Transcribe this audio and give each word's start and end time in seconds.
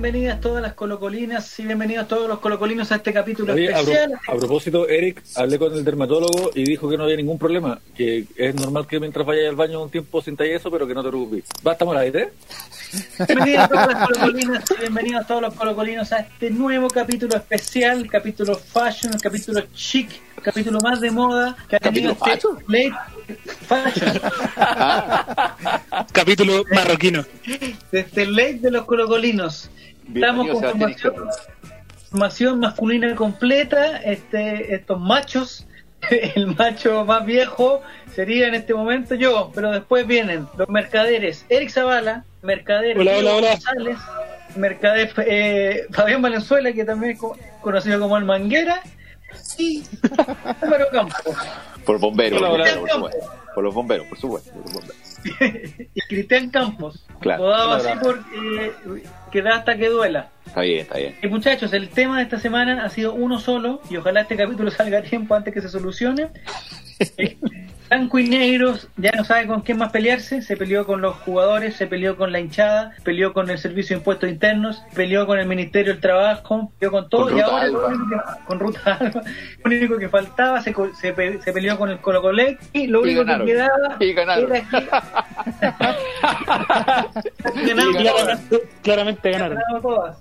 bienvenidas 0.00 0.40
todas 0.40 0.62
las 0.62 0.72
colocolinas 0.72 1.58
y 1.60 1.64
bienvenidos 1.66 2.08
todos 2.08 2.26
los 2.26 2.38
colocolinos 2.38 2.90
a 2.90 2.94
este 2.96 3.12
capítulo 3.12 3.52
Oye, 3.52 3.68
a, 3.68 3.72
pro- 3.72 3.80
especial. 3.92 4.12
a 4.28 4.34
propósito, 4.34 4.88
Eric, 4.88 5.22
hablé 5.36 5.58
con 5.58 5.74
el 5.74 5.84
dermatólogo 5.84 6.50
y 6.54 6.64
dijo 6.64 6.88
que 6.88 6.96
no 6.96 7.04
había 7.04 7.16
ningún 7.16 7.38
problema, 7.38 7.78
que 7.94 8.24
es 8.34 8.54
normal 8.54 8.86
que 8.86 8.98
mientras 8.98 9.26
vayas 9.26 9.50
al 9.50 9.56
baño 9.56 9.82
un 9.82 9.90
tiempo 9.90 10.22
sintas 10.22 10.46
eso, 10.46 10.70
pero 10.70 10.86
que 10.86 10.94
no 10.94 11.02
te 11.02 11.08
preocupes. 11.10 11.44
¿Basta 11.62 11.84
Moraite? 11.84 12.32
Bienvenidas 13.28 13.68
todas 13.68 13.88
las 13.88 14.08
colocolinas 14.08 14.64
y 14.70 14.80
bienvenidos 14.80 15.26
todos 15.26 15.42
los 15.42 15.52
colocolinos 15.54 16.12
a 16.12 16.20
este 16.20 16.48
nuevo 16.50 16.88
capítulo 16.88 17.36
especial, 17.36 18.08
capítulo 18.10 18.54
fashion, 18.54 19.12
capítulo 19.22 19.60
chic, 19.74 20.08
capítulo 20.42 20.78
más 20.82 21.02
de 21.02 21.10
moda 21.10 21.54
que 21.68 21.76
ha 21.76 21.78
tenido 21.78 22.16
¿Capítulo 22.16 22.58
este 22.58 22.88
late 22.88 22.96
fashion, 23.66 24.20
Capítulo 26.12 26.64
marroquino. 26.74 27.22
de 27.92 28.00
este 28.00 28.24
late 28.24 28.60
de 28.60 28.70
los 28.70 28.86
colocolinos. 28.86 29.68
Estamos 30.14 30.48
con 30.48 30.62
formación, 30.62 31.14
formación 32.10 32.60
masculina 32.60 33.14
completa, 33.14 33.98
este, 33.98 34.74
estos 34.74 35.00
machos, 35.00 35.66
el 36.10 36.48
macho 36.56 37.04
más 37.04 37.24
viejo 37.26 37.82
sería 38.14 38.48
en 38.48 38.54
este 38.54 38.74
momento 38.74 39.14
yo, 39.14 39.52
pero 39.54 39.70
después 39.70 40.06
vienen 40.06 40.46
los 40.56 40.68
mercaderes, 40.68 41.44
Eric 41.48 41.70
Zavala, 41.70 42.24
mercader 42.42 42.98
Hola, 42.98 43.12
Diego 43.12 43.28
hola, 43.28 43.36
hola. 43.38 43.50
González, 43.52 43.98
mercader 44.56 45.12
eh, 45.26 45.86
Fabián 45.92 46.22
Valenzuela, 46.22 46.72
que 46.72 46.84
también 46.84 47.12
es 47.12 47.18
co- 47.18 47.36
conocido 47.60 48.00
como 48.00 48.16
el 48.16 48.24
Manguera, 48.24 48.82
y 49.58 49.82
Álvaro 50.60 50.86
Campos. 50.92 51.36
Por 51.84 51.98
bomberos, 51.98 52.40
por, 52.40 52.50
hola. 52.50 52.74
bomberos, 52.74 52.78
por 52.78 52.90
supuesto. 52.90 53.30
Por 53.54 53.64
los 53.64 53.74
bomberos, 53.74 54.06
por 54.06 54.18
supuesto. 54.18 54.52
por 54.52 54.62
los 54.62 54.72
bomberos. 54.72 54.96
y 55.94 56.00
Cristian 56.02 56.50
Campos, 56.50 57.04
Claro. 57.20 57.44
Hola, 57.44 57.76
así 57.76 57.88
porque 58.02 58.72
que 59.30 59.42
da 59.42 59.56
hasta 59.56 59.76
que 59.76 59.88
duela. 59.88 60.30
Está 60.46 60.62
bien, 60.62 60.80
está 60.80 60.98
bien. 60.98 61.16
Y 61.22 61.28
muchachos, 61.28 61.72
el 61.72 61.90
tema 61.90 62.16
de 62.18 62.24
esta 62.24 62.38
semana 62.38 62.84
ha 62.84 62.88
sido 62.88 63.14
uno 63.14 63.38
solo 63.38 63.80
y 63.90 63.96
ojalá 63.96 64.22
este 64.22 64.36
capítulo 64.36 64.70
salga 64.70 64.98
a 64.98 65.02
tiempo 65.02 65.34
antes 65.34 65.52
que 65.52 65.60
se 65.60 65.68
solucione. 65.68 66.28
Blanco 67.90 68.18
y 68.20 68.28
Negros 68.28 68.88
ya 68.96 69.10
no 69.16 69.24
sabe 69.24 69.48
con 69.48 69.62
quién 69.62 69.78
más 69.78 69.90
pelearse, 69.90 70.42
se 70.42 70.56
peleó 70.56 70.86
con 70.86 71.00
los 71.00 71.16
jugadores, 71.16 71.74
se 71.74 71.88
peleó 71.88 72.16
con 72.16 72.30
la 72.30 72.38
hinchada, 72.38 72.92
peleó 73.02 73.32
con 73.32 73.50
el 73.50 73.58
Servicio 73.58 73.96
de 73.96 73.98
Impuestos 73.98 74.30
Internos, 74.30 74.80
peleó 74.94 75.26
con 75.26 75.40
el 75.40 75.46
Ministerio 75.46 75.92
del 75.94 76.00
Trabajo, 76.00 76.70
peleó 76.78 76.92
con 76.92 77.08
todo 77.08 77.22
Con 77.24 77.36
y 77.36 77.40
Ruta 77.42 77.52
ahora 77.52 77.66
lo 77.66 77.78
Alba. 77.86 77.88
único 77.88 78.08
que- 78.10 78.44
con 78.44 78.60
Ruta 78.60 78.80
Alba, 79.00 79.22
lo 79.64 79.70
único 79.76 79.98
que 79.98 80.08
faltaba 80.08 80.60
se, 80.62 80.72
co- 80.72 80.94
se, 80.94 81.12
pe- 81.12 81.40
se 81.42 81.52
peleó 81.52 81.76
con 81.76 81.90
el 81.90 81.98
Colo 81.98 82.22
Colo 82.22 82.42
y 82.72 82.86
lo 82.86 83.00
Y 83.00 83.02
único 83.02 83.20
que 83.22 83.26
ganaron. 83.26 83.46
quedaba 83.48 83.96
Y 83.98 84.12
ganaron. 84.12 84.52
era 84.54 84.64
que 84.70 84.76
Ganaron 87.66 87.92
todas. 87.94 88.40
Claramente, 88.40 88.68
claramente 88.82 89.30
ganaron. 89.32 89.58
Ganado 89.58 89.80
todas. 89.80 90.16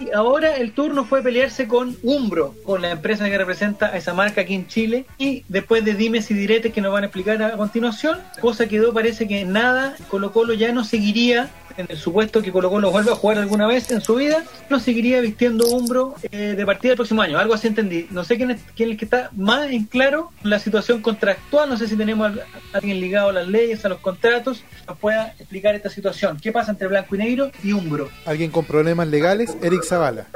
Y 0.00 0.10
ahora 0.12 0.56
el 0.56 0.72
turno 0.72 1.04
fue 1.04 1.22
pelearse 1.22 1.68
con 1.68 1.94
Umbro, 2.02 2.54
con 2.64 2.80
la 2.80 2.90
empresa 2.90 3.28
que 3.28 3.36
representa 3.36 3.88
a 3.88 3.98
esa 3.98 4.14
marca 4.14 4.40
aquí 4.40 4.54
en 4.54 4.66
Chile. 4.66 5.04
Y 5.18 5.44
después 5.48 5.84
de 5.84 5.94
dimes 5.94 6.30
y 6.30 6.34
diretes 6.34 6.72
que 6.72 6.80
nos 6.80 6.90
van 6.90 7.02
a 7.02 7.06
explicar 7.06 7.42
a 7.42 7.56
continuación, 7.58 8.18
cosa 8.40 8.66
quedó, 8.66 8.94
parece 8.94 9.28
que 9.28 9.44
nada, 9.44 9.96
Colo 10.08 10.32
Colo 10.32 10.54
ya 10.54 10.72
no 10.72 10.84
seguiría, 10.84 11.50
en 11.80 11.86
el 11.88 11.98
supuesto 11.98 12.42
que 12.42 12.52
Colo 12.52 12.70
Colo 12.70 12.90
vuelva 12.90 13.12
a 13.12 13.16
jugar 13.16 13.38
alguna 13.38 13.66
vez 13.66 13.90
en 13.90 14.00
su 14.00 14.14
vida, 14.14 14.44
no 14.68 14.78
seguiría 14.80 15.20
vistiendo 15.20 15.66
Umbro 15.68 16.14
eh, 16.30 16.54
de 16.56 16.66
partida 16.66 16.92
el 16.92 16.96
próximo 16.96 17.22
año. 17.22 17.38
Algo 17.38 17.54
así 17.54 17.66
entendí. 17.66 18.06
No 18.10 18.24
sé 18.24 18.36
quién 18.36 18.52
es, 18.52 18.60
quién 18.76 18.88
es 18.88 18.92
el 18.92 18.98
que 18.98 19.04
está 19.04 19.30
más 19.36 19.70
en 19.70 19.84
claro 19.84 20.30
la 20.42 20.58
situación 20.58 21.02
contractual, 21.02 21.68
no 21.68 21.76
sé 21.76 21.88
si 21.88 21.96
tenemos 21.96 22.30
a 22.30 22.76
alguien 22.76 23.00
ligado 23.00 23.30
a 23.30 23.32
las 23.32 23.48
leyes, 23.48 23.84
a 23.84 23.88
los 23.88 23.98
contratos, 23.98 24.62
nos 24.86 24.98
pueda 24.98 25.34
explicar 25.38 25.74
esta 25.74 25.90
situación. 25.90 26.38
¿Qué 26.40 26.52
pasa 26.52 26.70
entre 26.70 26.88
Blanco 26.88 27.14
y 27.14 27.18
Negro 27.18 27.50
y 27.62 27.72
Umbro? 27.72 28.10
Alguien 28.26 28.50
con 28.50 28.64
problemas 28.64 29.08
legales, 29.08 29.56
Eric 29.62 29.84
Zavala. 29.84 30.26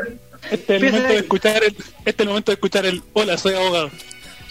Este 0.51 0.77
es 0.77 0.83
el 0.83 0.91
momento 0.91 1.13
de 1.13 1.19
escuchar 1.19 1.65
el, 1.65 1.73
este 1.77 2.11
es 2.11 2.21
el 2.21 2.29
momento 2.29 2.51
de 2.53 2.55
escuchar 2.55 2.87
el 2.87 3.03
hola, 3.13 3.39
soy 3.39 3.55
abogado. 3.55 3.91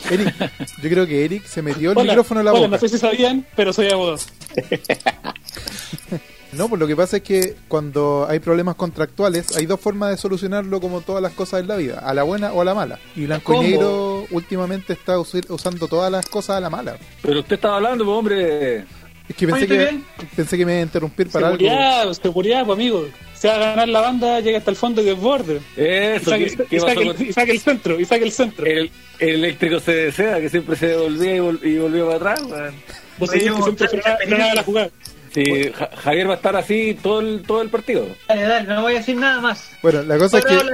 Eric, 0.09 0.33
yo 0.81 0.89
creo 0.89 1.07
que 1.07 1.23
Eric 1.23 1.45
se 1.45 1.61
metió 1.61 1.91
el 1.91 1.97
Hola, 1.97 2.11
micrófono 2.11 2.41
en 2.41 2.45
la 2.45 2.51
hola, 2.51 2.61
boca. 2.61 2.71
no 2.71 2.77
sé 2.79 2.89
si 2.89 2.97
sabían, 2.97 3.45
pero 3.55 3.71
soy 3.71 3.89
abogado. 3.89 4.17
No, 6.57 6.69
pues 6.69 6.79
lo 6.79 6.87
que 6.87 6.95
pasa 6.95 7.17
es 7.17 7.23
que 7.23 7.55
cuando 7.67 8.25
hay 8.29 8.39
problemas 8.39 8.75
contractuales 8.75 9.55
hay 9.57 9.65
dos 9.65 9.79
formas 9.79 10.11
de 10.11 10.17
solucionarlo 10.17 10.79
como 10.81 11.01
todas 11.01 11.21
las 11.21 11.33
cosas 11.33 11.61
en 11.61 11.67
la 11.67 11.75
vida, 11.75 11.99
a 11.99 12.13
la 12.13 12.23
buena 12.23 12.53
o 12.53 12.61
a 12.61 12.65
la 12.65 12.73
mala. 12.73 12.99
Y 13.15 13.25
Blanco 13.25 13.53
¿Cómo? 13.53 13.63
y 13.67 13.71
Negro 13.71 14.25
últimamente 14.31 14.93
está 14.93 15.19
usando 15.19 15.87
todas 15.87 16.11
las 16.11 16.25
cosas 16.27 16.57
a 16.57 16.59
la 16.59 16.69
mala. 16.69 16.97
Pero 17.21 17.39
usted 17.39 17.55
estaba 17.55 17.77
hablando, 17.77 18.05
pues, 18.05 18.17
hombre. 18.17 18.85
Es 19.29 19.37
que 19.37 19.47
pensé 19.47 19.63
Oye, 19.63 19.63
¿estoy 19.63 19.77
que 19.77 19.83
bien? 19.91 20.05
pensé 20.35 20.57
que 20.57 20.65
me 20.65 20.73
iba 20.73 20.79
a 20.81 20.83
interrumpir 20.83 21.29
para 21.29 21.47
algo. 21.47 21.57
Seguridad, 21.59 22.13
seguridad, 22.13 22.65
pues 22.65 22.77
amigo. 22.77 23.05
Se 23.33 23.47
va 23.47 23.55
a 23.55 23.57
ganar 23.59 23.87
la 23.87 24.01
banda, 24.01 24.39
llega 24.41 24.57
hasta 24.57 24.69
el 24.69 24.75
fondo 24.77 25.01
y 25.01 25.05
desborde. 25.05 25.61
Y 25.77 25.81
Eso, 25.81 26.29
saque, 26.31 26.45
¿qué, 26.69 26.75
y 26.75 26.79
saque 26.79 27.01
el, 27.01 27.15
con 27.15 27.25
y 27.27 27.33
saque 27.33 27.51
el 27.51 27.59
centro, 27.59 27.99
y 27.99 28.05
saque 28.05 28.23
el 28.25 28.31
centro. 28.33 28.65
el, 28.65 28.91
el 29.19 29.29
eléctrico 29.29 29.79
se 29.79 29.93
desea, 29.93 30.41
que 30.41 30.49
siempre 30.49 30.75
se 30.75 30.87
devolvía 30.87 31.35
y, 31.35 31.39
vol- 31.39 31.63
y 31.63 31.77
volvió 31.77 32.05
para 32.09 32.33
atrás? 32.33 32.73
Vos 33.17 33.29
seguís 33.29 33.51
que 33.53 33.63
siempre 33.63 33.87
frenaba 33.87 34.53
la 34.55 34.63
jugada. 34.63 34.89
Sí, 35.33 35.71
Ja- 35.73 35.89
Javier 35.97 36.27
va 36.29 36.33
a 36.33 36.35
estar 36.35 36.55
así 36.55 36.97
todo 37.01 37.19
el, 37.21 37.41
todo 37.45 37.61
el 37.61 37.69
partido. 37.69 38.05
Dale, 38.27 38.41
dale, 38.43 38.67
no 38.67 38.81
voy 38.83 38.93
a 38.93 38.97
decir 38.99 39.15
nada 39.17 39.41
más. 39.41 39.71
Bueno, 39.81 40.03
la 40.03 40.17
cosa 40.17 40.37
es 40.39 40.45
que 40.45 40.53
Diego, 40.53 40.67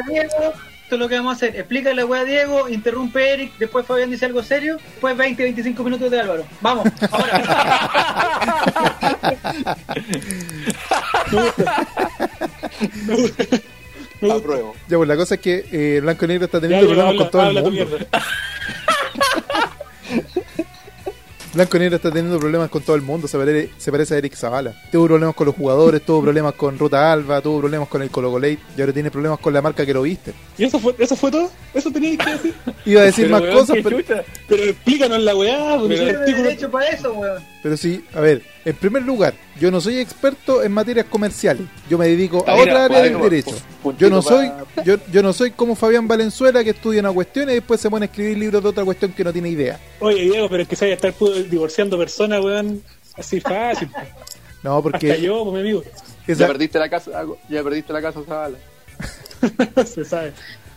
esto 0.83 0.95
es 0.95 0.99
lo 0.99 1.07
que 1.07 1.15
vamos 1.15 1.31
a 1.33 1.35
hacer. 1.37 1.55
Explícale 1.55 1.95
la 1.95 2.05
weá 2.05 2.21
a 2.21 2.25
Diego, 2.25 2.67
interrumpe 2.67 3.33
Eric, 3.33 3.53
después 3.57 3.85
Fabián 3.85 4.09
dice 4.11 4.25
algo 4.25 4.43
serio, 4.43 4.77
después 4.91 5.15
20, 5.15 5.43
25 5.43 5.83
minutos 5.83 6.11
de 6.11 6.19
Álvaro. 6.19 6.45
Vamos, 6.61 6.87
ahora. 7.09 7.89
Apruebo. 14.21 14.75
ya, 14.89 14.97
pues, 14.97 15.07
la 15.07 15.15
cosa 15.15 15.35
es 15.35 15.41
que 15.41 15.65
eh, 15.71 15.99
Blanco 16.01 16.25
y 16.25 16.27
Negro 16.27 16.45
está 16.45 16.59
teniendo 16.59 16.85
Ya, 16.87 16.93
problemas 16.93 17.09
habla, 17.13 17.21
con 17.23 17.31
todo 17.31 17.49
el 17.49 17.63
mundo. 17.87 17.97
Blanco 21.53 21.77
y 21.77 21.79
Negro 21.79 21.95
está 21.95 22.11
teniendo 22.11 22.37
problemas 22.39 22.69
con 22.69 22.83
todo 22.83 22.95
el 22.95 23.01
mundo, 23.01 23.27
se 23.27 23.35
parece, 23.37 23.71
se 23.77 23.91
parece 23.91 24.13
a 24.13 24.17
Eric 24.19 24.35
Zavala. 24.35 24.73
Tuvo 24.91 25.07
problemas 25.07 25.35
con 25.35 25.47
los 25.47 25.55
jugadores, 25.55 26.01
tuvo 26.03 26.21
problemas 26.21 26.53
con 26.53 26.77
Ruta 26.77 27.11
Alba, 27.11 27.41
tuvo 27.41 27.59
problemas 27.59 27.87
con 27.89 28.03
el 28.03 28.11
Colo 28.11 28.29
Colate 28.31 28.59
y 28.77 28.81
ahora 28.81 28.93
tiene 28.93 29.09
problemas 29.09 29.39
con 29.39 29.51
la 29.53 29.61
marca 29.61 29.83
que 29.83 29.93
lo 29.93 30.03
viste. 30.03 30.33
¿Y 30.59 30.65
eso 30.65 30.77
fue, 30.79 30.93
eso 30.99 31.15
fue 31.15 31.31
todo? 31.31 31.49
¿Eso 31.73 31.89
tenías 31.91 32.23
que 32.23 32.31
decir? 32.33 32.53
Iba 32.85 33.01
a 33.01 33.03
decir 33.05 33.25
Pero, 33.25 33.31
más 33.35 33.41
weón, 33.41 33.55
cosas, 33.57 33.77
pero, 33.83 33.99
chucha. 34.01 34.23
Pero 34.47 34.63
explícanos 34.63 35.19
la 35.21 35.35
weá, 35.35 35.77
porque 35.79 35.95
Pero- 35.95 36.19
artículo- 36.19 36.43
derecho 36.43 36.71
para 36.71 36.88
eso, 36.89 37.13
weón. 37.13 37.43
Pero 37.61 37.75
sí, 37.77 38.03
a 38.13 38.19
ver, 38.21 38.41
en 38.65 38.75
primer 38.75 39.03
lugar, 39.03 39.33
yo 39.59 39.69
no 39.71 39.81
soy 39.81 39.97
experto 39.97 40.63
en 40.63 40.71
materias 40.71 41.05
comerciales, 41.09 41.63
yo 41.89 41.97
me 41.97 42.07
dedico 42.07 42.43
a 42.47 42.53
Mira, 42.55 42.61
otra 42.63 42.85
área 42.85 43.01
del 43.01 43.11
bueno, 43.17 43.29
derecho. 43.29 43.51
pu- 43.51 43.61
puntito 43.83 44.05
Yo 44.05 44.09
no 44.15 44.21
soy, 44.21 44.51
yo, 44.85 44.95
yo 45.11 45.21
no 45.23 45.33
soy 45.33 45.51
como 45.51 45.75
Fabián 45.75 46.07
Valenzuela 46.07 46.63
que 46.63 46.69
estudia 46.71 47.01
una 47.01 47.11
cuestión 47.11 47.49
y 47.49 47.53
después 47.53 47.81
se 47.81 47.89
pone 47.89 48.05
a 48.05 48.07
escribir 48.07 48.37
libros 48.37 48.63
de 48.63 48.69
otra 48.69 48.85
cuestión 48.85 49.11
que 49.13 49.23
no 49.23 49.33
tiene 49.33 49.49
idea. 49.49 49.79
Oye, 49.99 50.21
Diego, 50.23 50.47
pero 50.49 50.63
es 50.63 50.69
que 50.69 50.75
se 50.75 50.85
vaya 50.85 50.93
a 50.93 51.07
estar 51.07 51.13
divorciando 51.49 51.97
personas, 51.97 52.43
weón. 52.43 52.81
Así 53.15 53.39
fácil. 53.39 53.89
No, 54.61 54.71
Hasta 54.77 54.83
porque 54.83 55.21
yo, 55.21 55.41
pues, 55.45 55.53
mi 55.53 55.59
amigo. 55.61 55.83
Ya 56.27 56.45
perdiste 56.45 56.77
la 56.79 56.89
casa, 56.89 57.11
ya 57.47 57.63
perdiste 57.63 57.93
la 57.93 58.01
casa, 58.01 58.19
Zavala. 58.27 58.57
se 59.85 60.03
sabe. 60.03 60.33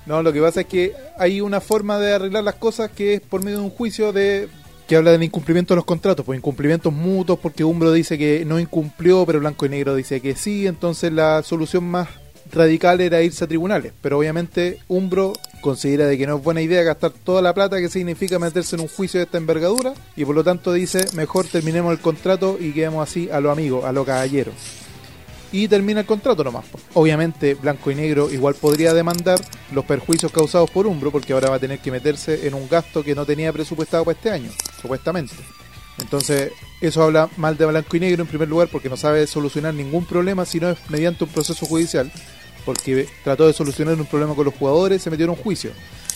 No, 0.06 0.22
lo 0.22 0.32
que 0.32 0.40
pasa 0.40 0.60
es 0.60 0.66
que 0.66 0.94
hay 1.18 1.40
una 1.40 1.60
forma 1.60 1.98
de 1.98 2.12
arreglar 2.14 2.44
las 2.44 2.54
cosas 2.56 2.90
que 2.92 3.14
es 3.14 3.20
por 3.20 3.42
medio 3.42 3.58
de 3.58 3.64
un 3.64 3.70
juicio 3.70 4.12
de 4.12 4.48
que 4.92 4.96
habla 4.98 5.12
del 5.12 5.22
incumplimiento 5.22 5.72
de 5.72 5.76
los 5.76 5.86
contratos, 5.86 6.22
pues 6.22 6.36
incumplimientos 6.36 6.92
mutuos, 6.92 7.38
porque 7.38 7.64
Umbro 7.64 7.92
dice 7.92 8.18
que 8.18 8.44
no 8.44 8.60
incumplió, 8.60 9.24
pero 9.24 9.40
Blanco 9.40 9.64
y 9.64 9.70
Negro 9.70 9.94
dice 9.94 10.20
que 10.20 10.36
sí, 10.36 10.66
entonces 10.66 11.10
la 11.10 11.42
solución 11.42 11.84
más 11.84 12.10
radical 12.52 13.00
era 13.00 13.22
irse 13.22 13.42
a 13.42 13.46
tribunales, 13.48 13.94
pero 14.02 14.18
obviamente 14.18 14.80
Umbro 14.88 15.32
considera 15.62 16.04
de 16.04 16.18
que 16.18 16.26
no 16.26 16.36
es 16.36 16.44
buena 16.44 16.60
idea 16.60 16.82
gastar 16.82 17.10
toda 17.10 17.40
la 17.40 17.54
plata 17.54 17.80
que 17.80 17.88
significa 17.88 18.38
meterse 18.38 18.76
en 18.76 18.82
un 18.82 18.88
juicio 18.88 19.18
de 19.18 19.24
esta 19.24 19.38
envergadura 19.38 19.94
y 20.14 20.26
por 20.26 20.34
lo 20.34 20.44
tanto 20.44 20.74
dice 20.74 21.06
mejor 21.14 21.46
terminemos 21.46 21.90
el 21.92 21.98
contrato 21.98 22.58
y 22.60 22.72
quedemos 22.72 23.08
así 23.08 23.30
a 23.30 23.40
los 23.40 23.50
amigos, 23.50 23.86
a 23.86 23.92
los 23.92 24.04
caballeros 24.04 24.52
y 25.52 25.68
termina 25.68 26.00
el 26.00 26.06
contrato 26.06 26.42
nomás. 26.42 26.64
Obviamente, 26.94 27.54
Blanco 27.54 27.90
y 27.90 27.94
Negro 27.94 28.30
igual 28.32 28.54
podría 28.54 28.94
demandar 28.94 29.38
los 29.70 29.84
perjuicios 29.84 30.32
causados 30.32 30.70
por 30.70 30.86
Umbro, 30.86 31.12
porque 31.12 31.32
ahora 31.32 31.50
va 31.50 31.56
a 31.56 31.60
tener 31.60 31.78
que 31.78 31.90
meterse 31.90 32.46
en 32.46 32.54
un 32.54 32.68
gasto 32.68 33.04
que 33.04 33.14
no 33.14 33.26
tenía 33.26 33.52
presupuestado 33.52 34.04
para 34.04 34.16
este 34.16 34.30
año, 34.30 34.50
supuestamente. 34.80 35.34
Entonces, 35.98 36.52
eso 36.80 37.02
habla 37.02 37.28
mal 37.36 37.56
de 37.56 37.66
Blanco 37.66 37.96
y 37.96 38.00
Negro 38.00 38.22
en 38.22 38.28
primer 38.28 38.48
lugar, 38.48 38.68
porque 38.68 38.88
no 38.88 38.96
sabe 38.96 39.26
solucionar 39.26 39.74
ningún 39.74 40.06
problema 40.06 40.46
si 40.46 40.58
no 40.58 40.70
es 40.70 40.78
mediante 40.88 41.24
un 41.24 41.30
proceso 41.30 41.66
judicial, 41.66 42.10
porque 42.64 43.06
trató 43.22 43.46
de 43.46 43.52
solucionar 43.52 43.94
un 43.94 44.06
problema 44.06 44.34
con 44.34 44.46
los 44.46 44.54
jugadores, 44.54 45.02
se 45.02 45.10
metió 45.10 45.24
en 45.24 45.30
un 45.30 45.36
juicio. 45.36 45.70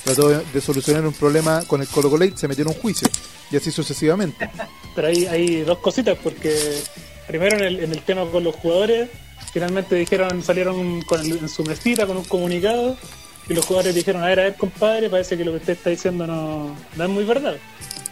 Trató 0.05 0.29
de, 0.29 0.45
de 0.53 0.61
solucionar 0.61 1.07
un 1.07 1.13
problema 1.13 1.63
con 1.67 1.81
el 1.83 1.89
Colo 1.89 2.09
Colate, 2.09 2.37
se 2.37 2.49
metió 2.49 2.63
en 2.63 2.69
un 2.69 2.75
juicio. 2.75 3.09
Y 3.51 3.57
así 3.57 3.71
sucesivamente. 3.71 4.49
Pero 4.95 5.09
hay, 5.09 5.27
hay 5.27 5.61
dos 5.63 5.79
cositas, 5.79 6.17
porque 6.23 6.81
primero 7.27 7.57
en 7.59 7.65
el, 7.65 7.81
en 7.81 7.93
el 7.93 8.03
tema 8.03 8.25
con 8.31 8.45
los 8.45 8.55
jugadores, 8.57 9.11
finalmente 9.53 9.95
dijeron, 9.95 10.43
salieron 10.43 11.03
con 11.03 11.21
el- 11.21 11.39
en 11.39 11.49
su 11.49 11.65
mesita 11.65 12.07
con 12.07 12.17
un 12.17 12.25
comunicado 12.25 12.97
y 13.49 13.55
los 13.55 13.65
jugadores 13.65 13.95
dijeron, 13.95 14.23
a 14.23 14.27
ver, 14.27 14.41
a 14.41 14.43
ver, 14.45 14.55
compadre, 14.57 15.09
parece 15.11 15.37
que 15.37 15.45
lo 15.45 15.53
que 15.53 15.59
usted 15.59 15.73
está 15.75 15.91
diciendo 15.91 16.27
no, 16.27 16.75
no 16.97 17.05
es 17.05 17.11
muy 17.11 17.25
verdad. 17.25 17.55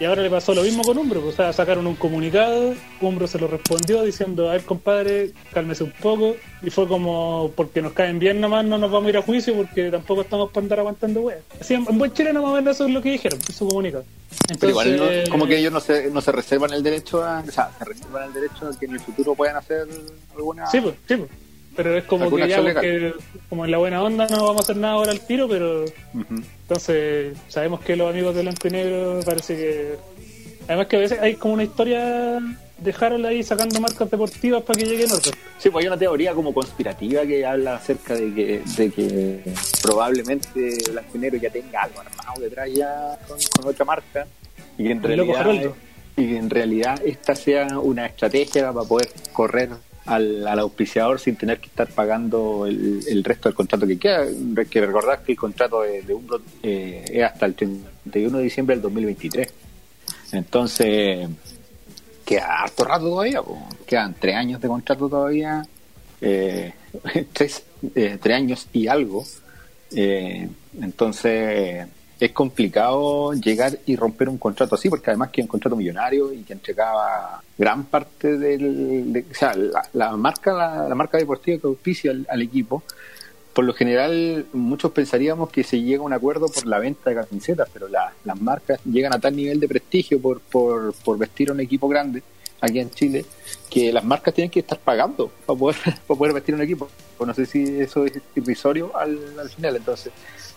Y 0.01 0.05
ahora 0.07 0.23
le 0.23 0.31
pasó 0.31 0.55
lo 0.57 0.63
mismo 0.63 0.83
con 0.83 0.99
Umbro, 0.99 1.21
pues, 1.21 1.35
o 1.35 1.37
sea, 1.37 1.53
sacaron 1.53 1.87
un 1.87 1.95
comunicado, 1.95 2.75
Umbro 3.01 3.29
se 3.29 3.39
lo 3.39 3.47
respondió 3.47 4.03
diciendo, 4.03 4.49
a 4.49 4.53
ver, 4.55 4.65
compadre, 4.65 5.31
cálmese 5.53 5.85
un 5.85 5.93
poco, 5.93 6.35
y 6.63 6.71
fue 6.71 6.89
como, 6.89 7.53
porque 7.55 7.81
nos 7.81 7.93
caen 7.93 8.19
bien 8.19 8.41
nomás, 8.41 8.65
no 8.65 8.77
nos 8.77 8.91
vamos 8.91 9.07
a 9.07 9.11
ir 9.11 9.17
a 9.19 9.23
juicio, 9.23 9.55
porque 9.55 9.93
tampoco 9.93 10.23
estamos 10.23 10.51
para 10.51 10.65
andar 10.65 10.81
aguantando 10.81 11.21
weas. 11.21 11.43
Así, 11.61 11.75
en 11.75 11.87
en 11.89 11.97
buen 11.97 12.13
chileno 12.13 12.43
más 12.43 12.51
o 12.51 12.55
menos 12.57 12.75
eso 12.75 12.87
es 12.87 12.91
lo 12.93 13.01
que 13.03 13.11
dijeron, 13.13 13.41
su 13.41 13.69
comunicado. 13.69 14.05
Pero 14.59 14.71
igual, 14.71 14.89
no- 14.89 14.93
Entonces, 15.05 15.29
como 15.31 15.47
que 15.47 15.59
ellos 15.59 15.73
no 15.73 15.79
se, 15.81 16.11
no 16.11 16.21
se 16.21 16.33
reservan 16.33 16.73
el 16.73 16.83
derecho 16.83 17.23
a. 17.25 17.45
O 17.47 17.51
sea, 17.53 17.71
se 17.79 17.85
reservan 17.85 18.25
el 18.25 18.33
derecho 18.35 18.67
a 18.69 18.77
que 18.77 18.87
en 18.87 18.95
el 18.95 19.01
futuro 19.01 19.37
puedan 19.37 19.55
hacer 19.57 19.87
alguna. 20.35 20.67
Sí, 20.67 20.81
pues, 20.81 20.97
sí, 21.07 21.17
pues. 21.17 21.31
Pero 21.77 21.97
es 21.97 22.05
como 22.05 22.25
¿Alguna 22.25 22.45
que 22.45 22.51
ya, 22.51 22.63
porque, 22.63 23.15
como 23.49 23.65
en 23.65 23.71
la 23.71 23.79
buena 23.79 24.03
onda 24.03 24.27
no 24.29 24.47
vamos 24.47 24.63
a 24.63 24.65
hacer 24.65 24.77
nada 24.77 24.95
ahora 24.95 25.13
al 25.13 25.21
tiro, 25.21 25.49
pero 25.49 25.85
entonces 26.15 27.37
sabemos 27.49 27.81
que 27.81 27.97
los 27.97 28.11
amigos 28.11 28.35
de 28.35 28.43
Blanco 28.43 28.69
y 28.69 28.71
Negro 28.71 29.21
parece 29.25 29.57
que... 29.57 29.97
Además 30.67 30.87
que 30.87 30.97
a 30.97 31.01
veces 31.01 31.21
hay 31.21 31.35
como 31.35 31.55
una 31.55 31.65
historia 31.65 32.41
de 32.79 32.95
Harold 32.99 33.27
ahí 33.27 33.43
sacando 33.43 33.81
marcas 33.81 34.11
deportivas 34.11 34.63
para 34.63 34.79
que 34.79 34.87
lleguen 34.87 35.11
otros. 35.13 35.35
Sí, 35.59 35.71
pues 35.71 35.85
hay 35.85 35.89
una 35.89 35.99
teoría 35.99 36.33
como 36.33 36.55
conspirativa 36.55 37.23
que 37.23 37.45
habla 37.45 37.77
acerca 37.77 38.15
de 38.15 38.33
que, 38.33 38.63
de 38.77 38.91
que 38.91 39.41
probablemente 39.83 40.79
Blanco 40.91 41.11
y 41.15 41.19
Negro 41.19 41.39
ya 41.39 41.51
tenga 41.51 41.83
algo 41.83 42.01
armado 42.01 42.41
detrás 42.41 42.73
ya 42.73 43.19
con, 43.29 43.39
con 43.57 43.71
otra 43.71 43.85
marca 43.85 44.27
y 44.79 44.85
que 44.85 44.91
en 44.93 45.17
loco 45.17 45.33
realidad 45.33 45.75
y 46.17 46.29
que 46.29 46.37
en 46.37 46.51
realidad 46.51 47.01
esta 47.05 47.35
sea 47.35 47.79
una 47.79 48.07
estrategia 48.07 48.73
para 48.73 48.87
poder 48.87 49.09
correr 49.33 49.71
al, 50.07 50.47
al 50.47 50.59
auspiciador 50.59 51.19
sin 51.19 51.37
tener 51.37 51.59
que 51.61 51.67
estar 51.67 51.89
pagando 51.89 52.67
el, 52.67 53.01
el 53.09 53.25
resto 53.25 53.49
del 53.49 53.57
contrato 53.57 53.87
que 53.87 53.99
queda. 53.99 54.23
Hay 54.23 54.67
que 54.67 54.81
recordar 54.85 55.23
que 55.23 55.33
el 55.33 55.39
contrato 55.39 55.83
de, 55.83 56.03
de 56.03 56.15
Umbro 56.15 56.41
eh, 56.63 57.05
es 57.11 57.25
hasta 57.25 57.47
el 57.47 57.55
31 57.55 58.39
de 58.39 58.45
diciembre 58.45 58.77
del 58.77 58.83
2023. 58.83 59.53
Entonces, 60.33 61.29
queda 62.25 62.63
harto 62.63 62.85
rato 62.85 63.05
todavía, 63.05 63.43
po. 63.43 63.59
quedan 63.87 64.15
tres 64.19 64.35
años 64.35 64.61
de 64.61 64.69
contrato 64.69 65.09
todavía, 65.09 65.65
eh, 66.21 66.73
tres, 67.33 67.65
eh, 67.95 68.19
tres 68.21 68.37
años 68.37 68.69
y 68.73 68.89
algo. 68.89 69.25
Eh, 69.95 70.49
entonces, 70.81 71.87
es 72.21 72.31
complicado 72.33 73.33
llegar 73.35 73.79
y 73.87 73.97
romper 73.97 74.29
un 74.29 74.39
contrato 74.39 74.75
así, 74.77 74.89
porque 74.89 75.11
además 75.11 75.31
que 75.31 75.41
es 75.41 75.45
un 75.45 75.49
contrato 75.49 75.77
millonario 75.77 76.33
y 76.33 76.43
que 76.43 76.53
entregaba 76.53 77.43
gran 77.59 77.85
parte 77.85 78.39
del. 78.39 79.13
de- 79.13 79.25
o 79.31 79.35
sea, 79.35 79.55
la, 79.55 79.83
la 79.93 80.17
marca 80.17 80.53
la, 80.53 80.89
la 80.89 80.95
marca 80.95 81.19
deportiva 81.19 81.59
que 81.61 81.67
auspicia 81.67 82.13
al, 82.29 82.43
equipo. 82.43 82.83
Por 83.53 83.65
lo 83.65 83.73
general, 83.75 84.47
muchos 84.53 84.91
pensaríamos 84.93 85.49
que 85.51 85.63
se 85.63 85.81
llega 85.81 86.03
a 86.03 86.07
un 86.07 86.13
acuerdo 86.13 86.49
por 86.49 86.67
la 86.67 86.79
venta 86.81 87.11
de 87.11 87.17
camisetas, 87.17 87.69
pero 87.73 87.87
la- 87.89 88.13
las 88.25 88.41
marcas 88.41 88.81
llegan 88.85 89.13
a 89.15 89.21
tal 89.21 89.37
nivel 89.37 89.61
de 89.61 89.69
prestigio 89.69 90.21
por, 90.21 90.41
por, 90.41 90.93
por 91.05 91.19
vestir 91.19 91.51
a 91.51 91.53
un 91.53 91.61
equipo 91.61 91.87
grande 91.89 92.23
aquí 92.65 92.81
en 92.81 92.91
Chile 92.91 93.25
que 93.71 93.93
las 93.93 94.05
marcas 94.05 94.35
tienen 94.35 94.51
que 94.51 94.61
estar 94.61 94.79
pagando 94.79 95.31
para 95.47 95.59
poder, 95.59 95.77
para 96.07 96.19
poder 96.19 96.35
vestir 96.35 96.55
un 96.55 96.63
equipo. 96.63 96.89
Pues 97.17 97.29
no 97.29 97.35
sé 97.35 97.47
si 97.47 97.81
eso 97.81 98.05
es 98.05 98.13
irrisorio 98.35 98.97
al, 98.97 99.19
al 99.39 99.49
final, 99.51 99.77
entonces 99.77 100.13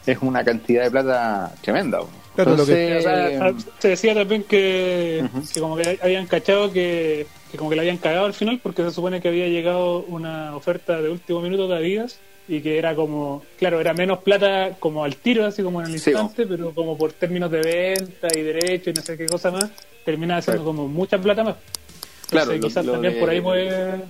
es 0.06 0.18
una 0.22 0.44
cantidad 0.44 0.84
de 0.84 0.92
plata 0.92 1.54
tremenda. 1.62 2.00
¿no? 2.00 2.08
Claro, 2.36 2.56
lo 2.56 2.66
que- 2.66 2.98
O 2.98 3.02
sea, 3.02 3.32
Entonces, 3.34 3.74
se 3.80 3.88
decía 3.90 4.14
también 4.14 4.44
que, 4.44 5.26
como 5.60 5.76
que 5.76 6.00
habían 6.02 6.28
cachado 6.28 6.72
que, 6.72 7.28
que 7.52 7.58
como 7.58 7.70
que 7.70 7.76
le 7.76 7.82
habían 7.82 7.98
cagado 7.98 8.26
al 8.26 8.34
final 8.34 8.60
porque 8.62 8.84
se 8.84 8.92
supone 8.92 9.22
que 9.22 9.28
había 9.28 9.48
llegado 9.48 10.00
una 10.04 10.56
oferta 10.56 11.02
de 11.02 11.10
último 11.10 11.42
minuto 11.42 11.68
de 11.68 11.76
Adidas 11.76 12.20
y 12.48 12.62
que 12.62 12.78
era 12.78 12.96
como, 12.96 13.44
claro, 13.60 13.82
era 13.82 13.94
menos 13.94 14.20
plata 14.20 14.78
como 14.80 15.04
al 15.04 15.18
tiro, 15.18 15.46
así 15.46 15.62
como 15.64 15.82
en 15.82 15.88
el 15.94 16.00
Sí, 16.00 16.12
instante, 16.12 16.46
pero 16.48 16.74
como 16.74 16.98
por 16.98 17.12
términos 17.12 17.52
de 17.52 17.60
venta 17.62 18.34
y 18.34 18.42
derecho 18.42 18.92
y 18.92 18.94
no 18.94 19.02
sé 19.02 19.18
qué 19.18 19.26
cosa 19.26 19.52
más, 19.52 19.70
terminaba 20.06 20.42
siendo 20.42 20.64
como 20.64 20.88
mucha 20.88 21.18
plata 21.18 21.44
más. 21.44 21.56
Claro, 22.30 22.52
Entonces, 22.52 22.60
lo- 22.62 22.68
quizás 22.68 22.86
lo 22.86 22.92
también 22.94 23.14
de- 23.16 23.20
por 23.20 23.30
ahí 23.30 23.42
puede, 23.42 24.04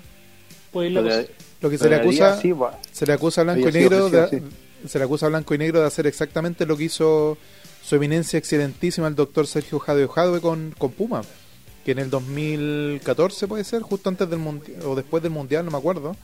puede 0.71 0.87
ir 0.89 0.93
la 0.93 1.01
lo 1.01 1.07
cosa. 1.07 1.17
de- 1.21 1.29
Lo 1.61 1.69
que 1.69 1.77
se 1.77 1.89
le 1.89 1.95
acusa, 1.95 2.39
sí, 2.41 2.53
se 2.91 3.05
le 3.05 3.13
acusa 3.13 3.41
a 3.41 3.43
Blanco 3.45 3.67
y 3.69 3.71
sido 3.71 3.79
Negro 3.81 4.09
de, 4.09 4.43
se 4.87 4.97
le 4.99 5.05
acusa 5.05 5.25
a 5.25 5.29
Blanco 5.29 5.55
y 5.55 5.57
Negro 5.57 5.79
de 5.81 5.87
hacer 5.87 6.05
exactamente 6.07 6.65
lo 6.65 6.77
que 6.77 6.83
hizo 6.85 7.37
su 7.83 7.95
eminencia 7.95 8.37
excelentísima 8.37 9.07
el 9.07 9.15
doctor 9.15 9.47
Sergio 9.47 9.79
Jadeo 9.79 10.07
Jadwe 10.07 10.39
con, 10.41 10.75
con 10.77 10.91
Puma, 10.91 11.21
que 11.85 11.91
en 11.93 11.99
el 11.99 12.09
2014 12.09 13.47
puede 13.47 13.63
ser, 13.63 13.81
justo 13.81 14.09
antes 14.09 14.29
del 14.29 14.39
mundial 14.39 14.77
o 14.85 14.95
después 14.95 15.23
del 15.23 15.31
mundial, 15.31 15.65
no 15.65 15.71
me 15.71 15.77
acuerdo, 15.77 16.15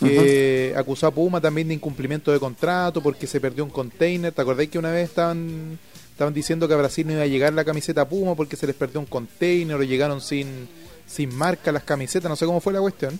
que 0.00 0.74
acusó 0.76 1.06
a 1.06 1.10
Puma 1.10 1.40
también 1.40 1.68
de 1.68 1.74
incumplimiento 1.74 2.32
de 2.32 2.38
contrato 2.40 3.00
porque 3.02 3.26
se 3.26 3.40
perdió 3.40 3.64
un 3.64 3.70
container. 3.70 4.32
¿Te 4.32 4.42
acordáis 4.42 4.70
que 4.70 4.78
una 4.78 4.90
vez 4.90 5.08
estaban 5.08 5.78
estaban 6.12 6.32
diciendo 6.32 6.66
que 6.66 6.72
a 6.74 6.78
Brasil 6.78 7.06
no 7.06 7.12
iba 7.12 7.22
a 7.22 7.26
llegar 7.26 7.52
la 7.52 7.64
camiseta 7.64 8.08
Puma 8.08 8.34
porque 8.34 8.56
se 8.56 8.66
les 8.66 8.74
perdió 8.74 9.00
un 9.00 9.06
container 9.06 9.76
o 9.76 9.82
llegaron 9.82 10.20
sin 10.22 10.66
sin 11.06 11.34
marca 11.34 11.72
las 11.72 11.84
camisetas, 11.84 12.28
no 12.28 12.36
sé 12.36 12.46
cómo 12.46 12.60
fue 12.60 12.72
la 12.72 12.80
cuestión. 12.80 13.18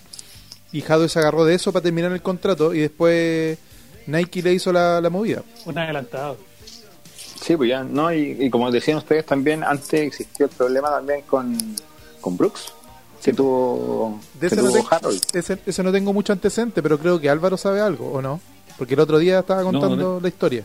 Y 0.71 0.81
Jadwe 0.81 1.07
se 1.09 1.19
agarró 1.19 1.45
de 1.45 1.55
eso 1.55 1.71
para 1.71 1.83
terminar 1.83 2.11
el 2.11 2.21
contrato 2.21 2.73
y 2.73 2.79
después 2.79 3.57
Nike 4.05 4.41
le 4.41 4.53
hizo 4.53 4.71
la, 4.73 4.99
la 5.01 5.09
movida. 5.09 5.43
Un 5.65 5.77
adelantado. 5.77 6.37
Sí, 7.41 7.55
pues 7.55 7.69
ya, 7.69 7.83
¿no? 7.83 8.11
Y, 8.13 8.35
y 8.39 8.49
como 8.49 8.69
decían 8.71 8.97
ustedes 8.97 9.25
también, 9.25 9.63
antes 9.63 9.93
existió 10.01 10.45
el 10.47 10.51
problema 10.51 10.89
también 10.89 11.21
con, 11.21 11.57
con 12.19 12.35
Brooks, 12.35 12.73
que 13.23 13.31
tuvo, 13.33 14.19
De 14.33 14.47
que 14.49 14.55
ese 14.55 14.55
no, 14.57 14.69
tuvo 14.71 14.81
te- 14.89 14.95
Harold. 14.95 15.21
ese- 15.33 15.59
ese 15.65 15.83
no 15.83 15.91
tengo 15.91 16.11
mucho 16.13 16.33
antecedente, 16.33 16.81
pero 16.83 16.97
creo 16.99 17.19
que 17.21 17.29
Álvaro 17.29 17.55
sabe 17.55 17.79
algo, 17.79 18.11
¿o 18.11 18.21
no? 18.21 18.41
Porque 18.77 18.95
el 18.95 18.99
otro 18.99 19.17
día 19.19 19.39
estaba 19.39 19.63
contando 19.63 19.95
no. 19.95 20.19
la 20.19 20.27
historia. 20.27 20.63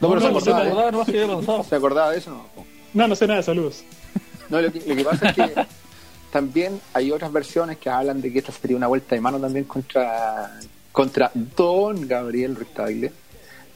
No, 0.00 0.08
pero 0.08 0.20
no, 0.32 0.40
se 0.40 0.50
no, 0.50 0.56
acordaba, 0.56 0.90
no, 0.90 1.02
¿eh? 1.02 1.02
acordaba, 1.02 1.04
pensado. 1.36 1.64
¿Se 1.64 1.76
acordaba 1.76 2.10
de 2.10 2.18
eso? 2.18 2.30
No, 2.30 2.46
No, 2.94 3.08
no 3.08 3.14
sé 3.16 3.26
nada, 3.26 3.42
saludos. 3.42 3.84
No, 4.50 4.60
lo 4.60 4.72
que, 4.72 4.80
lo 4.80 4.96
que 4.96 5.04
pasa 5.04 5.28
es 5.30 5.34
que 5.36 5.66
también 6.34 6.80
hay 6.92 7.12
otras 7.12 7.30
versiones 7.32 7.78
que 7.78 7.88
hablan 7.88 8.20
de 8.20 8.32
que 8.32 8.40
esta 8.40 8.50
sería 8.50 8.76
una 8.76 8.88
vuelta 8.88 9.14
de 9.14 9.20
mano 9.20 9.38
también 9.38 9.66
contra, 9.66 10.50
contra 10.90 11.30
Don 11.32 12.08
Gabriel 12.08 12.56
Rectagle. 12.56 13.12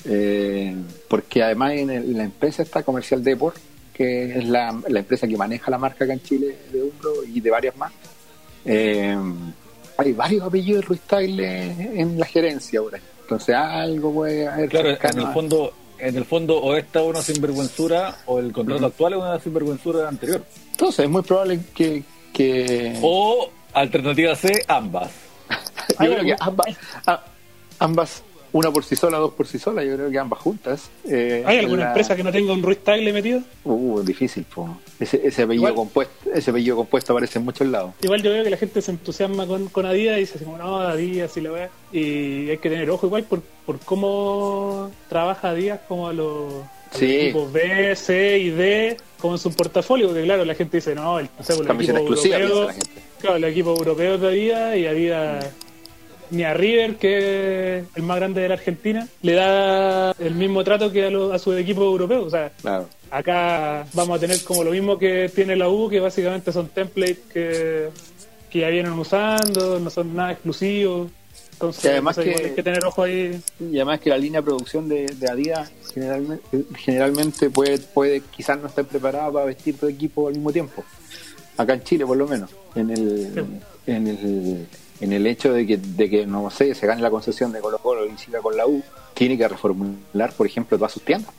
Eh, 0.04 0.74
porque 1.08 1.40
además 1.44 1.72
en, 1.74 1.90
el- 1.90 2.16
la 2.16 2.24
empresa 2.24 2.64
está 2.64 2.82
Comercial 2.82 3.22
Deport, 3.22 3.56
que 3.94 4.38
es 4.38 4.48
la, 4.48 4.76
la 4.88 4.98
empresa 4.98 5.28
que 5.28 5.36
maneja 5.36 5.70
la 5.70 5.78
marca 5.78 6.04
acá 6.04 6.14
en 6.14 6.22
Chile 6.22 6.56
de 6.72 6.82
Umbro 6.82 7.22
y 7.32 7.40
de 7.40 7.50
varias 7.50 7.76
más. 7.76 7.92
Eh, 8.64 9.16
hay 9.96 10.12
varios 10.12 10.42
apellidos 10.42 10.80
de 10.82 10.86
Ruiz 10.88 11.00
Tagle 11.02 12.00
en 12.00 12.18
la 12.18 12.26
gerencia 12.26 12.80
ahora. 12.80 12.98
Entonces 13.22 13.54
algo 13.54 14.12
puede 14.12 14.48
haber 14.48 14.68
Claro, 14.68 14.88
en 14.90 15.18
el 15.18 15.26
a- 15.26 15.32
fondo, 15.32 15.72
en 16.00 16.16
el 16.16 16.24
fondo 16.24 16.58
o 16.60 16.74
esta 16.74 17.02
una 17.02 17.22
sinvergüenzura 17.22 18.18
o 18.26 18.40
el 18.40 18.52
contrato 18.52 18.86
actual 18.86 19.12
es 19.12 19.18
una 19.20 19.38
sinvergüenzura 19.38 20.08
anterior. 20.08 20.42
Entonces 20.72 21.04
es 21.04 21.10
muy 21.10 21.22
probable 21.22 21.60
que... 21.72 22.02
que... 22.38 22.96
O 23.02 23.50
alternativa 23.74 24.34
C, 24.36 24.52
ambas. 24.68 25.10
Yo 26.00 26.06
creo 26.14 26.22
que 26.24 26.36
ambas, 26.38 26.66
a- 27.06 27.24
ambas, 27.80 28.22
una 28.52 28.70
por 28.70 28.84
sí 28.84 28.96
sola, 28.96 29.18
dos 29.18 29.34
por 29.34 29.46
sí 29.46 29.58
sola, 29.58 29.82
yo 29.84 29.94
creo 29.96 30.10
que 30.10 30.18
ambas 30.18 30.38
juntas. 30.40 30.90
eh, 31.04 31.42
¿Hay 31.46 31.58
alguna 31.58 31.82
la- 31.82 31.88
empresa 31.88 32.14
que 32.16 32.22
no 32.22 32.30
tenga 32.32 32.52
un 32.52 32.62
Ruiz 32.62 32.78
Tagle 32.84 33.12
metido? 33.12 33.40
Uh, 33.64 34.00
difícil, 34.02 34.44
po. 34.44 34.78
Ese, 35.00 35.20
ese 35.26 35.42
apellido 35.42 35.64
Igual- 35.68 35.74
compuesto, 35.74 36.30
ese 36.32 36.50
apellido 36.50 36.76
compuesto 36.76 37.12
aparece 37.12 37.38
en 37.38 37.44
muchos 37.44 37.66
lados. 37.66 37.92
Igual 38.02 38.22
yo 38.22 38.30
veo 38.30 38.44
que 38.44 38.50
la 38.50 38.56
gente 38.56 38.80
se 38.82 38.90
entusiasma 38.92 39.46
con, 39.46 39.68
con 39.68 39.84
Adidas 39.86 40.16
y 40.16 40.20
dice 40.20 40.38
como, 40.44 40.56
no, 40.58 40.78
Adidas 40.80 41.36
y 41.36 41.40
la 41.42 41.52
weá. 41.52 41.70
Y 41.92 42.50
hay 42.50 42.58
que 42.58 42.70
tener 42.70 42.88
ojo 42.90 43.06
igual 43.06 43.24
por, 43.24 43.42
por 43.66 43.78
cómo 43.80 44.90
trabaja 45.08 45.50
Adidas 45.50 45.80
como 45.88 46.08
a 46.08 46.12
los 46.12 46.52
Sí. 46.92 47.20
equipos 47.20 47.52
B, 47.52 47.94
C 47.96 48.38
y 48.38 48.50
D, 48.50 48.96
como 49.18 49.34
en 49.34 49.38
su 49.38 49.52
portafolio, 49.52 50.08
porque 50.08 50.22
claro, 50.24 50.44
la 50.44 50.54
gente 50.54 50.78
dice, 50.78 50.94
no, 50.94 51.18
el, 51.18 51.28
no 51.38 51.44
sé, 51.44 51.52
exclusiva, 51.54 51.76
piensa 51.78 51.98
europeos, 52.38 52.66
la 52.66 52.72
gente. 52.72 52.90
claro, 53.20 53.38
los 53.38 53.50
equipos 53.50 53.78
europeos 53.78 54.20
de 54.20 54.28
Adidas 54.28 54.76
y 54.76 54.86
Adidas 54.86 55.46
ni 56.30 56.44
a 56.44 56.52
River, 56.54 56.96
que 56.96 57.78
es 57.78 57.84
el 57.94 58.02
más 58.02 58.16
grande 58.18 58.42
de 58.42 58.48
la 58.48 58.54
Argentina, 58.54 59.08
le 59.22 59.32
da 59.32 60.12
el 60.18 60.34
mismo 60.34 60.62
trato 60.62 60.92
que 60.92 61.06
a, 61.06 61.10
los, 61.10 61.32
a 61.32 61.38
sus 61.38 61.56
equipos 61.56 61.84
europeos. 61.84 62.26
O 62.26 62.30
sea, 62.30 62.52
Claro. 62.60 62.86
acá 63.10 63.86
vamos 63.94 64.18
a 64.18 64.20
tener 64.20 64.42
como 64.44 64.62
lo 64.62 64.70
mismo 64.70 64.98
que 64.98 65.30
tiene 65.34 65.56
la 65.56 65.68
U, 65.70 65.88
que 65.88 66.00
básicamente 66.00 66.52
son 66.52 66.68
templates 66.68 67.18
que, 67.32 67.88
que 68.50 68.58
ya 68.58 68.68
vienen 68.68 68.92
usando, 68.92 69.80
no 69.80 69.88
son 69.88 70.14
nada 70.14 70.32
exclusivos. 70.32 71.10
Entonces, 71.58 71.84
Y 71.84 71.88
además 71.88 72.16
que- 72.16 72.30
igual 72.30 72.44
hay 72.44 72.54
que 72.54 72.62
tener 72.62 72.84
ojo 72.84 73.02
ahí. 73.02 73.40
Y 73.60 73.76
además 73.76 73.98
que 73.98 74.10
la 74.10 74.18
línea 74.18 74.40
de 74.40 74.44
producción 74.44 74.88
de, 74.88 75.06
de 75.06 75.28
Adidas 75.28 75.72
generalmente, 75.92 76.44
generalmente 76.76 77.50
puede, 77.50 77.78
puede 77.78 78.20
quizás 78.20 78.60
no 78.60 78.68
estar 78.68 78.84
preparada 78.84 79.32
para 79.32 79.44
vestir 79.46 79.76
todo 79.76 79.90
equipo 79.90 80.28
al 80.28 80.34
mismo 80.34 80.52
tiempo. 80.52 80.84
Acá 81.56 81.74
en 81.74 81.82
Chile, 81.82 82.06
por 82.06 82.16
lo 82.16 82.28
menos. 82.28 82.50
En 82.76 82.90
el, 82.90 83.32
Sí. 83.34 83.40
en 83.92 84.06
el, 84.06 84.66
en 85.00 85.12
el 85.12 85.26
hecho 85.26 85.52
de 85.52 85.66
que, 85.66 85.76
de 85.78 86.08
que, 86.08 86.26
no 86.26 86.48
sé, 86.50 86.74
se 86.76 86.86
gane 86.86 87.02
la 87.02 87.10
concesión 87.10 87.50
de 87.50 87.58
Colo 87.60 87.78
Colo 87.78 88.06
y 88.06 88.16
siga 88.16 88.38
con 88.40 88.56
la 88.56 88.64
U, 88.66 88.80
tiene 89.14 89.36
que 89.36 89.48
reformular, 89.48 90.32
por 90.36 90.46
ejemplo, 90.46 90.78
todas 90.78 90.92
sus 90.92 91.02
tiendas. 91.02 91.32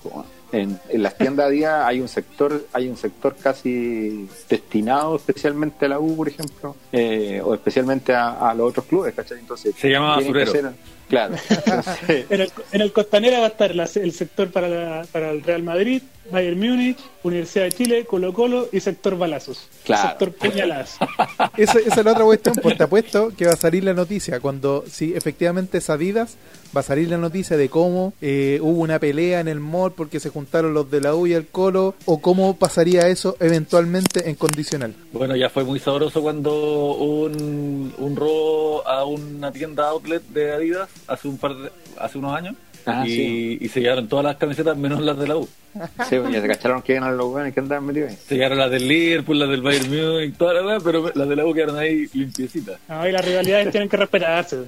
En, 0.51 0.79
en 0.89 1.03
las 1.03 1.15
tiendas 1.18 1.46
a 1.46 1.50
día 1.50 1.86
hay 1.88 2.00
un 2.01 2.08
sector, 2.08 2.65
hay 2.74 2.88
un 2.88 2.98
sector 2.98 3.36
casi 3.36 4.27
destinado 4.50 5.15
especialmente 5.15 5.86
a 5.86 5.89
la 5.89 6.00
U, 6.00 6.15
por 6.15 6.27
ejemplo, 6.27 6.75
eh, 6.91 7.41
o 7.44 7.53
especialmente 7.53 8.13
a, 8.13 8.50
a 8.50 8.53
los 8.53 8.70
otros 8.70 8.86
clubes, 8.88 9.13
¿cachai? 9.13 9.39
Entonces, 9.39 9.75
Se 9.77 9.89
llama 9.89 10.15
basurero. 10.15 10.51
ser- 10.51 10.72
claro. 11.08 11.36
Entonces, 11.50 12.25
En 12.29 12.41
el, 12.41 12.51
en 12.72 12.82
el 12.82 12.91
Costanera 12.94 13.39
va 13.39 13.46
a 13.46 13.50
estar 13.50 13.75
la- 13.75 13.89
el 13.96 14.12
sector 14.12 14.50
para, 14.51 14.68
la- 14.68 15.06
para 15.12 15.32
el 15.32 15.44
Real 15.44 15.62
Madrid, 15.63 16.01
Bayern 16.32 16.60
Múnich, 16.60 16.98
Universidad 17.24 17.65
de 17.65 17.72
Chile, 17.72 18.06
Colo 18.06 18.34
Colo 18.34 18.70
y 18.72 18.79
sector 18.82 19.18
balazos. 19.18 19.68
Claro. 19.84 20.10
Sector 20.10 20.32
puñaladas. 20.34 20.98
Esa, 21.58 21.79
esa 21.79 22.00
es 22.00 22.06
la 22.06 22.12
otra 22.12 22.24
cuestión, 22.24 22.56
pues 22.62 22.77
te 22.77 22.84
apuesto 22.84 23.32
que 23.36 23.46
va 23.48 23.53
a 23.53 23.58
salir 23.58 23.84
la 23.84 23.94
noticia 23.94 24.39
cuando, 24.39 24.84
si 24.89 25.13
efectivamente 25.15 25.79
es 25.79 25.89
Adidas, 25.89 26.36
va 26.75 26.82
a 26.82 26.84
salir 26.84 27.10
la 27.10 27.18
noticia 27.18 27.58
de 27.58 27.68
cómo 27.70 28.13
eh, 28.22 28.60
hubo 28.62 28.79
una 28.82 29.00
pelea 29.00 29.39
en 29.39 29.48
el 29.48 29.60
mall 29.60 29.91
porque 29.94 30.20
se 30.20 30.29
juntaron 30.39 30.74
los 30.74 30.89
de 30.89 31.01
la 31.01 31.15
U 31.15 31.27
y 31.27 31.34
el 31.34 31.48
Colo, 31.48 31.96
o 32.05 32.22
cómo 32.22 32.55
pasaría 32.55 33.08
eso 33.08 33.36
eventualmente 33.39 34.29
en 34.29 34.36
condicional. 34.36 34.93
Bueno, 35.12 35.36
ya 35.36 35.50
fue 35.50 35.63
muy 35.65 35.79
sabroso 35.79 36.22
cuando 36.22 36.93
un, 36.96 37.93
un 37.98 38.15
robo 38.15 38.88
a 38.88 39.03
una 39.03 39.51
tienda 39.51 39.89
outlet 39.89 40.24
de 40.29 40.53
Adidas 40.53 40.89
hace 41.08 41.27
un 41.27 41.38
par 41.38 41.55
de, 41.55 41.72
hace 41.98 42.17
unos 42.17 42.36
años 42.36 42.55
Ah, 42.91 43.03
y, 43.08 43.10
sí. 43.10 43.58
y 43.62 43.67
se 43.69 43.81
llevaron 43.81 44.08
todas 44.08 44.25
las 44.25 44.38
camisetas 44.38 44.75
menos 44.77 45.01
las 45.01 45.17
de 45.17 45.27
la 45.27 45.38
U. 45.38 45.48
sí, 46.10 46.17
ya 46.31 46.41
se 46.41 46.48
cacharon 46.48 46.81
que 46.81 46.96
eran 46.96 47.15
los 47.15 47.27
buenos 47.29 47.53
que 47.53 47.60
andaban 47.60 47.86
metidos 47.86 48.10
ahí. 48.12 48.17
Se 48.27 48.36
llevaron 48.36 48.58
las 48.58 48.72
del 48.72 48.88
Liverpool, 48.88 49.38
las 49.39 49.50
del 49.50 49.62
Bayern 49.62 49.89
Munich, 49.89 50.36
todas 50.38 50.55
las 50.55 50.65
weas, 50.65 50.84
pero 50.84 51.12
las 51.13 51.29
de 51.29 51.36
la 51.36 51.46
U 51.46 51.53
quedaron 51.53 51.77
ahí 51.77 52.08
limpiecitas. 52.13 52.79
No, 52.88 53.08
y 53.08 53.12
las 53.12 53.24
rivalidades 53.24 53.69
tienen 53.72 53.88
que 53.89 53.98
respetarse. 53.98 54.63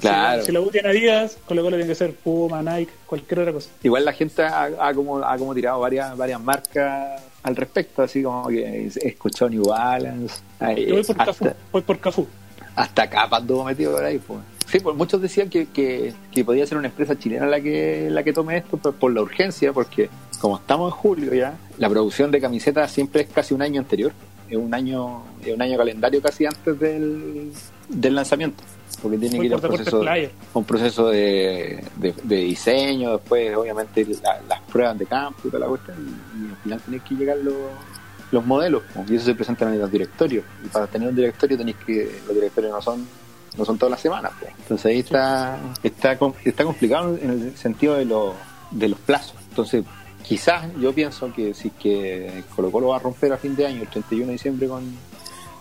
Claro. 0.00 0.44
Si, 0.44 0.52
la 0.52 0.60
U 0.60 0.70
tiene 0.70 0.88
Adidas, 0.88 1.36
Colo 1.46 1.62
Colo 1.62 1.76
tiene 1.76 1.88
que 1.88 1.96
ser 1.96 2.12
Puma, 2.14 2.62
Nike, 2.62 2.92
cualquier 3.06 3.40
otra 3.40 3.52
cosa. 3.52 3.70
Igual 3.82 4.04
la 4.04 4.12
gente 4.12 4.42
ha, 4.42 4.64
ha 4.80 4.94
como, 4.94 5.18
ha 5.18 5.36
como 5.36 5.54
tirado 5.54 5.80
varias, 5.80 6.16
varias 6.16 6.40
marcas 6.40 7.22
al 7.42 7.54
respecto, 7.56 8.02
así 8.02 8.22
como 8.22 8.48
que 8.48 8.90
escuchó 9.02 9.48
New 9.48 9.66
Balance, 9.68 10.42
ahí, 10.58 10.86
Yo 10.86 10.94
voy 10.94 11.04
por 11.04 11.16
Cafú. 11.16 11.44
hasta, 11.44 11.56
Voy 11.72 11.82
por 11.82 11.98
Cafú. 12.00 12.26
hasta 12.74 13.08
capa 13.08 13.36
anduvo 13.36 13.64
metido 13.64 13.92
por 13.92 14.04
ahí. 14.04 14.18
Pues. 14.18 14.40
Sí, 14.66 14.80
pues 14.80 14.96
muchos 14.96 15.22
decían 15.22 15.48
que, 15.48 15.66
que, 15.66 16.12
que 16.32 16.44
podía 16.44 16.66
ser 16.66 16.76
una 16.78 16.88
empresa 16.88 17.16
chilena 17.16 17.46
la 17.46 17.60
que, 17.60 18.08
la 18.10 18.22
que 18.24 18.32
tome 18.32 18.56
esto 18.56 18.76
pues, 18.76 18.94
por 18.96 19.12
la 19.12 19.22
urgencia, 19.22 19.72
porque 19.72 20.08
como 20.40 20.56
estamos 20.56 20.92
en 20.92 20.98
julio 20.98 21.34
ya, 21.34 21.56
la 21.78 21.88
producción 21.88 22.30
de 22.32 22.40
camisetas 22.40 22.90
siempre 22.90 23.22
es 23.22 23.28
casi 23.28 23.54
un 23.54 23.62
año 23.62 23.80
anterior, 23.80 24.12
es 24.50 24.56
un 24.56 24.74
año, 24.74 25.22
es 25.44 25.54
un 25.54 25.62
año 25.62 25.76
calendario 25.78 26.20
casi 26.20 26.46
antes 26.46 26.78
del, 26.80 27.52
del 27.88 28.14
lanzamiento, 28.14 28.62
porque 29.00 29.18
tiene 29.18 29.38
que 29.38 29.46
ir 29.46 29.52
a 29.52 29.56
un 29.56 29.60
proceso, 29.84 30.00
un 30.54 30.64
proceso 30.64 31.08
de, 31.10 31.84
de, 31.96 32.14
de 32.24 32.36
diseño, 32.36 33.12
después 33.18 33.56
obviamente 33.56 34.04
la- 34.22 34.40
las 34.48 34.60
pruebas 34.62 34.98
de 34.98 35.06
campo 35.06 35.40
y 35.44 35.48
toda 35.48 35.60
la 35.60 35.66
cuestión, 35.68 35.96
y, 35.98 36.46
y 36.46 36.50
al 36.50 36.56
final 36.56 36.80
tienen 36.80 37.00
que 37.00 37.14
llegar 37.14 37.36
los, 37.38 37.54
los 38.32 38.44
modelos, 38.44 38.82
y 39.08 39.14
eso 39.14 39.26
se 39.26 39.34
presentan 39.36 39.72
en 39.72 39.78
los 39.78 39.90
directorios, 39.92 40.44
y 40.64 40.68
para 40.68 40.88
tener 40.88 41.08
un 41.08 41.14
directorio 41.14 41.56
tenéis 41.56 41.76
que, 41.86 42.10
los 42.26 42.34
directorios 42.34 42.72
no 42.72 42.82
son 42.82 43.06
no 43.56 43.64
son 43.64 43.78
todas 43.78 43.90
las 43.90 44.00
semanas, 44.00 44.32
pues. 44.38 44.52
entonces 44.58 44.86
ahí 44.86 44.98
está, 45.00 45.58
está, 45.82 46.18
está 46.44 46.64
complicado 46.64 47.16
en 47.20 47.30
el 47.30 47.56
sentido 47.56 47.94
de, 47.94 48.04
los 48.04 48.34
de 48.70 48.88
los 48.88 48.98
plazos, 49.00 49.34
entonces 49.48 49.84
quizás 50.22 50.66
yo 50.80 50.92
pienso 50.92 51.32
que 51.32 51.54
si 51.54 51.68
es 51.68 51.74
que 51.74 52.44
Colo 52.54 52.70
Colo 52.70 52.88
va 52.88 52.96
a 52.96 53.00
romper 53.00 53.32
a 53.32 53.36
fin 53.36 53.54
de 53.54 53.66
año, 53.66 53.82
el 53.82 53.88
31 53.88 54.26
de 54.26 54.32
diciembre 54.32 54.68
con, 54.68 54.84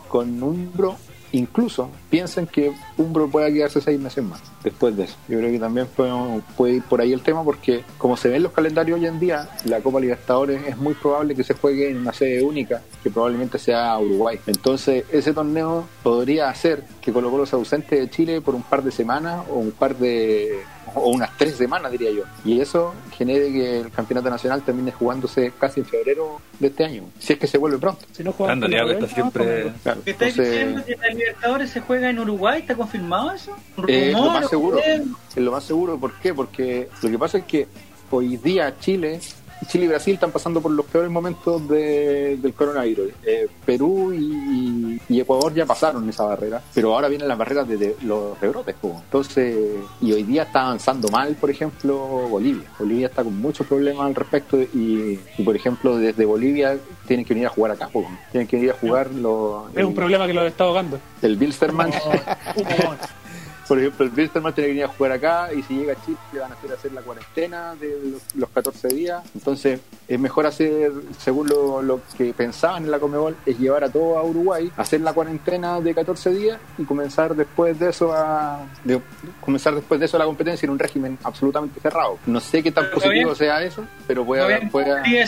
con 0.07 0.41
Umbro, 0.41 0.97
incluso 1.37 1.89
piensan 2.09 2.47
que 2.47 2.71
Umbro 2.97 3.29
pueda 3.29 3.51
quedarse 3.51 3.81
seis 3.81 3.99
meses 3.99 4.23
más 4.23 4.41
después 4.63 4.95
de 4.95 5.03
eso. 5.03 5.15
Yo 5.27 5.37
creo 5.37 5.51
que 5.51 5.59
también 5.59 5.87
puede, 5.87 6.41
puede 6.57 6.73
ir 6.75 6.83
por 6.83 7.01
ahí 7.01 7.13
el 7.13 7.21
tema 7.21 7.43
porque 7.43 7.83
como 7.97 8.17
se 8.17 8.29
ven 8.29 8.43
los 8.43 8.51
calendarios 8.51 8.99
hoy 8.99 9.05
en 9.05 9.19
día, 9.19 9.49
la 9.65 9.81
Copa 9.81 9.99
Libertadores 9.99 10.61
es 10.67 10.77
muy 10.77 10.93
probable 10.93 11.35
que 11.35 11.43
se 11.43 11.53
juegue 11.53 11.89
en 11.89 11.97
una 11.97 12.13
sede 12.13 12.43
única, 12.43 12.81
que 13.03 13.09
probablemente 13.09 13.59
sea 13.59 13.97
Uruguay. 13.99 14.39
Entonces 14.47 15.05
ese 15.11 15.33
torneo 15.33 15.87
podría 16.03 16.49
hacer 16.49 16.83
que 17.01 17.11
Colo 17.11 17.29
Colo 17.29 17.45
se 17.45 17.55
ausente 17.55 17.99
de 17.99 18.09
Chile 18.09 18.41
por 18.41 18.55
un 18.55 18.63
par 18.63 18.83
de 18.83 18.91
semanas 18.91 19.45
o 19.49 19.55
un 19.55 19.71
par 19.71 19.97
de 19.97 20.59
o 20.95 21.09
unas 21.09 21.37
tres 21.37 21.55
semanas 21.55 21.91
diría 21.91 22.11
yo 22.11 22.23
y 22.43 22.59
eso 22.59 22.93
genere 23.15 23.51
que 23.51 23.79
el 23.81 23.91
campeonato 23.91 24.29
nacional 24.29 24.61
termine 24.63 24.91
jugándose 24.91 25.51
casi 25.59 25.81
en 25.81 25.85
febrero 25.85 26.39
de 26.59 26.67
este 26.67 26.85
año 26.85 27.03
si 27.19 27.33
es 27.33 27.39
que 27.39 27.47
se 27.47 27.57
vuelve 27.57 27.77
pronto 27.77 28.05
Si 28.11 28.23
no 28.23 28.31
juegan 28.31 28.63
está 28.63 29.07
siempre... 29.07 29.71
Claro, 29.83 30.01
¿Me 30.05 30.11
estáis 30.11 30.37
entonces- 30.37 30.49
diciendo 30.51 30.83
que 30.85 30.95
la 30.95 31.07
Libertadores 31.09 31.69
se 31.69 31.81
juega 31.81 32.09
en 32.09 32.19
Uruguay? 32.19 32.61
¿Está 32.61 32.75
confirmado 32.75 33.31
eso? 33.31 33.51
¿Un 33.77 33.85
Eh, 33.89 34.11
lo 34.11 34.17
rumor? 34.19 34.33
más 34.41 34.49
seguro. 34.49 34.79
Es 34.79 35.37
lo 35.37 35.51
más 35.51 35.63
seguro, 35.63 35.97
¿por 35.99 36.13
qué? 36.19 36.33
Porque 36.33 36.87
lo 37.01 37.09
que 37.09 37.19
pasa 37.19 37.37
es 37.39 37.45
que 37.45 37.67
hoy 38.11 38.37
día 38.37 38.73
Chile, 38.79 39.19
Chile 39.67 39.85
y 39.85 39.87
Brasil 39.87 40.13
están 40.13 40.31
pasando 40.31 40.61
por 40.61 40.71
los 40.71 40.85
peores 40.85 41.09
momentos 41.09 41.67
de- 41.67 42.37
del 42.37 42.53
coronavirus. 42.53 43.11
Eh, 43.25 43.47
Perú 43.65 44.13
y, 44.13 44.99
y 45.09 45.19
Ecuador 45.19 45.53
ya 45.53 45.65
pasaron 45.65 46.07
esa 46.09 46.23
barrera, 46.23 46.61
pero 46.73 46.93
ahora 46.93 47.07
vienen 47.07 47.27
las 47.27 47.37
barreras 47.37 47.67
de, 47.67 47.77
de 47.77 47.95
los 48.03 48.39
rebrotes. 48.39 48.75
Entonces, 48.83 49.55
y 50.01 50.11
hoy 50.11 50.23
día 50.23 50.43
está 50.43 50.65
avanzando 50.65 51.07
mal, 51.09 51.35
por 51.35 51.49
ejemplo, 51.49 51.97
Bolivia. 52.29 52.67
Bolivia 52.77 53.07
está 53.07 53.23
con 53.23 53.39
muchos 53.41 53.65
problemas 53.65 54.05
al 54.05 54.15
respecto 54.15 54.61
y, 54.61 55.19
y, 55.37 55.43
por 55.43 55.55
ejemplo, 55.55 55.97
desde 55.97 56.25
Bolivia 56.25 56.77
tienen 57.07 57.25
que 57.25 57.33
venir 57.33 57.47
a 57.47 57.51
jugar 57.51 57.71
acá. 57.71 57.89
Tienen 58.31 58.47
que 58.47 58.57
venir 58.57 58.71
a 58.71 58.75
jugar 58.75 59.11
los, 59.11 59.69
Es 59.75 59.83
un 59.83 59.89
el, 59.89 59.95
problema 59.95 60.27
que 60.27 60.33
lo 60.33 60.45
está 60.45 60.65
ahogando. 60.65 60.99
el 61.21 61.35
Bilsterman. 61.37 61.91
Por 63.67 63.79
ejemplo, 63.79 64.05
el 64.05 64.11
tiene 64.11 64.51
que 64.53 64.61
venir 64.61 64.83
a 64.83 64.87
jugar 64.87 65.11
acá 65.13 65.49
y 65.53 65.63
si 65.63 65.75
llega 65.75 65.93
a 65.93 66.05
Chile 66.05 66.17
le 66.33 66.39
van 66.39 66.51
a 66.51 66.55
hacer 66.55 66.71
hacer 66.71 66.91
la 66.93 67.01
cuarentena 67.01 67.75
de 67.75 67.97
los, 68.11 68.35
los 68.35 68.49
14 68.49 68.87
días. 68.89 69.23
Entonces 69.33 69.79
es 70.07 70.19
mejor 70.19 70.45
hacer, 70.45 70.91
según 71.17 71.47
lo, 71.47 71.81
lo 71.81 71.99
que 72.17 72.33
pensaban 72.33 72.85
en 72.85 72.91
la 72.91 72.99
Comebol, 72.99 73.35
es 73.45 73.57
llevar 73.57 73.83
a 73.83 73.89
todo 73.89 74.17
a 74.19 74.23
Uruguay, 74.23 74.71
hacer 74.77 75.01
la 75.01 75.13
cuarentena 75.13 75.79
de 75.81 75.95
14 75.95 76.29
días 76.31 76.59
y 76.77 76.83
comenzar 76.83 77.35
después 77.35 77.79
de 77.79 77.89
eso 77.89 78.13
a 78.13 78.65
de- 78.83 79.01
comenzar 79.41 79.73
después 79.73 79.99
de 79.99 80.05
eso 80.05 80.17
la 80.17 80.25
competencia 80.25 80.65
en 80.67 80.71
un 80.71 80.79
régimen 80.79 81.17
absolutamente 81.23 81.79
cerrado. 81.79 82.19
No 82.27 82.39
sé 82.39 82.61
qué 82.61 82.71
tan 82.71 82.89
positivo 82.91 83.13
bien. 83.29 83.35
sea 83.35 83.63
eso, 83.63 83.83
pero 84.07 84.23
puede, 84.25 84.43
¿Cómo 84.43 84.55
haber- 84.55 84.69
puede- 84.71 85.25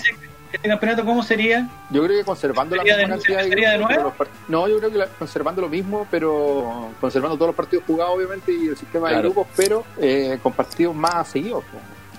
ese 0.51 0.67
campeonato? 0.67 1.05
¿Cómo 1.05 1.23
sería? 1.23 1.67
yo 1.89 2.03
creo 2.03 2.17
que 2.19 2.23
conservando 2.25 2.75
la 2.75 2.83
¿Sería 2.83 2.97
misma 2.97 3.15
de- 3.17 3.21
cantidad 3.21 3.43
de 3.43 3.71
de 3.71 3.77
nuevo? 3.77 3.87
pero 3.87 4.03
los 4.03 4.49
No, 4.49 4.67
yo 4.67 4.77
creo 4.79 4.91
que 4.91 4.97
la- 4.97 5.07
conservando 5.07 5.61
lo 5.61 5.69
mismo, 5.69 6.07
pero 6.11 6.89
conservando 7.01 7.35
todos 7.35 7.49
los 7.49 7.55
partidos 7.55 7.83
jugados, 7.85 8.15
obviamente, 8.15 8.51
y 8.51 8.67
el 8.67 8.77
sistema 8.77 9.09
de 9.11 9.21
grupos, 9.21 9.47
pero 9.55 9.83
eh, 9.99 10.37
con 10.41 10.53
partidos 10.53 10.95
más 10.95 11.27
seguidos. 11.27 11.63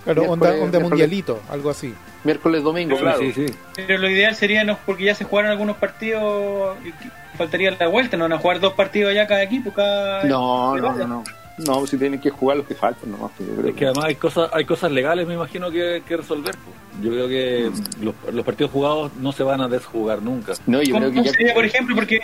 Claro, 0.05 0.23
onda, 0.23 0.51
onda 0.53 0.79
mundialito, 0.81 1.41
algo 1.51 1.69
así. 1.71 1.95
Miércoles, 2.25 2.63
domingo, 2.63 2.97
Sí, 2.97 3.03
claro. 3.03 3.19
sí, 3.21 3.33
sí. 3.33 3.47
Pero 3.75 3.99
lo 3.99 4.09
ideal 4.09 4.35
sería, 4.35 4.65
no, 4.65 4.79
porque 4.87 5.05
ya 5.05 5.15
se 5.15 5.25
jugaron 5.25 5.51
algunos 5.51 5.77
partidos, 5.77 6.77
y 6.85 7.37
faltaría 7.37 7.71
la 7.79 7.89
vuelta, 7.89 8.17
no 8.17 8.25
van 8.25 8.33
a 8.33 8.39
jugar 8.39 8.59
dos 8.61 8.73
partidos 8.75 9.15
ya 9.15 9.27
cada 9.27 9.43
equipo, 9.43 9.73
cada... 9.73 10.25
No, 10.25 10.77
no, 10.77 10.93
no, 10.95 11.07
no. 11.07 11.25
No, 11.67 11.87
si 11.87 11.97
tienen 11.97 12.21
que 12.21 12.31
jugar 12.31 12.59
los 12.59 12.67
que 12.67 12.75
faltan, 12.75 13.11
no, 13.11 13.31
yo 13.39 13.55
creo 13.57 13.69
Es 13.71 13.75
que 13.75 13.87
además 13.87 14.05
hay 14.07 14.15
cosas, 14.15 14.51
hay 14.53 14.65
cosas 14.65 14.93
legales, 14.93 15.27
me 15.27 15.35
imagino, 15.35 15.71
que, 15.71 16.03
que 16.07 16.17
resolver. 16.17 16.55
pues. 16.55 17.03
Yo 17.03 17.11
creo 17.11 17.29
que 17.29 17.71
los, 18.03 18.15
los 18.33 18.45
partidos 18.45 18.71
jugados 18.73 19.13
no 19.21 19.33
se 19.33 19.43
van 19.43 19.61
a 19.61 19.69
desjugar 19.69 20.23
nunca. 20.23 20.55
No, 20.67 20.83
yo 20.83 20.95
¿Cómo, 20.95 21.11
creo 21.11 21.23
que 21.23 21.29
ya... 21.29 21.33
sería, 21.33 21.55
por 21.55 21.65
ejemplo, 21.65 21.95
porque 21.95 22.21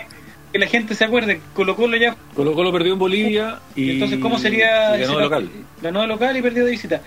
que 0.51 0.59
la 0.59 0.67
gente 0.67 0.95
se 0.95 1.03
acuerde, 1.03 1.41
Colo 1.53 1.75
Colo 1.75 1.97
ya... 1.97 2.15
Colo 2.33 2.53
Colo 2.53 2.71
perdió 2.71 2.93
en 2.93 2.99
Bolivia 2.99 3.59
y, 3.75 3.91
entonces, 3.91 4.19
¿cómo 4.19 4.39
sería... 4.39 4.97
y 4.97 5.01
ganó 5.01 5.17
de 5.17 5.23
local. 5.23 5.49
Ganó 5.81 6.01
de 6.01 6.07
local 6.07 6.37
y 6.37 6.41
perdió 6.41 6.63
de 6.63 6.71
visita. 6.71 7.01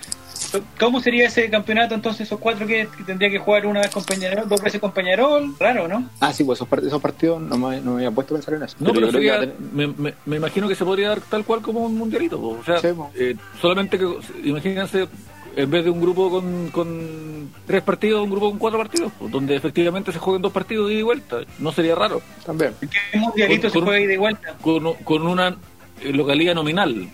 ¿Cómo 0.79 1.01
sería 1.01 1.27
ese 1.27 1.49
campeonato 1.51 1.95
entonces, 1.95 2.27
esos 2.27 2.39
cuatro 2.41 2.67
que, 2.67 2.89
que 2.97 3.05
tendría 3.05 3.31
que 3.31 3.39
jugar 3.39 3.67
una 3.67 3.81
vez 3.81 3.91
con 3.91 4.05
Peñarol, 4.05 4.49
dos 4.49 4.61
veces 4.63 4.81
con 4.81 4.93
Peñarol? 4.93 5.55
Raro, 5.59 5.89
¿no? 5.89 6.09
Ah, 6.21 6.33
sí, 6.33 6.45
pues 6.45 6.59
esos, 6.59 6.69
part- 6.69 6.87
esos 6.87 7.01
partidos 7.01 7.41
no 7.41 7.57
me, 7.59 7.81
no 7.81 7.93
me 7.93 7.97
había 7.99 8.11
puesto 8.11 8.35
a 8.35 8.39
pensar 8.39 8.55
en 8.55 8.63
eso. 8.63 8.77
No, 8.81 8.93
pero 8.93 9.11
sería- 9.11 9.41
tener- 9.41 9.55
me, 9.73 9.87
me- 9.89 10.15
me 10.27 10.37
imagino 10.37 10.69
que 10.69 10.75
se 10.75 10.85
podría 10.85 11.09
dar 11.11 11.21
tal 11.21 11.45
cual 11.45 11.63
como 11.63 11.81
un 11.81 11.97
mundialito. 11.97 12.39
po. 12.41 12.49
O 12.61 12.65
sea, 12.65 12.79
Sí, 12.79 12.89
eh, 13.17 13.35
solamente 13.61 13.99
que, 13.99 14.07
imagínense, 14.45 15.09
en 15.57 15.71
vez 15.71 15.83
de 15.85 15.91
un 15.91 16.01
grupo 16.01 16.31
con, 16.31 16.69
con 16.71 17.51
tres 17.67 17.83
partidos, 17.83 18.23
un 18.23 18.31
grupo 18.31 18.51
con 18.51 18.59
cuatro 18.59 18.79
partidos, 18.79 19.13
po, 19.19 19.29
donde 19.29 19.57
efectivamente 19.57 20.13
se 20.13 20.19
jueguen 20.19 20.43
dos 20.43 20.53
partidos 20.53 20.87
de 20.89 20.93
ida 20.95 21.01
y 21.01 21.05
vuelta. 21.05 21.39
No 21.59 21.73
sería 21.73 21.95
raro. 21.95 22.21
También. 22.47 22.75
¿Qué 22.81 23.19
mundialito 23.19 23.63
Con- 23.63 23.71
se 23.71 23.79
con- 23.79 23.85
juega 23.87 24.01
ida 24.05 24.13
y 24.15 24.17
vuelta? 24.19 24.55
Con, 24.63 24.95
con 25.05 25.27
una 25.27 25.57
eh, 26.01 26.13
localidad 26.13 26.55
nominal. 26.55 27.09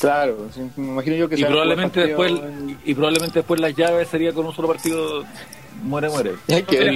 Claro, 0.00 0.48
sí, 0.54 0.60
me 0.76 0.88
imagino 0.88 1.16
yo 1.16 1.28
que 1.28 1.38
Y 1.40 1.44
probablemente 1.44 2.00
después 2.06 2.32
en- 2.32 2.78
y 2.84 2.94
probablemente 2.94 3.38
después 3.40 3.60
las 3.60 3.74
llaves 3.74 4.08
sería 4.08 4.32
con 4.32 4.46
un 4.46 4.54
solo 4.54 4.68
partido 4.68 5.24
muere 5.82 6.08
muere. 6.08 6.32
Hay 6.48 6.62
que 6.62 6.78
ver 6.78 6.94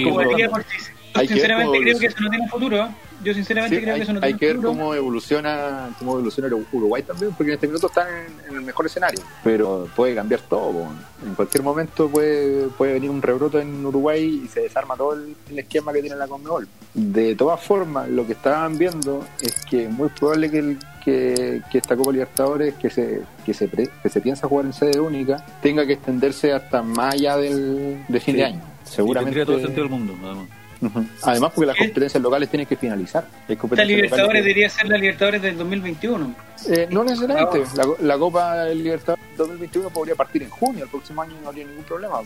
sinceramente 1.27 1.79
creo 1.81 1.99
que 1.99 2.05
eso 2.07 2.17
no 2.21 2.29
tiene 2.29 2.47
futuro. 2.47 2.89
Yo 3.23 3.33
sinceramente 3.33 3.75
Sí, 3.77 3.81
creo 3.83 3.93
hay, 3.93 3.99
que 3.99 4.03
eso 4.03 4.13
no 4.13 4.17
hay 4.19 4.33
tiene 4.33 4.39
que 4.39 4.45
ver 4.47 4.55
futuro. 4.55 4.71
cómo 4.73 4.95
evoluciona 4.95 5.89
cómo 5.99 6.13
evoluciona 6.13 6.49
Uru- 6.49 6.65
Uruguay 6.71 7.03
también, 7.03 7.31
porque 7.37 7.51
en 7.51 7.53
este 7.55 7.67
minuto 7.67 7.87
están 7.87 8.07
en, 8.07 8.49
en 8.49 8.55
el 8.55 8.61
mejor 8.61 8.85
escenario. 8.87 9.19
Pero 9.43 9.87
puede 9.95 10.15
cambiar 10.15 10.41
todo. 10.41 10.87
En 11.25 11.35
cualquier 11.35 11.63
momento 11.63 12.09
puede, 12.09 12.67
puede 12.69 12.93
venir 12.93 13.09
un 13.09 13.21
rebroto 13.21 13.59
en 13.59 13.85
Uruguay 13.85 14.41
y 14.45 14.47
se 14.47 14.61
desarma 14.61 14.95
todo 14.95 15.13
el, 15.13 15.35
el 15.49 15.59
esquema 15.59 15.93
que 15.93 16.01
tiene 16.01 16.15
la 16.15 16.27
Conmebol. 16.27 16.67
De 16.93 17.35
todas 17.35 17.61
formas, 17.61 18.09
lo 18.09 18.25
que 18.25 18.33
estaban 18.33 18.77
viendo 18.77 19.25
es 19.41 19.53
que 19.65 19.85
es 19.85 19.91
muy 19.91 20.09
probable 20.09 20.49
que, 20.49 20.57
el- 20.59 20.79
que, 21.03 21.61
que 21.71 21.77
esta 21.79 21.95
Copa 21.95 22.11
Libertadores, 22.11 22.73
que 22.75 22.89
se, 22.89 23.21
que, 23.45 23.53
se 23.53 23.67
pre- 23.67 23.89
que 24.01 24.09
se 24.09 24.21
piensa 24.21 24.47
jugar 24.47 24.65
en 24.65 24.73
sede 24.73 24.99
única, 24.99 25.45
tenga 25.61 25.85
que 25.85 25.93
extenderse 25.93 26.53
hasta 26.53 26.81
más 26.81 27.13
allá 27.15 27.37
del, 27.37 28.03
de 28.07 28.19
fin 28.19 28.33
Sí. 28.35 28.39
de 28.39 28.45
año. 28.45 28.61
Y 28.85 28.89
Seguramente. 28.89 29.25
tendría 29.25 29.45
todo 29.45 29.55
el 29.57 29.61
sentido 29.63 29.83
del 29.83 29.91
mundo. 29.91 30.13
además. 30.23 30.47
Ujú. 30.81 31.05
Además, 31.23 31.51
porque 31.53 31.67
las 31.67 31.77
competencias 31.77 32.21
locales 32.23 32.49
tienen 32.49 32.65
que 32.65 32.75
finalizar. 32.75 33.23
Esta 33.47 33.55
competencias 33.55 33.87
locales 33.87 33.95
Libertadores 33.95 34.31
que- 34.41 34.47
debería 34.47 34.69
ser 34.69 34.89
la 34.89 34.97
Libertadores 34.97 35.41
del 35.41 35.57
2021. 35.57 36.35
Eh, 36.67 36.87
no 36.91 37.03
necesariamente. 37.03 37.63
La, 37.75 37.85
la 37.99 38.17
Copa 38.17 38.65
Libertadores 38.65 39.23
2021 39.37 39.89
podría 39.89 40.15
partir 40.15 40.43
en 40.43 40.49
junio. 40.49 40.83
El 40.83 40.89
próximo 40.89 41.21
año 41.21 41.33
no 41.41 41.49
habría 41.49 41.65
ningún 41.65 41.83
problema. 41.83 42.17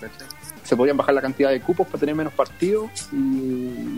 Se 0.63 0.75
podrían 0.75 0.97
bajar 0.97 1.13
la 1.15 1.21
cantidad 1.21 1.49
de 1.51 1.61
cupos 1.61 1.87
para 1.87 1.99
tener 1.99 2.15
menos 2.15 2.33
partidos 2.33 2.89
y, 3.11 3.15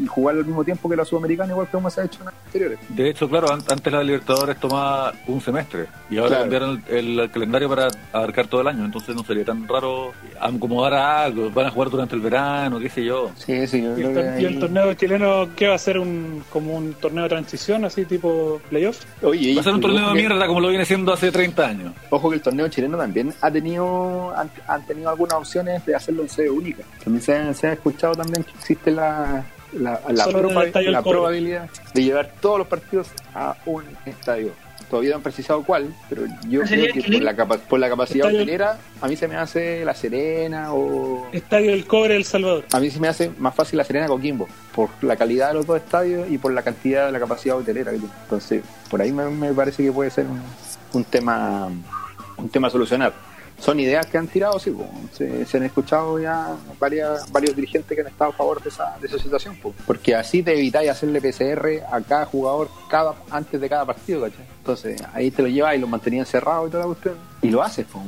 y 0.03 0.07
jugar 0.07 0.35
al 0.35 0.45
mismo 0.45 0.63
tiempo 0.63 0.89
que 0.89 0.95
la 0.95 1.05
Sudamericana, 1.05 1.51
igual 1.53 1.67
que 1.67 1.71
como 1.71 1.89
se 1.89 2.01
ha 2.01 2.05
hecho 2.05 2.21
en 2.21 2.27
años 2.29 2.39
anteriores. 2.45 2.79
De 2.89 3.09
hecho, 3.09 3.29
claro, 3.29 3.51
an- 3.51 3.63
antes 3.69 3.91
la 3.93 4.03
Libertadores 4.03 4.59
tomaba 4.59 5.13
un 5.27 5.41
semestre 5.41 5.87
y 6.09 6.17
ahora 6.17 6.27
Claro. 6.29 6.41
cambiaron 6.43 6.83
el, 6.89 7.19
el 7.19 7.31
calendario 7.31 7.69
para 7.69 7.87
abarcar 8.11 8.47
todo 8.47 8.61
el 8.61 8.67
año, 8.67 8.83
entonces 8.85 9.15
no 9.15 9.23
sería 9.23 9.45
tan 9.45 9.67
raro 9.67 10.11
acomodar 10.39 10.93
a 10.93 11.23
algo, 11.23 11.49
van 11.49 11.67
a 11.67 11.71
jugar 11.71 11.89
durante 11.89 12.15
el 12.15 12.21
verano, 12.21 12.79
qué 12.79 12.89
sé 12.89 13.03
yo. 13.03 13.31
Sí, 13.37 13.65
sí, 13.67 13.81
yo 13.81 13.97
¿Y 13.97 14.03
el, 14.45 14.55
y 14.55 14.59
torneo 14.59 14.93
chileno 14.93 15.47
qué 15.55 15.67
va 15.67 15.75
a 15.75 15.79
ser? 15.79 15.97
Un, 15.99 16.43
¿Como 16.51 16.75
un 16.75 16.93
torneo 16.93 17.23
de 17.23 17.29
transición, 17.29 17.85
así 17.85 18.05
tipo 18.05 18.61
playoff? 18.69 19.03
Oye, 19.23 19.55
Va 19.55 19.61
a 19.61 19.63
ser 19.63 19.73
un 19.73 19.81
torneo 19.81 20.09
de 20.13 20.21
como 20.47 20.59
lo 20.61 20.69
viene 20.69 20.85
siendo 20.85 21.13
hace 21.13 21.31
30 21.31 21.65
años. 21.65 21.93
Ojo 22.09 22.29
que 22.29 22.35
el 22.35 22.41
torneo 22.41 22.67
chileno 22.67 22.97
también 22.97 23.33
ha 23.41 23.49
tenido 23.51 24.33
han, 24.35 24.49
han 24.67 24.85
tenido 24.85 25.09
algunas 25.09 25.35
opciones 25.37 25.85
de 25.85 25.95
hacerlo 25.95 26.23
en 26.23 26.29
sede 26.29 26.49
única. 26.49 26.83
También 27.03 27.21
se, 27.23 27.35
ha- 27.35 27.53
se 27.53 27.67
ha 27.67 27.73
escuchado 27.73 28.13
también 28.15 28.43
que 28.43 28.51
existe 28.51 28.91
la, 28.91 29.43
la, 29.73 29.99
la, 30.09 30.23
proba- 30.33 30.53
probabilidad 31.11 31.69
de 31.93 32.03
llevar 32.03 32.31
todos 32.41 32.59
los 32.59 32.67
partidos 32.67 33.07
a 33.33 33.55
un 33.65 33.83
estadio. 34.05 34.51
Todavía 34.89 35.09
no 35.11 35.15
han 35.17 35.21
precisado 35.23 35.63
cuál, 35.63 35.93
pero 36.07 36.23
yo 36.47 36.65
¿Sería 36.65 36.91
creo 36.91 37.03
que 37.03 37.11
por 37.11 37.21
la, 37.21 37.35
capa- 37.35 37.57
por 37.57 37.79
la 37.79 37.89
capacidad 37.89 38.27
Estadio- 38.27 38.37
hotelera, 38.43 38.77
a 39.01 39.07
mí 39.07 39.15
se 39.17 39.27
me 39.27 39.35
hace 39.35 39.83
La 39.83 39.93
Serena 39.93 40.73
o... 40.73 41.27
Estadio 41.33 41.71
del 41.71 41.85
Cobre 41.85 42.15
El 42.15 42.23
Salvador. 42.23 42.63
A 42.71 42.79
mí 42.79 42.89
se 42.89 42.99
me 42.99 43.07
hace 43.09 43.29
más 43.37 43.53
fácil 43.53 43.77
La 43.77 43.83
Serena 43.83 44.07
Coquimbo, 44.07 44.47
por 44.73 44.89
la 45.01 45.15
calidad 45.17 45.49
de 45.49 45.55
los 45.55 45.65
dos 45.67 45.77
estadios 45.77 46.29
y 46.31 46.37
por 46.37 46.53
la 46.53 46.61
cantidad 46.61 47.07
de 47.07 47.11
la 47.11 47.19
capacidad 47.19 47.57
hotelera 47.57 47.91
que 47.91 47.97
tiene. 47.97 48.13
Entonces, 48.23 48.63
por 48.89 49.01
ahí 49.01 49.11
me, 49.11 49.25
me 49.29 49.53
parece 49.53 49.83
que 49.83 49.91
puede 49.91 50.09
ser 50.09 50.25
un, 50.25 50.41
un 50.93 51.03
tema 51.03 51.69
un 52.37 52.49
tema 52.49 52.67
a 52.67 52.71
solucionar. 52.71 53.13
Son 53.59 53.79
ideas 53.79 54.05
que 54.05 54.17
han 54.17 54.27
tirado, 54.27 54.59
sí, 54.59 54.69
po. 54.71 54.87
se, 55.13 55.45
se 55.45 55.57
han 55.57 55.63
escuchado 55.63 56.19
ya 56.19 56.55
varias, 56.79 57.31
varios 57.31 57.55
dirigentes 57.55 57.95
que 57.95 58.01
han 58.01 58.07
estado 58.07 58.29
a 58.31 58.33
favor 58.33 58.61
de 58.61 58.69
esa, 58.69 58.95
de 59.01 59.07
esa 59.07 59.17
situación, 59.17 59.55
po. 59.57 59.73
porque 59.85 60.15
así 60.15 60.43
te 60.43 60.53
evitáis 60.53 60.89
hacerle 60.91 61.19
PCR 61.19 61.83
a 61.91 61.99
cada 62.01 62.25
jugador 62.25 62.69
cada 62.89 63.15
antes 63.31 63.59
de 63.59 63.67
cada 63.67 63.83
partido, 63.85 64.21
¿cachai? 64.21 64.45
Entonces, 64.59 65.01
ahí 65.13 65.31
te 65.31 65.41
lo 65.41 65.47
llevas 65.47 65.75
y 65.75 65.79
lo 65.79 65.87
mantenían 65.87 66.25
cerrado 66.25 66.67
y 66.67 66.69
toda 66.69 66.83
la 66.83 66.87
cuestión, 66.87 67.15
y 67.41 67.49
lo 67.49 67.63
haces, 67.63 67.85
po. 67.87 68.01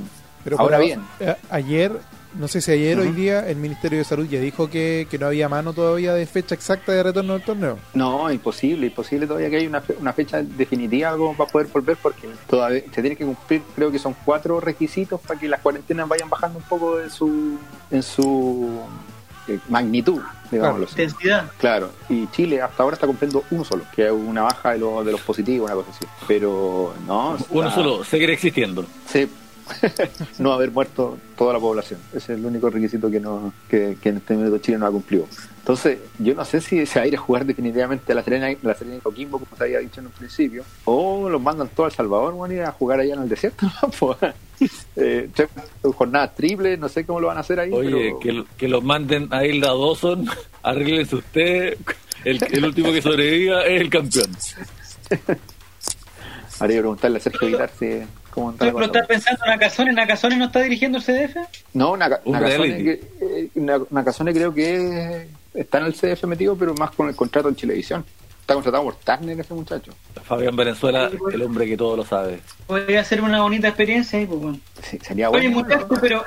Pero 0.44 0.60
Ahora 0.60 0.78
bien. 0.78 1.02
ayer, 1.50 1.92
no 2.38 2.48
sé 2.48 2.62
si 2.62 2.72
ayer 2.72 3.00
o 3.00 3.02
hoy 3.02 3.12
día, 3.12 3.48
el 3.50 3.56
Ministerio 3.58 3.98
de 4.00 4.04
Salud 4.06 4.28
ya 4.28 4.40
dijo 4.40 4.70
que, 4.70 5.08
que 5.10 5.18
no 5.18 5.26
había 5.28 5.50
mano 5.50 5.74
todavía 5.74 6.14
de 6.14 6.26
fecha 6.26 6.54
exacta 6.56 6.92
de 6.92 7.02
retorno 7.04 7.34
del 7.34 7.44
torneo. 7.44 7.80
No, 7.94 8.32
imposible, 8.32 8.88
imposible 8.88 9.26
todavía 9.28 9.50
que 9.50 9.58
haya 9.58 9.68
una, 9.68 9.82
fe- 9.82 9.96
una 10.00 10.14
fecha 10.14 10.42
definitiva 10.44 11.10
algo 11.10 11.34
para 11.36 11.50
poder 11.50 11.68
volver 11.68 11.98
porque 12.02 12.28
todavía 12.48 12.82
se 12.94 13.02
tiene 13.02 13.16
que 13.16 13.26
cumplir, 13.26 13.62
creo 13.76 13.92
que 13.92 14.00
son 14.00 14.16
cuatro 14.26 14.60
requisitos 14.60 15.20
para 15.22 15.40
que 15.40 15.48
las 15.48 15.60
cuarentenas 15.62 16.08
vayan 16.08 16.30
bajando 16.30 16.60
un 16.60 16.66
poco 16.66 17.00
en 17.02 17.10
su 17.10 17.58
en 17.92 18.04
su 18.04 18.80
eh, 19.48 19.58
magnitud, 19.68 20.22
digámoslo 20.52 20.86
así. 20.86 21.02
Intensidad. 21.02 21.50
Claro, 21.58 21.90
y 22.10 22.28
Chile 22.28 22.62
hasta 22.62 22.84
ahora 22.84 22.94
está 22.94 23.08
cumpliendo 23.08 23.44
uno 23.50 23.64
solo, 23.66 23.84
que 23.96 24.06
es 24.06 24.12
una 24.12 24.44
baja 24.44 24.74
de, 24.74 24.78
los 24.78 25.04
de 25.04 25.12
los 25.14 25.22
positivos, 25.22 25.66
una 25.72 25.76
cosa 25.84 25.90
así. 25.90 26.06
Pero 26.28 26.94
no, 27.08 27.36
Uno 27.50 27.68
está- 27.70 27.76
solo, 27.82 28.04
seguir 28.04 28.30
existiendo. 28.30 28.86
Sí. 29.08 29.28
no 30.40 30.54
haber 30.54 30.72
muerto 30.72 31.18
toda 31.38 31.54
la 31.54 31.60
población. 31.60 32.00
Ese 32.10 32.34
es 32.34 32.40
el 32.40 32.46
único 32.46 32.70
requisito 32.70 33.10
que 33.10 33.20
no 33.20 33.54
que, 33.70 33.98
que 34.02 34.10
en 34.10 34.18
este 34.18 34.36
minuto 34.36 34.58
Chile 34.60 34.78
no 34.78 34.86
ha 34.88 34.92
cumplido. 34.92 35.26
Entonces, 35.60 36.00
yo 36.18 36.34
no 36.34 36.44
sé 36.46 36.62
si 36.62 36.86
se 36.86 37.00
va 37.00 37.04
a 37.04 37.08
ir 37.08 37.16
a 37.16 37.20
jugar 37.20 37.46
definitivamente 37.46 38.12
a 38.12 38.16
la 38.16 38.24
Serena, 38.24 38.50
la 38.64 38.74
Serena 38.74 38.98
y 38.98 39.00
Coquimbo, 39.00 39.38
como 39.40 39.56
se 39.56 39.64
había 39.66 39.80
dicho 39.80 40.00
en 40.00 40.08
un 40.08 40.12
principio, 40.14 40.64
o 40.86 41.30
los 41.30 41.40
mandan 41.42 41.70
todo 41.70 41.86
a 41.86 41.90
El 41.90 41.96
Salvador, 41.96 42.34
bueno, 42.34 42.56
y 42.56 42.60
a 42.60 42.72
jugar 42.72 43.00
allá 43.00 43.14
en 43.16 43.22
el 43.24 43.30
desierto. 43.30 43.68
Pues, 44.60 44.88
eh, 44.98 45.30
tres 45.34 45.48
jornadas 45.96 46.36
triples, 46.36 46.78
no 46.78 46.90
sé 46.90 47.06
cómo 47.06 47.22
lo 47.22 47.28
van 47.28 47.38
a 47.38 47.42
hacer 47.42 47.60
ahí. 47.62 47.72
Oye, 47.72 48.16
pero- 48.20 48.20
que, 48.20 48.44
que 48.58 48.68
los 48.68 48.84
manden 48.84 49.28
a 49.32 49.46
Isla 49.46 49.68
Dawson, 49.68 50.28
arréglense 50.64 51.16
usted, 51.16 51.78
el, 52.26 52.44
el 52.52 52.66
último 52.66 52.92
que 52.92 53.02
sobreviva 53.02 53.64
es 53.66 53.80
el 53.80 53.90
campeón. 53.90 54.30
Habría 56.60 56.78
que 56.78 56.82
preguntarle 56.82 57.18
a 57.18 57.22
Sergio 57.22 57.48
Aguilar 57.48 57.72
si, 57.78 58.02
cómo 58.32 58.52
está 58.52 58.60
¿Tú 58.60 58.66
la 58.66 58.72
lo 58.72 58.78
cosa. 58.78 58.86
estás 58.88 59.08
pensando 59.08 59.46
en 59.46 59.52
Nakazone? 59.52 59.94
¿Nakazone 59.94 60.36
no 60.38 60.46
está 60.46 60.60
dirigiendo 60.62 60.98
el 60.98 61.04
CDF? 61.04 61.38
No, 61.74 61.96
Naka- 61.98 62.22
Nakazone, 62.26 62.84
que- 62.84 63.02
eh, 63.22 63.50
Nakazone 63.90 64.34
creo 64.34 64.54
que 64.54 65.28
está 65.54 65.78
en 65.80 65.86
el 65.86 65.94
CDF 65.96 66.24
metido, 66.26 66.56
pero 66.58 66.74
más 66.76 66.92
con 66.92 67.08
el 67.10 67.16
contrato 67.16 67.50
en 67.50 67.56
Chilevisión. 67.56 68.04
Está 68.42 68.54
contratado 68.56 68.84
por 68.84 68.96
Turner 68.96 69.40
ese 69.40 69.54
muchacho. 69.54 69.94
Fabián 70.24 70.56
Venezuela, 70.56 71.10
el 71.32 71.42
hombre 71.44 71.68
que 71.68 71.78
todo 71.78 71.96
lo 71.98 72.04
sabe. 72.06 72.40
Podría 72.66 73.04
ser 73.04 73.22
una 73.22 73.42
bonita 73.42 73.68
experiencia 73.68 74.18
ahí, 74.20 74.26
pues, 74.26 74.40
bueno. 74.42 74.60
Sí, 74.84 74.98
sería 75.04 75.30
Oye, 75.30 75.50
bueno. 75.50 75.64
muchachos, 75.70 76.00
pero, 76.02 76.24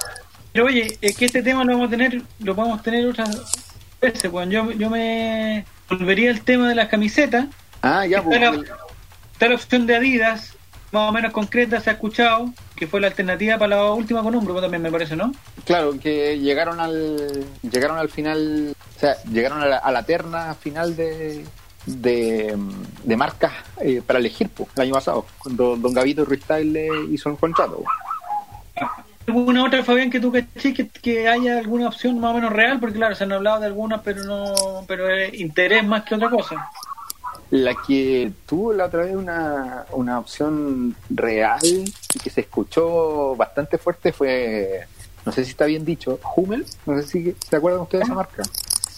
pero 0.52 0.66
oye, 0.66 0.96
es 1.00 1.16
que 1.16 1.24
este 1.24 1.42
tema 1.42 1.64
lo 1.64 1.72
vamos 1.72 1.88
a 1.88 1.90
tener, 1.90 2.22
lo 2.38 2.54
podemos 2.54 2.80
tener 2.82 3.06
otras 3.08 3.30
veces, 4.00 4.30
pues. 4.30 4.48
Yo, 4.50 4.70
yo 4.70 4.88
me 4.88 5.64
volvería 5.90 6.30
al 6.30 6.40
tema 6.42 6.68
de 6.68 6.76
las 6.76 6.88
camisetas. 6.88 7.46
Ah, 7.82 8.06
ya, 8.06 8.22
pues, 8.22 8.40
la, 8.40 8.50
está 9.42 9.48
la 9.48 9.56
opción 9.56 9.88
de 9.88 9.96
Adidas, 9.96 10.54
más 10.92 11.08
o 11.08 11.12
menos 11.12 11.32
concreta, 11.32 11.80
se 11.80 11.90
ha 11.90 11.94
escuchado, 11.94 12.52
que 12.76 12.86
fue 12.86 13.00
la 13.00 13.08
alternativa 13.08 13.58
para 13.58 13.74
la 13.74 13.90
última 13.90 14.22
con 14.22 14.36
Umbro 14.36 14.60
también, 14.60 14.80
me 14.80 14.92
parece, 14.92 15.16
¿no? 15.16 15.32
claro, 15.64 15.98
que 15.98 16.38
llegaron 16.38 16.78
al 16.78 17.44
llegaron 17.68 17.98
al 17.98 18.08
final, 18.08 18.72
o 18.96 19.00
sea, 19.00 19.16
llegaron 19.24 19.60
a 19.60 19.66
la, 19.66 19.78
a 19.78 19.90
la 19.90 20.04
terna 20.04 20.54
final 20.54 20.94
de 20.94 21.44
de, 21.86 22.56
de 23.02 23.16
marcas 23.16 23.52
eh, 23.80 24.00
para 24.06 24.20
elegir 24.20 24.48
pues, 24.48 24.68
el 24.76 24.82
año 24.82 24.92
pasado, 24.94 25.26
cuando 25.38 25.76
Don 25.76 25.92
Gavito 25.92 26.24
Ruiz 26.24 26.44
le 26.48 26.86
hizo 27.10 27.28
el 27.28 27.36
contrato. 27.36 27.82
¿Alguna 29.26 29.64
otra, 29.64 29.82
Fabián, 29.82 30.08
que 30.08 30.20
tú 30.20 30.30
caché 30.30 30.72
que, 30.72 30.88
que 30.88 31.28
haya 31.28 31.58
alguna 31.58 31.88
opción 31.88 32.20
más 32.20 32.30
o 32.30 32.34
menos 32.34 32.52
real? 32.52 32.78
Porque 32.78 32.98
claro, 32.98 33.16
se 33.16 33.24
han 33.24 33.32
hablado 33.32 33.58
de 33.58 33.66
algunas, 33.66 34.02
pero 34.02 34.22
no, 34.22 34.84
pero 34.86 35.08
es 35.08 35.34
interés 35.34 35.84
más 35.84 36.04
que 36.04 36.14
otra 36.14 36.30
cosa. 36.30 36.70
La 37.52 37.74
que 37.86 38.32
tuvo 38.46 38.72
la 38.72 38.86
otra 38.86 39.04
vez 39.04 39.14
una, 39.14 39.84
una 39.92 40.18
opción 40.18 40.96
real 41.10 41.60
y 41.62 42.18
que 42.18 42.30
se 42.30 42.40
escuchó 42.40 43.36
bastante 43.36 43.76
fuerte 43.76 44.10
fue, 44.10 44.86
no 45.26 45.32
sé 45.32 45.44
si 45.44 45.50
está 45.50 45.66
bien 45.66 45.84
dicho, 45.84 46.18
Hummel, 46.34 46.64
no 46.86 46.96
sé 47.02 47.06
si 47.06 47.36
se 47.46 47.56
acuerdan 47.56 47.82
ustedes 47.82 48.00
de 48.00 48.04
esa 48.06 48.14
marca, 48.14 48.42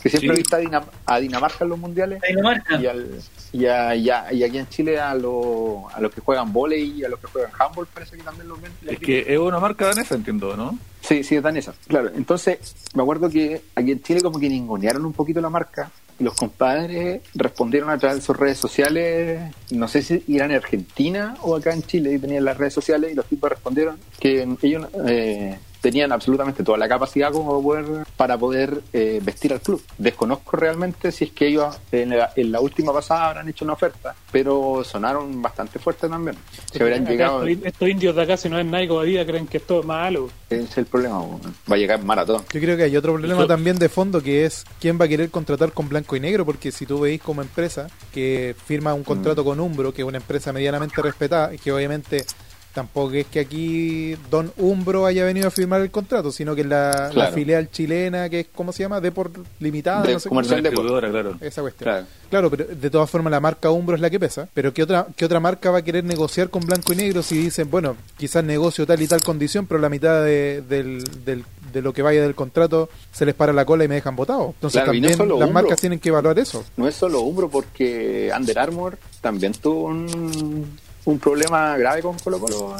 que 0.00 0.08
siempre 0.08 0.28
Sí. 0.28 0.30
ha 0.30 0.34
visto 0.36 0.54
a, 0.56 0.60
Dinam- 0.60 0.86
a 1.04 1.18
Dinamarca 1.18 1.64
en 1.64 1.70
los 1.70 1.78
mundiales 1.80 2.22
Dinamarca. 2.28 2.76
y, 2.80 2.86
al, 2.86 3.20
y, 3.52 3.66
a- 3.66 3.96
y 3.96 4.08
a- 4.10 4.32
y 4.32 4.44
aquí 4.44 4.58
en 4.58 4.68
Chile 4.68 5.00
a, 5.00 5.16
lo- 5.16 5.88
a 5.92 5.98
los 6.00 6.12
que 6.14 6.20
juegan 6.20 6.52
volei 6.52 7.00
y 7.00 7.04
a 7.04 7.08
los 7.08 7.18
que 7.18 7.26
juegan 7.26 7.50
handball 7.58 7.88
parece 7.92 8.16
que 8.16 8.22
también 8.22 8.46
los 8.46 8.62
ven. 8.62 8.70
Es 8.86 9.00
que 9.00 9.24
es 9.34 9.38
una 9.38 9.58
marca 9.58 9.86
danesa, 9.88 10.14
entiendo, 10.14 10.56
¿no? 10.56 10.78
Sí, 11.00 11.24
sí, 11.24 11.34
es 11.34 11.42
danesa. 11.42 11.74
Claro, 11.88 12.08
entonces 12.14 12.58
me 12.94 13.02
acuerdo 13.02 13.28
que 13.28 13.62
aquí 13.74 13.90
en 13.90 14.00
Chile 14.00 14.20
como 14.20 14.38
que 14.38 14.48
ningunearon 14.48 15.04
un 15.04 15.12
poquito 15.12 15.40
la 15.40 15.50
marca 15.50 15.90
los 16.18 16.34
compadres 16.34 17.22
respondieron 17.34 17.90
a 17.90 17.98
través 17.98 18.18
de 18.18 18.22
sus 18.22 18.36
redes 18.36 18.58
sociales, 18.58 19.52
no 19.70 19.88
sé 19.88 20.02
si 20.02 20.22
irán 20.28 20.50
en 20.50 20.58
Argentina 20.58 21.36
o 21.42 21.56
acá 21.56 21.72
en 21.72 21.82
Chile 21.82 22.12
y 22.14 22.18
tenían 22.18 22.44
las 22.44 22.56
redes 22.56 22.74
sociales 22.74 23.12
y 23.12 23.14
los 23.14 23.26
tipos 23.26 23.50
respondieron 23.50 23.98
que 24.20 24.46
ellos 24.62 24.86
eh, 25.06 25.58
tenían 25.84 26.12
absolutamente 26.12 26.64
toda 26.64 26.78
la 26.78 26.88
capacidad 26.88 27.30
como 27.30 27.62
poder, 27.62 28.06
para 28.16 28.38
poder 28.38 28.80
eh, 28.94 29.20
vestir 29.22 29.52
al 29.52 29.60
club. 29.60 29.82
Desconozco 29.98 30.56
realmente 30.56 31.12
si 31.12 31.24
es 31.24 31.32
que 31.32 31.48
ellos 31.48 31.78
en 31.92 32.08
la, 32.16 32.32
en 32.34 32.50
la 32.52 32.60
última 32.60 32.90
pasada 32.90 33.28
habrán 33.28 33.50
hecho 33.50 33.66
una 33.66 33.74
oferta, 33.74 34.14
pero 34.32 34.82
sonaron 34.82 35.42
bastante 35.42 35.78
fuertes 35.78 36.08
también. 36.08 36.38
Se 36.72 36.82
habrán 36.82 37.02
Acá 37.02 37.10
llegado... 37.10 37.46
estos, 37.46 37.66
estos 37.66 37.88
indios 37.90 38.16
de 38.16 38.22
acá, 38.22 38.38
si 38.38 38.48
no 38.48 38.58
es 38.58 38.64
Nike 38.64 38.90
o 38.92 39.00
Adidas, 39.00 39.26
creen 39.26 39.46
que 39.46 39.58
esto 39.58 39.80
es 39.80 39.84
malo. 39.84 40.30
Ese 40.48 40.62
es 40.62 40.78
el 40.78 40.86
problema, 40.86 41.18
va 41.20 41.74
a 41.74 41.76
llegar 41.76 42.02
maratón. 42.02 42.42
Yo 42.50 42.60
creo 42.60 42.78
que 42.78 42.84
hay 42.84 42.96
otro 42.96 43.12
problema 43.12 43.40
Eso- 43.40 43.46
también 43.46 43.78
de 43.78 43.90
fondo 43.90 44.22
que 44.22 44.46
es 44.46 44.64
quién 44.80 44.98
va 44.98 45.04
a 45.04 45.08
querer 45.08 45.28
contratar 45.28 45.72
con 45.72 45.90
blanco 45.90 46.16
y 46.16 46.20
negro, 46.20 46.46
porque 46.46 46.72
si 46.72 46.86
tú 46.86 47.00
veis 47.00 47.20
como 47.20 47.42
empresa 47.42 47.88
que 48.10 48.56
firma 48.64 48.94
un 48.94 49.04
contrato 49.04 49.44
con 49.44 49.60
Umbro, 49.60 49.92
que 49.92 50.00
es 50.00 50.08
una 50.08 50.16
empresa 50.16 50.50
medianamente 50.50 51.02
respetada, 51.02 51.54
y 51.54 51.58
que 51.58 51.70
obviamente 51.72 52.24
tampoco 52.74 53.12
es 53.14 53.26
que 53.26 53.40
aquí 53.40 54.16
Don 54.30 54.52
Umbro 54.58 55.06
haya 55.06 55.24
venido 55.24 55.48
a 55.48 55.50
firmar 55.50 55.80
el 55.80 55.90
contrato, 55.90 56.30
sino 56.32 56.54
que 56.54 56.62
es 56.62 56.66
la, 56.66 57.10
la 57.14 57.28
filial 57.32 57.70
chilena 57.70 58.28
que 58.28 58.40
es, 58.40 58.46
¿cómo 58.54 58.72
se 58.72 58.82
llama? 58.82 59.00
Deport 59.00 59.36
Limitada, 59.60 60.02
De 60.02 60.14
no 60.14 60.20
sé 60.20 60.28
comercial 60.28 60.62
de 60.62 60.70
claro. 60.70 61.36
esa 61.40 61.62
cuestión. 61.62 61.84
Claro. 61.90 62.06
Claro, 62.30 62.50
pero 62.50 62.64
de 62.64 62.90
todas 62.90 63.08
formas 63.08 63.30
la 63.30 63.38
marca 63.38 63.70
Umbro 63.70 63.94
es 63.94 64.00
la 64.02 64.10
que 64.10 64.18
pesa. 64.18 64.48
Pero 64.52 64.74
¿qué 64.74 64.82
otra, 64.82 65.06
¿qué 65.16 65.24
otra 65.24 65.38
marca 65.38 65.70
va 65.70 65.78
a 65.78 65.82
querer 65.82 66.02
negociar 66.04 66.50
con 66.50 66.62
blanco 66.66 66.92
y 66.92 66.96
negro 66.96 67.22
si 67.22 67.38
dicen, 67.38 67.70
bueno, 67.70 67.96
quizás 68.16 68.42
negocio 68.42 68.86
tal 68.86 69.00
y 69.00 69.06
tal 69.06 69.22
condición, 69.22 69.66
pero 69.66 69.78
la 69.80 69.88
mitad 69.88 70.22
de, 70.24 70.62
del, 70.68 71.04
del- 71.24 71.44
de 71.72 71.82
lo 71.82 71.92
que 71.92 72.02
vaya 72.02 72.22
del 72.22 72.36
contrato 72.36 72.88
se 73.12 73.26
les 73.26 73.34
para 73.34 73.52
la 73.52 73.64
cola 73.64 73.84
y 73.84 73.88
me 73.88 73.96
dejan 73.96 74.14
votado? 74.14 74.52
Entonces 74.54 74.80
Claro, 74.82 74.94
y 74.96 75.00
no 75.00 75.08
también 75.08 75.28
las 75.28 75.48
Umbro. 75.48 75.52
marcas 75.52 75.80
tienen 75.80 75.98
que 75.98 76.08
evaluar 76.08 76.38
eso. 76.38 76.64
No 76.76 76.86
es 76.88 76.94
solo 76.94 77.20
Umbro, 77.22 77.48
porque 77.48 78.32
Under 78.36 78.58
Armour 78.60 78.96
también 79.20 79.52
tuvo 79.54 79.84
un, 79.86 80.78
un 81.06 81.18
problema 81.18 81.76
grave 81.76 82.02
con 82.02 82.18
Colo 82.18 82.38
Colo 82.38 82.76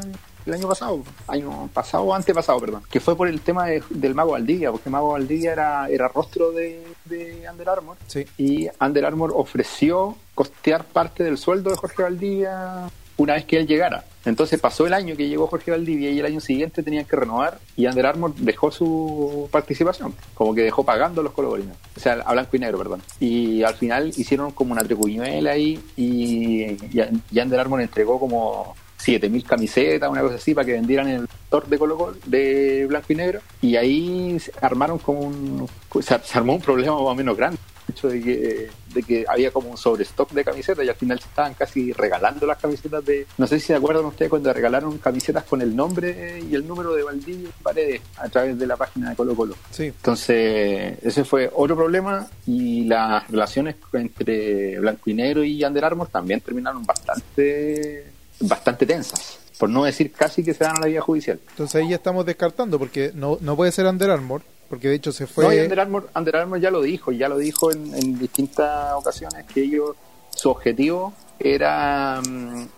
el 0.46 0.52
año 0.52 0.68
pasado, 0.68 1.02
año 1.26 1.70
pasado 1.72 2.04
o 2.04 2.14
antepasado, 2.14 2.60
perdón, 2.60 2.82
que 2.90 3.00
fue 3.00 3.16
por 3.16 3.28
el 3.28 3.40
tema 3.40 3.66
de- 3.66 3.82
del 3.88 4.14
Mago 4.14 4.32
Valdivia, 4.32 4.70
porque 4.70 4.90
Mago 4.90 5.12
Valdivia 5.12 5.52
era, 5.52 5.88
era 5.88 6.08
rostro 6.08 6.52
de, 6.52 6.86
de 7.06 7.46
Under 7.50 7.68
Armour 7.70 7.96
Sí. 8.06 8.26
y 8.36 8.68
Under 8.78 9.06
Armour 9.06 9.32
ofreció 9.34 10.16
costear 10.34 10.84
parte 10.84 11.24
del 11.24 11.38
sueldo 11.38 11.70
de 11.70 11.76
Jorge 11.76 12.02
Valdivia 12.02 12.90
una 13.16 13.34
vez 13.34 13.44
que 13.46 13.58
él 13.58 13.66
llegara. 13.66 14.04
Entonces 14.24 14.60
pasó 14.60 14.86
el 14.86 14.94
año 14.94 15.16
que 15.16 15.28
llegó 15.28 15.46
Jorge 15.46 15.70
Valdivia 15.70 16.10
y 16.10 16.18
el 16.18 16.26
año 16.26 16.40
siguiente 16.40 16.82
tenían 16.82 17.04
que 17.04 17.16
renovar 17.16 17.58
y 17.76 17.86
Under 17.86 18.06
Armour 18.06 18.34
dejó 18.36 18.70
su 18.70 19.48
participación, 19.50 20.14
como 20.34 20.54
que 20.54 20.62
dejó 20.62 20.84
pagando 20.84 21.20
a 21.20 21.24
los 21.24 21.32
colocolinos, 21.32 21.76
o 21.96 22.00
sea, 22.00 22.14
a 22.24 22.32
blanco 22.32 22.56
y 22.56 22.60
negro, 22.60 22.78
perdón. 22.78 23.02
Y 23.20 23.62
al 23.62 23.74
final 23.74 24.08
hicieron 24.16 24.52
como 24.52 24.72
una 24.72 24.82
trecuñuela 24.82 25.52
ahí 25.52 25.80
y, 25.96 26.76
y, 26.92 27.40
Under 27.40 27.60
Armour 27.60 27.82
entregó 27.82 28.18
como 28.18 28.74
7000 29.04 29.44
camisetas, 29.44 30.10
una 30.10 30.22
cosa 30.22 30.36
así, 30.36 30.54
para 30.54 30.64
que 30.64 30.72
vendieran 30.72 31.08
en 31.08 31.14
el 31.16 31.28
store 31.44 31.66
de 31.68 31.78
Colo 31.78 32.14
de 32.24 32.86
blanco 32.88 33.12
y 33.12 33.16
negro. 33.16 33.40
Y 33.60 33.76
ahí 33.76 34.38
armaron 34.60 34.98
como 34.98 35.20
un. 35.20 35.68
Se 36.00 36.38
armó 36.38 36.54
un 36.54 36.60
problema 36.60 36.94
más 36.94 37.02
o 37.02 37.14
menos 37.14 37.36
grande. 37.36 37.58
Hecho 37.88 38.08
de 38.08 38.20
que, 38.20 38.70
de 38.94 39.02
que 39.02 39.24
había 39.28 39.50
como 39.50 39.70
un 39.70 39.76
sobrestock 39.76 40.30
de 40.32 40.44
camisetas 40.44 40.84
y 40.84 40.88
al 40.88 40.94
final 40.94 41.18
se 41.20 41.28
estaban 41.28 41.54
casi 41.54 41.92
regalando 41.92 42.46
las 42.46 42.58
camisetas 42.58 43.04
de. 43.04 43.26
No 43.36 43.46
sé 43.46 43.60
si 43.60 43.66
se 43.66 43.74
acuerdan 43.74 44.06
ustedes 44.06 44.30
cuando 44.30 44.52
regalaron 44.52 44.98
camisetas 44.98 45.44
con 45.44 45.60
el 45.60 45.74
nombre 45.74 46.42
y 46.48 46.54
el 46.54 46.66
número 46.66 46.94
de 46.94 47.02
Valdivia 47.02 47.48
y 47.48 47.62
Paredes 47.62 48.00
a 48.16 48.28
través 48.28 48.58
de 48.58 48.66
la 48.66 48.76
página 48.76 49.10
de 49.10 49.16
Colo 49.16 49.34
Colo. 49.34 49.54
Sí. 49.70 49.84
Entonces, 49.84 50.98
ese 51.02 51.24
fue 51.24 51.50
otro 51.52 51.76
problema 51.76 52.26
y 52.46 52.84
las 52.84 53.28
relaciones 53.30 53.76
entre 53.92 54.78
Blanco 54.80 55.10
y 55.10 55.14
Negro 55.14 55.44
y 55.44 55.64
Under 55.64 55.84
Armour 55.84 56.08
también 56.08 56.40
terminaron 56.40 56.84
bastante, 56.84 58.06
bastante 58.40 58.86
tensas. 58.86 59.38
Por 59.58 59.70
no 59.70 59.84
decir 59.84 60.10
casi 60.12 60.42
que 60.42 60.52
se 60.52 60.64
dan 60.64 60.76
a 60.76 60.80
la 60.80 60.86
vía 60.86 61.00
judicial. 61.00 61.38
Entonces 61.50 61.76
ahí 61.76 61.88
ya 61.90 61.96
estamos 61.96 62.26
descartando 62.26 62.78
porque 62.78 63.12
no, 63.14 63.38
no 63.40 63.56
puede 63.56 63.70
ser 63.70 63.86
Under 63.86 64.10
Armour, 64.10 64.42
porque 64.74 64.88
de 64.88 64.96
hecho 64.96 65.12
se 65.12 65.28
fue... 65.28 65.44
No, 65.44 65.52
y 65.52 65.60
Under 65.60 65.78
Armour, 65.78 66.10
Under 66.16 66.36
Armour 66.36 66.58
ya 66.58 66.70
lo 66.72 66.82
dijo, 66.82 67.12
ya 67.12 67.28
lo 67.28 67.38
dijo 67.38 67.70
en, 67.70 67.94
en 67.94 68.18
distintas 68.18 68.92
ocasiones 68.94 69.46
que 69.46 69.62
ellos, 69.62 69.94
su 70.34 70.50
objetivo 70.50 71.12
era 71.38 72.20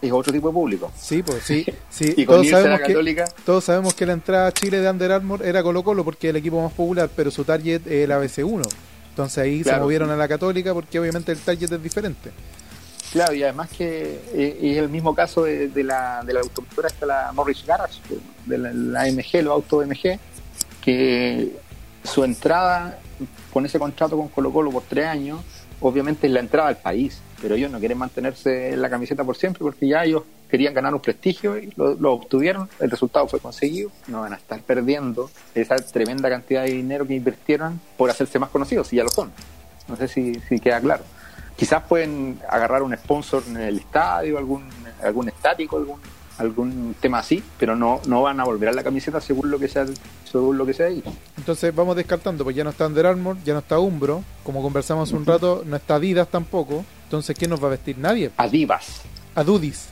es 0.02 0.12
otro 0.12 0.30
tipo 0.30 0.48
de 0.48 0.54
público. 0.54 0.92
Sí, 0.98 1.22
pues 1.22 1.42
sí, 1.42 1.64
sí. 1.90 2.12
Y 2.18 2.26
con 2.26 2.36
todos, 2.36 2.50
la 2.50 2.60
sabemos 2.60 2.80
que, 2.80 2.86
Católica, 2.86 3.24
todos 3.46 3.64
sabemos 3.64 3.94
que 3.94 4.04
la 4.04 4.12
entrada 4.12 4.46
a 4.48 4.52
Chile 4.52 4.80
de 4.80 4.90
Under 4.90 5.12
Armour 5.12 5.42
era 5.42 5.62
Colo 5.62 5.82
Colo 5.82 6.04
porque 6.04 6.28
es 6.28 6.30
el 6.30 6.36
equipo 6.36 6.62
más 6.62 6.72
popular, 6.72 7.08
pero 7.16 7.30
su 7.30 7.44
target 7.44 7.86
es 7.86 8.04
el 8.04 8.10
ABC1. 8.10 8.68
Entonces 9.08 9.38
ahí 9.38 9.64
se 9.64 9.74
movieron 9.78 10.10
a 10.10 10.16
la 10.16 10.28
Católica 10.28 10.74
porque 10.74 11.00
obviamente 11.00 11.32
el 11.32 11.38
target 11.38 11.72
es 11.72 11.82
diferente. 11.82 12.30
Claro, 13.10 13.32
y 13.32 13.42
además 13.42 13.70
que 13.70 14.20
eh, 14.34 14.58
es 14.60 14.76
el 14.76 14.90
mismo 14.90 15.14
caso 15.14 15.44
de, 15.44 15.68
de 15.68 15.84
la, 15.84 16.22
de 16.22 16.34
la 16.34 16.40
automotora 16.40 16.88
esta, 16.88 17.06
la 17.06 17.32
Morris 17.32 17.64
Garage, 17.64 18.00
de 18.44 18.58
la, 18.58 18.72
la 18.72 19.02
AMG, 19.02 19.42
los 19.42 19.54
autos 19.54 19.86
MG, 19.86 20.18
que 20.82 21.56
su 22.06 22.24
entrada 22.24 22.98
con 23.52 23.64
ese 23.66 23.78
contrato 23.78 24.16
con 24.16 24.28
Colo 24.28 24.52
Colo 24.52 24.70
por 24.70 24.82
tres 24.82 25.06
años, 25.06 25.40
obviamente 25.80 26.26
es 26.26 26.32
la 26.32 26.40
entrada 26.40 26.68
al 26.68 26.76
país, 26.76 27.20
pero 27.40 27.54
ellos 27.54 27.70
no 27.70 27.78
quieren 27.78 27.98
mantenerse 27.98 28.72
en 28.72 28.82
la 28.82 28.90
camiseta 28.90 29.24
por 29.24 29.36
siempre 29.36 29.60
porque 29.60 29.88
ya 29.88 30.04
ellos 30.04 30.22
querían 30.48 30.74
ganar 30.74 30.94
un 30.94 31.00
prestigio 31.00 31.58
y 31.58 31.72
lo, 31.76 32.12
obtuvieron, 32.12 32.68
el 32.78 32.90
resultado 32.90 33.26
fue 33.26 33.40
conseguido, 33.40 33.90
no 34.06 34.20
van 34.20 34.32
a 34.32 34.36
estar 34.36 34.60
perdiendo 34.60 35.30
esa 35.54 35.76
tremenda 35.76 36.28
cantidad 36.28 36.62
de 36.62 36.72
dinero 36.72 37.06
que 37.06 37.14
invirtieron 37.14 37.80
por 37.96 38.10
hacerse 38.10 38.38
más 38.38 38.50
conocidos, 38.50 38.88
si 38.88 38.96
ya 38.96 39.02
lo 39.02 39.10
son. 39.10 39.32
No 39.88 39.96
sé 39.96 40.08
si, 40.08 40.34
si 40.48 40.58
queda 40.60 40.80
claro 40.80 41.04
quizás 41.56 41.82
pueden 41.84 42.38
agarrar 42.48 42.82
un 42.82 42.94
sponsor 42.96 43.42
en 43.48 43.56
el 43.56 43.78
estadio, 43.78 44.38
algún 44.38 44.68
algún 45.02 45.28
estático, 45.28 45.76
algún 45.78 46.00
algún 46.38 46.94
tema 47.00 47.18
así, 47.18 47.42
pero 47.58 47.76
no 47.76 48.00
no 48.06 48.22
van 48.22 48.40
a 48.40 48.44
volver 48.44 48.68
a 48.68 48.72
la 48.72 48.82
camiseta 48.82 49.20
según 49.20 49.50
lo 49.50 49.58
que 49.58 49.68
sea 49.68 49.86
según 50.30 50.58
lo 50.58 50.66
que 50.66 50.74
sea 50.74 50.86
ahí. 50.86 51.02
Entonces 51.36 51.74
vamos 51.74 51.96
descartando, 51.96 52.44
pues 52.44 52.56
ya 52.56 52.64
no 52.64 52.70
está 52.70 52.86
Under 52.86 53.06
Armour, 53.06 53.36
ya 53.44 53.52
no 53.52 53.60
está 53.60 53.78
Umbro, 53.78 54.22
como 54.44 54.62
conversamos 54.62 55.08
hace 55.08 55.16
un 55.16 55.26
rato, 55.26 55.62
no 55.66 55.76
está 55.76 55.96
Adidas 55.96 56.28
tampoco. 56.28 56.84
Entonces, 57.04 57.36
¿quién 57.38 57.50
nos 57.50 57.62
va 57.62 57.68
a 57.68 57.70
vestir? 57.70 57.96
Nadie. 57.98 58.32
Adivas. 58.36 59.02
Adudis. 59.34 59.88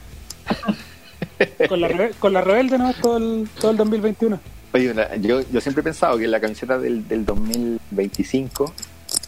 Con 1.68 1.80
la, 1.80 2.11
con 2.20 2.33
la 2.33 2.42
rebelde, 2.42 2.78
¿no? 2.78 2.92
Todo 2.94 3.16
el, 3.16 3.48
todo 3.61 3.72
el 3.72 3.76
2021. 3.76 4.38
Oye, 4.72 4.94
yo, 5.20 5.40
yo 5.40 5.61
siempre 5.61 5.80
he 5.80 5.85
pensado 5.85 6.16
que 6.16 6.28
la 6.28 6.38
camiseta 6.38 6.78
del, 6.78 7.09
del 7.09 7.24
2025 7.24 8.72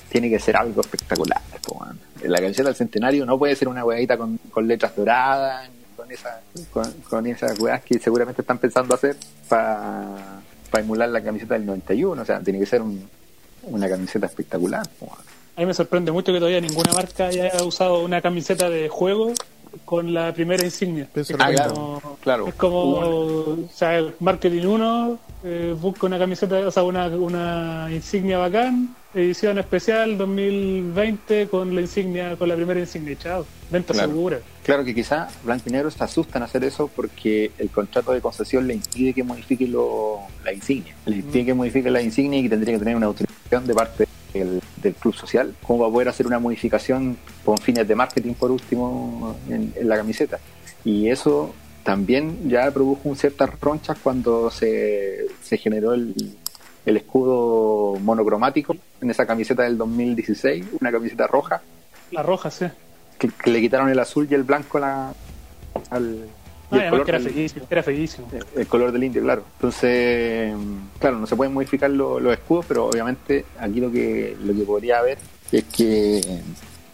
tiene 0.08 0.30
que 0.30 0.38
ser 0.38 0.56
algo 0.56 0.82
espectacular. 0.82 1.40
La 2.22 2.38
camiseta 2.38 2.68
del 2.68 2.76
centenario 2.76 3.26
no 3.26 3.38
puede 3.38 3.56
ser 3.56 3.68
una 3.68 3.84
huevita 3.84 4.16
con, 4.16 4.38
con 4.50 4.68
letras 4.68 4.94
doradas, 4.94 5.68
con, 6.06 6.12
esa, 6.12 6.40
con, 6.72 6.92
con 7.08 7.26
esas 7.26 7.58
huevas 7.58 7.82
que 7.82 7.98
seguramente 7.98 8.42
están 8.42 8.58
pensando 8.58 8.94
hacer 8.94 9.16
para 9.48 10.40
emular 10.78 11.08
la 11.08 11.22
camiseta 11.22 11.54
del 11.54 11.66
91. 11.66 12.22
O 12.22 12.24
sea, 12.24 12.40
tiene 12.40 12.58
que 12.58 12.66
ser 12.66 12.82
un- 12.82 13.08
una 13.64 13.88
camiseta 13.88 14.26
espectacular. 14.26 14.86
A 15.56 15.60
mí 15.60 15.66
me 15.66 15.74
sorprende 15.74 16.12
mucho 16.12 16.32
que 16.32 16.38
todavía 16.38 16.60
ninguna 16.60 16.92
marca 16.92 17.26
haya 17.26 17.50
usado 17.64 18.00
una 18.04 18.20
camiseta 18.20 18.68
de 18.70 18.88
juego 18.88 19.32
con 19.84 20.14
la 20.14 20.32
primera 20.32 20.64
insignia. 20.64 21.08
Es, 21.14 21.30
Ah, 21.38 21.50
como, 21.68 22.16
claro. 22.20 22.46
es 22.46 22.54
como, 22.54 22.82
o 22.98 23.58
sea, 23.74 23.98
el 23.98 24.14
Marketing 24.20 24.66
1 24.66 25.18
eh, 25.44 25.74
busca 25.80 26.06
una 26.06 26.18
camiseta, 26.18 26.56
o 26.66 26.70
sea, 26.70 26.82
una, 26.82 27.06
una 27.08 27.88
insignia 27.90 28.38
bacán, 28.38 28.94
edición 29.16 29.58
especial 29.58 30.18
2020 30.18 31.48
con 31.48 31.74
la 31.74 31.80
insignia, 31.80 32.36
con 32.36 32.48
la 32.48 32.54
primera 32.56 32.78
insignia, 32.80 33.16
chao, 33.18 33.46
venta 33.70 33.92
Claro. 33.92 34.08
segura. 34.08 34.38
Claro 34.62 34.84
que 34.84 34.94
quizá 34.94 35.28
Blanco 35.42 35.64
y 35.68 35.72
Negro 35.72 35.90
se 35.90 36.02
asustan 36.04 36.42
a 36.42 36.44
hacer 36.44 36.64
eso 36.64 36.88
porque 36.94 37.50
el 37.58 37.70
contrato 37.70 38.12
de 38.12 38.20
concesión 38.20 38.66
le 38.66 38.74
impide 38.74 39.14
que 39.14 39.22
modifique 39.22 39.66
lo, 39.66 40.20
la 40.44 40.52
insignia. 40.52 40.94
Le 41.06 41.16
impide 41.16 41.46
que 41.46 41.54
modifique 41.54 41.90
la 41.90 42.02
insignia 42.02 42.38
y 42.40 42.42
que 42.44 42.50
tendría 42.50 42.74
que 42.74 42.78
tener 42.78 42.96
una 42.96 43.06
autorización 43.06 43.66
de 43.66 43.74
parte 43.74 44.08
del, 44.34 44.60
del 44.82 44.94
club 44.94 45.14
social 45.14 45.54
como 45.62 45.80
para 45.80 45.92
poder 45.92 46.08
hacer 46.08 46.26
una 46.26 46.38
modificación 46.38 47.16
con 47.44 47.56
fines 47.58 47.88
de 47.88 47.94
marketing 47.94 48.34
por 48.34 48.50
último 48.50 49.36
en, 49.48 49.72
en 49.74 49.88
la 49.88 49.96
camiseta. 49.96 50.38
Y 50.84 51.08
eso 51.08 51.54
también 51.82 52.48
ya 52.48 52.68
produjo 52.72 53.08
un 53.08 53.16
ciertas 53.16 53.48
ronchas 53.60 53.96
cuando 54.02 54.50
se, 54.50 55.26
se 55.42 55.56
generó 55.56 55.94
el, 55.94 56.14
el 56.86 56.96
escudo 56.96 57.98
monocromático 58.00 58.74
en 59.00 59.10
esa 59.10 59.26
camiseta 59.26 59.64
del 59.64 59.76
2016, 59.76 60.64
una 60.80 60.90
camiseta 60.92 61.26
roja 61.26 61.60
La 62.12 62.22
roja, 62.22 62.50
sí. 62.50 62.66
que, 63.18 63.28
que 63.28 63.50
le 63.50 63.60
quitaron 63.60 63.88
el 63.90 63.98
azul 63.98 64.26
y 64.30 64.34
el 64.34 64.44
blanco 64.44 64.78
la, 64.78 65.12
al 65.90 66.16
No, 66.70 66.76
el, 66.78 66.80
además 66.80 66.90
color 66.90 67.04
que 67.06 67.10
era 67.10 67.18
del, 67.18 67.32
feísimo, 67.32 67.66
era 67.68 67.82
feísimo. 67.82 68.28
el 68.56 68.66
color 68.66 68.92
del 68.92 69.04
indio, 69.04 69.22
claro. 69.22 69.42
Entonces, 69.56 70.54
claro, 71.00 71.18
no 71.18 71.26
se 71.26 71.36
pueden 71.36 71.52
modificar 71.52 71.90
lo- 71.90 72.18
los 72.20 72.32
escudos, 72.32 72.64
pero 72.68 72.86
obviamente 72.86 73.44
aquí 73.58 73.80
lo 73.80 73.90
que 73.90 74.36
lo 74.42 74.54
que 74.54 74.62
podría 74.62 74.98
haber 75.00 75.18
es 75.52 75.64
que 75.64 76.20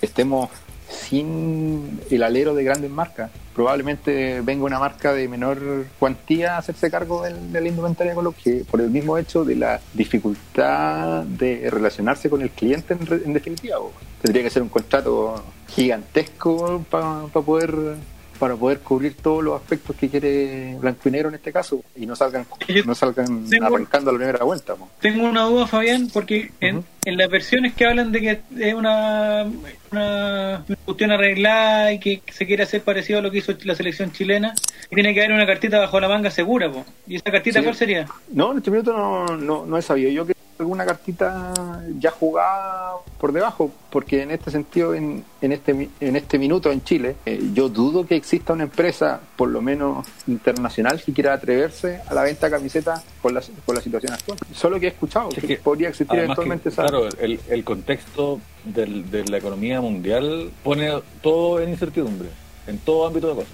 estemos 0.00 0.50
sin 0.92 2.00
el 2.10 2.22
alero 2.22 2.54
de 2.54 2.64
grandes 2.64 2.90
marcas. 2.90 3.30
Probablemente 3.54 4.40
venga 4.40 4.64
una 4.64 4.78
marca 4.78 5.12
de 5.12 5.28
menor 5.28 5.86
cuantía 5.98 6.54
a 6.54 6.58
hacerse 6.58 6.90
cargo 6.90 7.22
del, 7.22 7.52
de 7.52 7.60
la 7.60 7.68
indumentaria 7.68 8.14
con 8.14 8.24
lo 8.24 8.32
que, 8.32 8.64
por 8.70 8.80
el 8.80 8.90
mismo 8.90 9.18
hecho 9.18 9.44
de 9.44 9.56
la 9.56 9.80
dificultad 9.92 11.24
de 11.24 11.68
relacionarse 11.70 12.30
con 12.30 12.42
el 12.42 12.50
cliente 12.50 12.94
en, 12.94 13.22
en 13.26 13.32
definitiva. 13.32 13.76
Tendría 14.22 14.42
que 14.44 14.50
ser 14.50 14.62
un 14.62 14.68
contrato 14.68 15.42
gigantesco 15.68 16.84
para 16.88 17.26
poder 17.26 17.96
para 18.42 18.56
poder 18.56 18.80
cubrir 18.80 19.14
todos 19.14 19.40
los 19.44 19.54
aspectos 19.54 19.94
que 19.94 20.08
quiere 20.08 20.74
Blanco 20.80 21.08
y 21.08 21.12
Negro 21.12 21.28
en 21.28 21.36
este 21.36 21.52
caso 21.52 21.80
y 21.94 22.06
no 22.06 22.16
salgan 22.16 22.44
no 22.84 22.92
salgan 22.92 23.48
tengo- 23.48 23.66
arrancando 23.66 24.10
a 24.10 24.12
la 24.14 24.18
primera 24.18 24.44
vuelta. 24.44 24.74
Tengo 25.00 25.28
una 25.28 25.42
duda, 25.44 25.68
Fabián, 25.68 26.08
porque 26.12 26.50
en, 26.58 26.84
en 27.04 27.16
las 27.16 27.30
versiones 27.30 27.72
que 27.74 27.86
hablan 27.86 28.10
de 28.10 28.20
que 28.20 28.40
es 28.58 28.74
una, 28.74 29.46
una 29.92 30.64
cuestión 30.84 31.12
arreglada 31.12 31.92
y 31.92 32.00
que 32.00 32.20
se 32.32 32.44
quiere 32.44 32.64
hacer 32.64 32.82
parecido 32.82 33.20
a 33.20 33.22
lo 33.22 33.30
que 33.30 33.38
hizo 33.38 33.52
la 33.62 33.76
selección 33.76 34.10
chilena, 34.10 34.54
tiene 34.90 35.14
que 35.14 35.20
haber 35.20 35.32
una 35.36 35.46
cartita 35.46 35.78
bajo 35.78 36.00
la 36.00 36.08
manga 36.08 36.32
segura, 36.32 36.68
po. 36.68 36.84
¿y 37.06 37.14
esa 37.14 37.30
cartita 37.30 37.60
Sí. 37.60 37.64
cuál 37.64 37.76
sería? 37.76 38.06
No, 38.32 38.50
en 38.50 38.58
este 38.58 38.72
minuto 38.72 38.92
no, 38.92 39.36
no, 39.36 39.64
no 39.66 39.78
he 39.78 39.82
sabido 39.82 40.10
yo 40.10 40.26
que 40.26 40.34
alguna 40.58 40.84
cartita 40.84 41.52
ya 41.98 42.10
jugada 42.10 42.92
por 43.18 43.32
debajo, 43.32 43.70
porque 43.90 44.22
en 44.22 44.30
este 44.30 44.50
sentido, 44.50 44.94
en, 44.94 45.24
en 45.40 45.52
este 45.52 45.88
en 46.00 46.16
este 46.16 46.38
minuto 46.38 46.70
en 46.70 46.82
Chile, 46.84 47.16
eh, 47.26 47.40
yo 47.52 47.68
dudo 47.68 48.06
que 48.06 48.14
exista 48.16 48.52
una 48.52 48.64
empresa, 48.64 49.20
por 49.36 49.48
lo 49.48 49.60
menos 49.60 50.06
internacional, 50.28 51.02
que 51.02 51.12
quiera 51.12 51.32
atreverse 51.34 52.00
a 52.08 52.14
la 52.14 52.22
venta 52.22 52.46
de 52.46 52.52
camisetas 52.52 53.04
por 53.20 53.32
la, 53.32 53.42
por 53.64 53.74
la 53.74 53.80
situación 53.80 54.12
actual. 54.12 54.38
Solo 54.54 54.78
que 54.78 54.86
he 54.86 54.90
escuchado 54.90 55.30
Es 55.30 55.38
que, 55.40 55.46
que, 55.48 55.56
podría 55.56 55.88
existir 55.88 56.18
eventualmente 56.18 56.68
esa... 56.68 56.82
claro, 56.82 57.08
el, 57.18 57.40
el 57.48 57.64
contexto 57.64 58.40
del- 58.64 59.10
de 59.10 59.24
la 59.24 59.38
economía 59.38 59.80
mundial 59.80 60.50
pone 60.62 60.90
todo 61.22 61.60
en 61.60 61.70
incertidumbre, 61.70 62.28
en 62.66 62.78
todo 62.78 63.06
ámbito 63.06 63.28
de 63.30 63.34
cosas. 63.34 63.52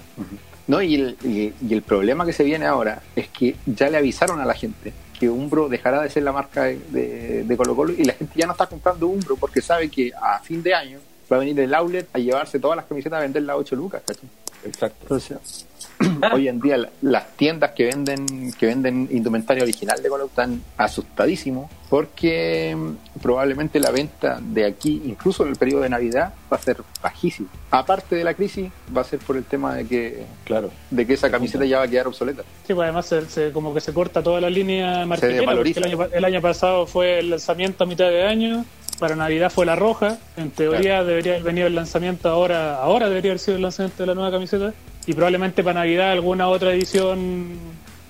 No, 0.67 0.81
y 0.83 0.93
el, 0.95 1.17
y, 1.23 1.53
y 1.67 1.73
el 1.73 1.81
problema 1.81 2.25
que 2.27 2.33
se 2.33 2.43
viene 2.43 2.67
ahora 2.67 3.01
es 3.15 3.27
que 3.29 3.55
ya 3.65 3.89
le 3.89 3.97
avisaron 3.97 4.39
a 4.39 4.45
la 4.45 4.53
gente 4.53 4.93
que 5.19 5.29
Umbro 5.29 5.67
dejará 5.69 6.01
de 6.01 6.09
ser 6.09 6.23
la 6.23 6.31
marca 6.31 6.63
de, 6.63 7.43
de- 7.45 7.57
Colo 7.57 7.75
Colo 7.75 7.93
y 7.93 8.03
la 8.05 8.13
gente 8.13 8.33
ya 8.35 8.45
no 8.45 8.53
está 8.53 8.67
comprando 8.67 9.07
Umbro 9.07 9.35
porque 9.35 9.61
sabe 9.61 9.89
que 9.89 10.11
a 10.19 10.39
fin 10.39 10.63
de 10.63 10.73
año 10.73 10.99
va 11.31 11.35
a 11.35 11.39
venir 11.39 11.59
el 11.59 11.73
outlet 11.75 12.07
a 12.13 12.19
llevarse 12.19 12.59
todas 12.59 12.77
las 12.77 12.85
camisetas 12.85 13.17
a 13.19 13.21
venderlas 13.21 13.53
a 13.53 13.57
8 13.57 13.75
lucas. 13.75 14.01
¿cachai? 14.05 14.29
Exacto. 14.65 14.97
Entonces, 15.03 15.65
hoy 16.33 16.47
en 16.47 16.59
día 16.61 16.77
la- 16.77 16.89
las 17.01 17.35
tiendas 17.35 17.71
que 17.71 17.85
venden 17.85 18.51
que 18.53 18.65
venden 18.67 19.07
indumentaria 19.11 19.63
original 19.63 20.01
de 20.01 20.09
Colo 20.09 20.25
están 20.25 20.61
asustadísimos 20.77 21.69
porque 21.89 22.75
mm, 22.77 23.19
probablemente 23.21 23.79
la 23.79 23.89
venta 23.91 24.39
de 24.41 24.65
aquí, 24.65 25.01
incluso 25.05 25.43
en 25.43 25.49
el 25.49 25.55
periodo 25.55 25.81
de 25.81 25.89
Navidad, 25.89 26.33
va 26.51 26.57
a 26.57 26.61
ser 26.61 26.77
bajísima. 27.01 27.49
Aparte 27.71 28.15
de 28.15 28.23
la 28.23 28.33
crisis, 28.35 28.71
va 28.95 29.01
a 29.01 29.03
ser 29.03 29.19
por 29.19 29.35
el 29.37 29.43
tema 29.43 29.73
de 29.75 29.87
que 29.87 30.25
Claro. 30.45 30.69
de 30.91 31.05
que 31.07 31.13
esa 31.13 31.29
camiseta 31.31 31.65
ya 31.65 31.79
va 31.79 31.85
a 31.85 31.87
quedar 31.87 32.07
obsoleta. 32.07 32.43
Sí, 32.67 32.73
pues 32.73 32.85
además 32.85 33.05
se, 33.07 33.25
se- 33.29 33.51
como 33.51 33.73
que 33.73 33.81
se 33.81 33.93
corta 33.93 34.21
toda 34.21 34.39
la 34.39 34.49
línea 34.49 35.05
marketing. 35.05 35.35
desvaloriza. 35.37 35.79
El 35.79 35.85
año, 35.87 36.07
el 36.13 36.25
año 36.25 36.41
pasado 36.41 36.85
fue 36.85 37.19
el 37.19 37.29
lanzamiento 37.31 37.83
a 37.83 37.87
mitad 37.87 38.09
de 38.09 38.23
año, 38.23 38.65
para 38.99 39.15
Navidad 39.15 39.49
fue 39.51 39.65
la 39.65 39.75
roja. 39.75 40.17
En 40.37 40.51
teoría 40.51 41.03
debería 41.03 41.33
haber 41.33 41.43
venido 41.43 41.67
el 41.67 41.75
lanzamiento 41.75 42.29
ahora, 42.29 42.75
ahora 42.81 43.09
debería 43.09 43.31
haber 43.31 43.39
sido 43.39 43.55
el 43.57 43.63
lanzamiento 43.63 44.03
de 44.03 44.07
la 44.07 44.13
nueva 44.13 44.31
camiseta. 44.31 44.73
Y 45.05 45.13
probablemente 45.13 45.63
para 45.63 45.79
Navidad 45.81 46.11
alguna 46.11 46.47
otra 46.47 46.71
edición. 46.73 47.49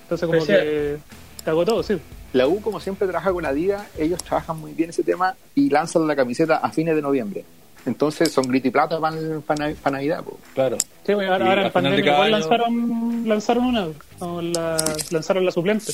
Entonces 0.02 0.26
como 0.26 0.38
Especial. 0.38 0.60
que 0.64 0.96
se 1.44 1.50
agotó, 1.50 1.82
sí. 1.82 1.98
La 2.32 2.46
U, 2.46 2.60
como 2.60 2.78
siempre, 2.78 3.08
trabaja 3.08 3.32
con 3.32 3.44
Adidas, 3.44 3.86
ellos 3.98 4.22
trabajan 4.22 4.58
muy 4.58 4.72
bien 4.72 4.90
ese 4.90 5.02
tema 5.02 5.34
y 5.54 5.68
lanzan 5.70 6.06
la 6.06 6.14
camiseta 6.14 6.58
a 6.58 6.70
fines 6.70 6.94
de 6.94 7.02
noviembre. 7.02 7.44
Entonces 7.86 8.30
son 8.30 8.46
grito 8.46 8.68
y 8.68 8.70
plata 8.70 9.00
para 9.00 9.70
Navidad. 9.90 10.22
po. 10.22 10.38
Claro. 10.54 10.76
Sí, 11.06 11.14
pues, 11.14 11.28
ahora, 11.28 11.66
en 11.66 11.72
pandemia 11.72 11.98
igual 12.00 12.22
año- 12.22 12.38
lanzaron, 12.38 13.22
lanzaron 13.28 13.64
una, 13.64 13.86
o 14.18 14.42
la, 14.42 14.76
lanzaron 15.10 15.44
la 15.46 15.50
suplente. 15.50 15.92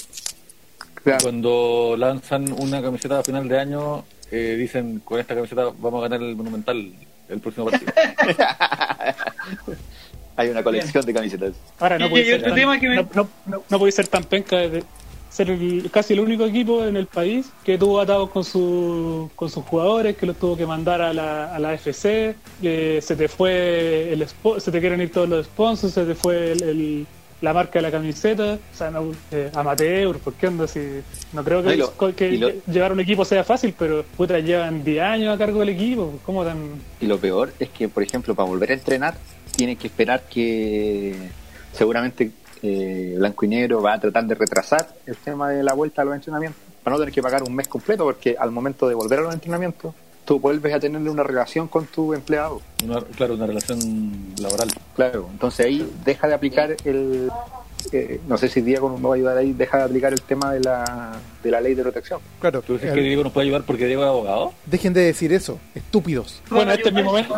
Claro. 1.04 1.18
Cuando 1.22 1.94
lanzan 1.96 2.52
una 2.52 2.82
camiseta 2.82 3.20
a 3.20 3.22
final 3.22 3.48
de 3.48 3.58
año, 3.60 4.04
eh, 4.32 4.56
dicen 4.58 4.98
con 5.04 5.20
esta 5.20 5.34
camiseta 5.36 5.66
vamos 5.78 6.00
a 6.04 6.08
ganar 6.08 6.20
el 6.26 6.34
Monumental 6.34 6.92
el 7.28 7.40
próximo 7.40 7.70
partido. 7.70 7.92
Hay 10.36 10.48
una 10.48 10.62
colección 10.62 11.04
de 11.04 11.14
camisetas. 11.14 11.52
Ahora 11.78 11.98
no 11.98 12.10
puede 12.10 12.24
y 12.24 12.26
ser 12.26 12.34
otro 12.40 12.48
tan, 12.50 12.56
tema 12.56 12.78
que 12.80 12.88
me- 12.88 12.96
no, 12.96 13.08
no, 13.14 13.28
no- 13.46 13.62
no 13.68 13.78
puede 13.78 13.92
ser 13.92 14.06
tan 14.08 14.24
penca 14.24 14.56
de 14.56 14.82
ser 15.30 15.50
el- 15.50 15.90
casi 15.90 16.14
el 16.14 16.20
único 16.20 16.44
equipo 16.46 16.84
en 16.84 16.96
el 16.96 17.06
país 17.06 17.46
que 17.64 17.76
tuvo 17.76 18.00
atados 18.00 18.30
con, 18.30 18.44
su, 18.44 19.30
con 19.34 19.50
sus 19.50 19.64
jugadores, 19.64 20.16
que 20.16 20.24
los 20.26 20.36
tuvo 20.36 20.56
que 20.56 20.64
mandar 20.66 21.00
a 21.02 21.12
la, 21.12 21.54
a 21.54 21.58
la 21.58 21.74
FC, 21.74 22.34
que 22.60 23.00
se 23.02 23.16
te 23.16 23.28
fue 23.28 24.12
el 24.12 24.26
se 24.58 24.70
te 24.70 24.80
quieren 24.80 25.00
ir 25.00 25.10
todos 25.12 25.28
los 25.28 25.46
sponsors, 25.46 25.92
se 25.94 26.04
te 26.04 26.14
fue 26.14 26.52
el, 26.52 26.62
el- 26.62 27.06
la 27.42 27.52
marca 27.52 27.78
de 27.78 27.82
la 27.82 27.90
camiseta, 27.90 28.54
o 28.54 28.76
sea, 28.76 28.90
no, 28.90 29.12
eh, 29.30 29.50
amateur, 29.54 30.16
¿por 30.18 30.32
qué 30.34 30.46
onda? 30.46 30.66
Si, 30.66 30.80
no 31.32 31.44
creo 31.44 31.62
que, 31.62 31.76
lo- 31.76 32.14
que 32.16 32.30
lo- 32.38 32.50
llevar 32.72 32.92
un 32.92 33.00
equipo 33.00 33.24
sea 33.24 33.44
fácil, 33.44 33.74
pero 33.78 34.04
puta, 34.16 34.38
llevan 34.38 34.82
10 34.82 35.02
años 35.02 35.34
a 35.34 35.38
cargo 35.38 35.60
del 35.60 35.68
equipo, 35.70 36.18
¿cómo 36.24 36.44
tan...? 36.44 36.56
Y 37.00 37.06
lo 37.06 37.18
peor 37.18 37.52
es 37.58 37.68
que, 37.68 37.88
por 37.88 38.02
ejemplo, 38.02 38.34
para 38.34 38.48
volver 38.48 38.70
a 38.70 38.74
entrenar, 38.74 39.14
tienen 39.54 39.76
que 39.76 39.86
esperar 39.88 40.22
que 40.30 41.14
seguramente 41.72 42.30
eh, 42.62 43.14
Blanco 43.18 43.44
y 43.44 43.48
Negro 43.48 43.82
va 43.82 43.94
a 43.94 44.00
tratar 44.00 44.24
de 44.26 44.34
retrasar 44.34 44.88
el 45.06 45.16
tema 45.16 45.50
de 45.50 45.62
la 45.62 45.74
vuelta 45.74 46.02
a 46.02 46.04
los 46.04 46.14
entrenamientos, 46.14 46.60
para 46.82 46.94
no 46.96 47.00
tener 47.00 47.12
que 47.14 47.22
pagar 47.22 47.42
un 47.42 47.54
mes 47.54 47.68
completo, 47.68 48.04
porque 48.04 48.36
al 48.38 48.50
momento 48.50 48.88
de 48.88 48.94
volver 48.94 49.18
a 49.18 49.22
los 49.22 49.34
entrenamientos, 49.34 49.94
tú 50.26 50.38
vuelves 50.38 50.74
a 50.74 50.80
tener 50.80 51.00
una 51.08 51.22
relación 51.22 51.68
con 51.68 51.86
tu 51.86 52.12
empleado. 52.12 52.60
Una- 52.84 53.00
claro, 53.00 53.34
una 53.34 53.46
relación 53.46 54.34
laboral. 54.38 54.68
Claro, 54.94 55.28
entonces 55.32 55.64
ahí 55.66 55.90
deja 56.04 56.28
de 56.28 56.34
aplicar 56.34 56.76
el. 56.84 57.30
eh, 57.92 58.20
no 58.26 58.36
sé 58.36 58.48
si 58.48 58.60
Diego 58.62 58.90
nos 58.90 59.02
va 59.04 59.12
a 59.12 59.14
ayudar 59.14 59.38
ahí, 59.38 59.52
deja 59.52 59.78
de 59.78 59.84
aplicar 59.84 60.12
el 60.12 60.20
tema 60.20 60.52
de 60.52 60.60
la, 60.60 61.12
de 61.44 61.50
la 61.52 61.60
ley 61.60 61.74
de 61.74 61.82
protección. 61.82 62.18
Claro, 62.40 62.60
¿Tú 62.60 62.72
dices 62.74 62.92
que 62.92 63.00
Diego 63.00 63.22
nos 63.22 63.32
puede 63.32 63.46
ayudar 63.46 63.62
porque 63.64 63.86
Diego 63.86 64.02
es 64.02 64.08
abogado? 64.08 64.52
dejen 64.66 64.92
de 64.92 65.02
decir 65.02 65.32
eso, 65.32 65.58
estúpidos. 65.74 66.42
Bueno, 66.50 66.72
este 66.72 66.88
es 66.88 66.94
mi 66.94 67.02
momento, 67.04 67.36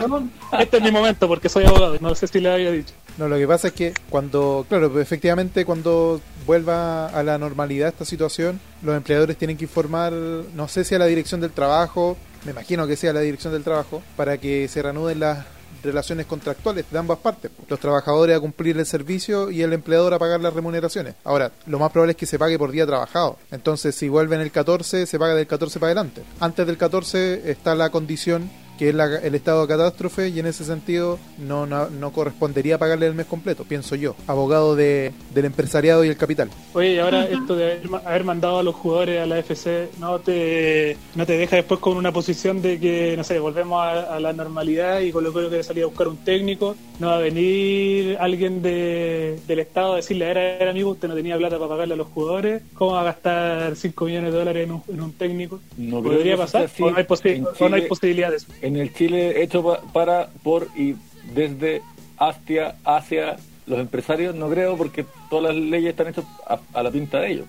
este 0.59 0.79
es 0.79 0.83
mi 0.83 0.91
momento 0.91 1.29
porque 1.29 1.49
soy 1.51 1.67
abogado, 1.67 1.99
no 2.01 2.15
sé 2.15 2.27
si 2.27 2.41
le 2.41 2.51
había 2.51 2.71
dicho. 2.73 2.95
No, 3.19 3.29
lo 3.29 3.37
que 3.37 3.47
pasa 3.49 3.69
es 3.69 3.75
que 3.75 3.93
cuando, 4.09 4.65
claro, 4.69 4.91
pues, 4.91 5.03
efectivamente 5.03 5.65
cuando 5.67 6.21
vuelva 6.47 7.09
a 7.09 7.23
la 7.25 7.37
normalidad 7.37 7.89
esta 7.89 8.05
situación, 8.07 8.59
los 8.83 8.97
empleadores 8.97 9.37
tienen 9.37 9.57
que 9.59 9.65
informar, 9.65 10.13
no 10.13 10.69
sé 10.69 10.85
si 10.85 10.95
a 10.95 10.99
la 11.01 11.07
dirección 11.07 11.41
del 11.41 11.51
trabajo, 11.51 12.17
me 12.45 12.53
imagino 12.53 12.87
que 12.87 12.97
sea 12.97 13.13
la 13.13 13.21
dirección 13.21 13.53
del 13.53 13.65
trabajo, 13.65 14.03
para 14.17 14.39
que 14.39 14.69
se 14.69 14.83
reanuden 14.83 15.21
las 15.21 15.47
relaciones 15.83 16.27
contractuales 16.27 16.85
de 16.91 16.99
ambas 16.99 17.19
partes. 17.19 17.51
Los 17.69 17.81
trabajadores 17.81 18.37
a 18.37 18.41
cumplir 18.41 18.77
el 18.79 18.87
servicio 18.87 19.51
y 19.51 19.63
el 19.63 19.73
empleador 19.73 20.15
a 20.15 20.19
pagar 20.19 20.41
las 20.41 20.53
remuneraciones. 20.53 21.15
Ahora, 21.25 21.53
lo 21.67 21.79
más 21.79 21.93
probable 21.93 22.13
es 22.13 22.17
que 22.17 22.27
se 22.27 22.39
pague 22.39 22.59
por 22.59 22.71
día 22.71 22.87
trabajado. 22.87 23.39
Entonces, 23.51 23.95
si 23.95 24.09
vuelven 24.09 24.41
el 24.41 24.51
14, 24.51 25.07
se 25.07 25.19
paga 25.19 25.35
del 25.35 25.47
14 25.47 25.79
para 25.79 25.93
adelante. 25.93 26.23
Antes 26.41 26.67
del 26.67 26.77
14 26.77 27.51
está 27.51 27.75
la 27.75 27.91
condición 27.91 28.51
que 28.79 28.91
es 28.91 28.95
la- 28.95 29.19
el 29.19 29.35
estado 29.35 29.63
de 29.63 29.69
catástrofe 29.69 30.29
y 30.29 30.39
en 30.39 30.47
ese 30.47 30.65
sentido 30.65 31.19
no, 31.39 31.67
no, 31.67 31.91
no 31.91 32.13
correspondería 32.13 32.79
pagarle 32.79 33.07
el 33.09 33.15
mes 33.15 33.27
completo, 33.27 33.65
pienso 33.65 33.95
yo, 33.97 34.15
abogado 34.27 34.77
de, 34.77 35.13
del 35.35 35.45
empresariado 35.47 36.05
y 36.05 36.09
el 36.09 36.17
capital. 36.17 36.49
Oye, 36.75 36.95
y 36.95 36.99
ahora 36.99 37.25
esto 37.25 37.57
de 37.57 37.65
haber, 37.73 37.83
haber 38.07 38.25
mandado 38.25 38.59
a 38.59 38.63
los 38.63 38.75
jugadores 38.75 39.21
a 39.21 39.27
la 39.27 39.39
FC 39.41 39.89
no 39.99 40.19
te, 40.21 40.97
no 41.15 41.27
te 41.27 41.33
deja 41.37 41.57
después 41.57 41.81
con 41.81 41.97
una 41.97 42.13
posición 42.13 42.63
de 42.63 42.79
que, 42.79 43.15
no 43.17 43.25
sé, 43.25 43.39
volvemos 43.39 43.81
a, 43.83 44.15
a 44.17 44.21
la 44.21 44.33
normalidad 44.33 45.01
y 45.01 45.11
con 45.13 45.25
lo 45.25 45.33
que 45.33 45.63
salir 45.63 45.83
a 45.85 45.87
buscar 45.87 46.09
un 46.09 46.19
técnico, 46.19 46.77
no 47.01 47.09
va 47.09 47.17
a 47.17 47.21
venir 47.21 48.17
alguien 48.21 48.63
de, 48.63 49.39
del 49.47 49.59
Estado 49.59 49.95
a 49.95 49.97
decirle, 49.97 50.31
a 50.31 50.35
ver, 50.35 50.69
amigo, 50.69 50.91
usted 50.91 51.09
no 51.09 51.15
tenía 51.15 51.37
plata 51.37 51.57
para 51.59 51.69
pagarle 51.71 51.95
a 51.95 51.97
los 51.97 52.09
jugadores, 52.09 52.63
¿cómo 52.75 52.93
va 52.93 53.01
a 53.01 53.05
gastar 53.05 53.75
5 53.77 54.05
millones 54.05 54.33
de 54.33 54.39
dólares 54.39 54.65
en 54.65 54.73
un, 54.73 54.83
en 54.89 55.01
un 55.01 55.13
técnico? 55.13 55.61
No 55.77 56.03
¿Podría 56.03 56.37
pasar? 56.37 56.71
¿O 56.81 56.91
no 56.91 56.97
hay, 56.97 57.05
posi- 57.05 57.45
o 57.59 57.69
no 57.69 57.75
hay 57.75 57.81
Chile- 57.83 57.89
posibilidad 57.89 58.31
de 58.31 58.37
eso? 58.37 58.47
En 58.69 58.77
el 58.77 58.93
Chile 58.93 59.43
hecho 59.43 59.63
pa- 59.63 59.81
para, 59.93 60.29
por 60.43 60.69
y 60.77 60.95
desde 61.35 61.81
hacia, 62.19 62.77
hacia 62.85 63.37
los 63.67 63.79
empresarios, 63.79 64.35
no 64.35 64.49
creo, 64.51 64.77
porque 64.77 65.07
todas 65.31 65.55
las 65.55 65.65
leyes 65.65 65.91
están 65.91 66.09
hechas 66.09 66.25
a, 66.47 66.59
a 66.75 66.83
la 66.83 66.91
pinta 66.91 67.19
de 67.21 67.33
ellos. 67.33 67.47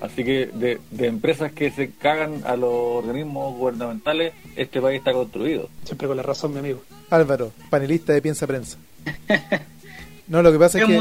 Así 0.00 0.24
que 0.24 0.46
de, 0.46 0.78
de 0.90 1.06
empresas 1.06 1.52
que 1.52 1.70
se 1.70 1.90
cagan 1.92 2.42
a 2.44 2.56
los 2.56 2.70
organismos 2.72 3.54
gubernamentales, 3.56 4.34
este 4.56 4.80
país 4.80 4.98
está 4.98 5.12
construido. 5.12 5.68
Siempre 5.84 6.08
con 6.08 6.16
la 6.16 6.22
razón, 6.22 6.52
mi 6.52 6.58
amigo. 6.58 6.82
Álvaro, 7.10 7.52
panelista 7.70 8.12
de 8.12 8.20
Piensa 8.22 8.46
Prensa. 8.46 8.76
No, 10.28 10.42
lo 10.42 10.50
que 10.52 10.58
pasa 10.58 10.78
es 10.80 10.84
que... 10.86 10.92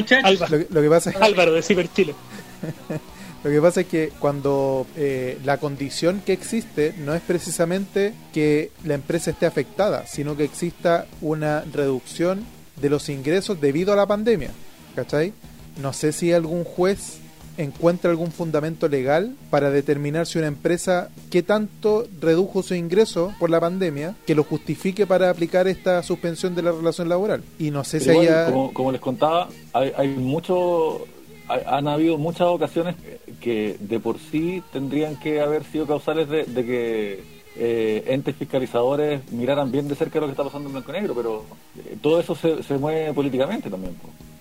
Lo, 0.49 0.57
lo 0.69 0.81
que 0.81 0.89
pasa 0.89 1.09
es 1.09 1.15
Álvaro 1.17 1.53
de 1.53 1.61
Ciber 1.63 1.87
Chile. 1.91 2.13
Lo 3.45 3.51
que 3.51 3.61
pasa 3.61 3.81
es 3.81 3.87
que 3.87 4.11
cuando 4.19 4.87
eh, 4.97 5.37
la 5.45 5.59
condición 5.59 6.23
que 6.25 6.33
existe 6.33 6.95
no 6.97 7.13
es 7.13 7.21
precisamente 7.21 8.11
que 8.33 8.71
la 8.83 8.95
empresa 8.95 9.29
esté 9.29 9.45
afectada, 9.45 10.07
sino 10.07 10.35
que 10.35 10.45
exista 10.45 11.05
una 11.21 11.63
reducción 11.71 12.43
de 12.81 12.89
los 12.89 13.07
ingresos 13.07 13.61
debido 13.61 13.93
a 13.93 13.95
la 13.97 14.07
pandemia. 14.07 14.49
¿Cachai? 14.95 15.31
No 15.79 15.93
sé 15.93 16.11
si 16.11 16.33
algún 16.33 16.63
juez 16.63 17.19
encuentra 17.57 18.09
algún 18.09 18.31
fundamento 18.31 18.87
legal 18.87 19.35
para 19.51 19.69
determinar 19.69 20.25
si 20.25 20.39
una 20.39 20.47
empresa 20.47 21.09
qué 21.29 21.43
tanto 21.43 22.07
redujo 22.19 22.63
su 22.63 22.73
ingreso 22.73 23.31
por 23.39 23.51
la 23.51 23.59
pandemia 23.59 24.15
que 24.25 24.33
lo 24.33 24.43
justifique 24.43 25.05
para 25.05 25.29
aplicar 25.29 25.67
esta 25.67 26.01
suspensión 26.01 26.55
de 26.55 26.63
la 26.63 26.71
relación 26.71 27.09
laboral. 27.09 27.43
Y 27.59 27.69
no 27.69 27.83
sé 27.83 27.99
si 27.99 28.09
igual, 28.09 28.27
haya... 28.27 28.45
como, 28.47 28.73
como 28.73 28.91
les 28.91 29.01
contaba, 29.01 29.49
hay, 29.71 29.91
hay 29.95 30.07
mucho, 30.07 31.05
han 31.47 31.87
habido 31.87 32.17
muchas 32.17 32.47
ocasiones 32.47 32.95
que 33.41 33.77
de 33.79 33.99
por 33.99 34.19
sí 34.19 34.63
tendrían 34.71 35.17
que 35.17 35.41
haber 35.41 35.63
sido 35.63 35.85
causales 35.85 36.27
de, 36.29 36.45
de 36.45 36.65
que 36.65 37.23
eh, 37.57 38.03
entes 38.07 38.35
fiscalizadores 38.35 39.31
miraran 39.31 39.71
bien 39.71 39.87
de 39.87 39.95
cerca 39.95 40.19
lo 40.19 40.25
que 40.25 40.31
está 40.31 40.43
pasando 40.43 40.67
en 40.67 40.73
blanco 40.73 40.91
y 40.91 40.93
negro, 40.93 41.13
pero 41.15 41.43
eh, 41.77 41.97
todo 42.01 42.19
eso 42.19 42.35
se, 42.35 42.63
se 42.63 42.77
mueve 42.77 43.13
políticamente 43.13 43.69
también. 43.69 43.95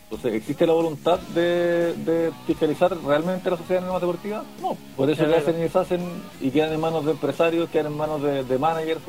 Entonces, 0.04 0.34
¿existe 0.34 0.66
la 0.66 0.74
voluntad 0.74 1.18
de, 1.34 1.94
de 1.94 2.30
fiscalizar 2.46 2.96
realmente 3.04 3.50
la 3.50 3.56
sociedad 3.56 3.82
anónima 3.82 4.00
deportiva? 4.00 4.44
No, 4.60 4.76
por 4.96 5.10
eso 5.10 5.26
que 5.26 5.34
hacen 5.34 5.58
y 5.58 5.62
deshacen 5.62 6.00
y 6.40 6.50
quedan 6.50 6.72
en 6.72 6.80
manos 6.80 7.04
de 7.04 7.12
empresarios, 7.12 7.68
quedan 7.70 7.86
en 7.86 7.96
manos 7.96 8.22
de, 8.22 8.44
de 8.44 8.58
managers, 8.58 9.00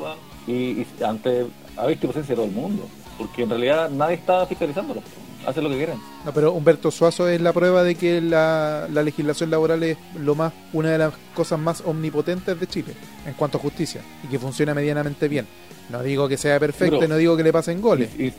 y 0.47 0.85
ante 1.03 1.45
a 1.77 1.87
vista 1.87 2.05
y 2.05 2.09
presencia 2.09 2.35
de 2.35 2.35
todo 2.35 2.45
el 2.45 2.51
mundo, 2.51 2.83
porque 3.17 3.43
en 3.43 3.49
realidad 3.49 3.89
nadie 3.89 4.15
está 4.15 4.45
fiscalizándolo. 4.45 5.01
Hacen 5.45 5.63
lo 5.63 5.69
que 5.69 5.77
quieren. 5.77 5.97
No, 6.25 6.33
pero 6.33 6.51
Humberto 6.53 6.91
Suazo 6.91 7.27
es 7.27 7.39
la 7.41 7.53
prueba 7.53 7.83
de 7.83 7.95
que 7.95 8.21
la, 8.21 8.87
la 8.91 9.03
legislación 9.03 9.49
laboral 9.51 9.83
es 9.83 9.97
lo 10.19 10.35
más 10.35 10.53
una 10.73 10.91
de 10.91 10.97
las 10.97 11.13
cosas 11.35 11.59
más 11.59 11.81
omnipotentes 11.85 12.59
de 12.59 12.67
Chile 12.67 12.93
en 13.25 13.33
cuanto 13.33 13.57
a 13.57 13.61
justicia 13.61 14.01
y 14.23 14.27
que 14.27 14.39
funciona 14.39 14.73
medianamente 14.73 15.27
bien. 15.27 15.47
No 15.89 16.01
digo 16.01 16.27
que 16.27 16.37
sea 16.37 16.59
perfecto 16.59 16.95
Pero- 16.97 17.05
y 17.05 17.09
no 17.09 17.17
digo 17.17 17.37
que 17.37 17.43
le 17.43 17.53
pasen 17.53 17.81
goles. 17.81 18.09
Y- 18.17 18.23
y- 18.23 18.33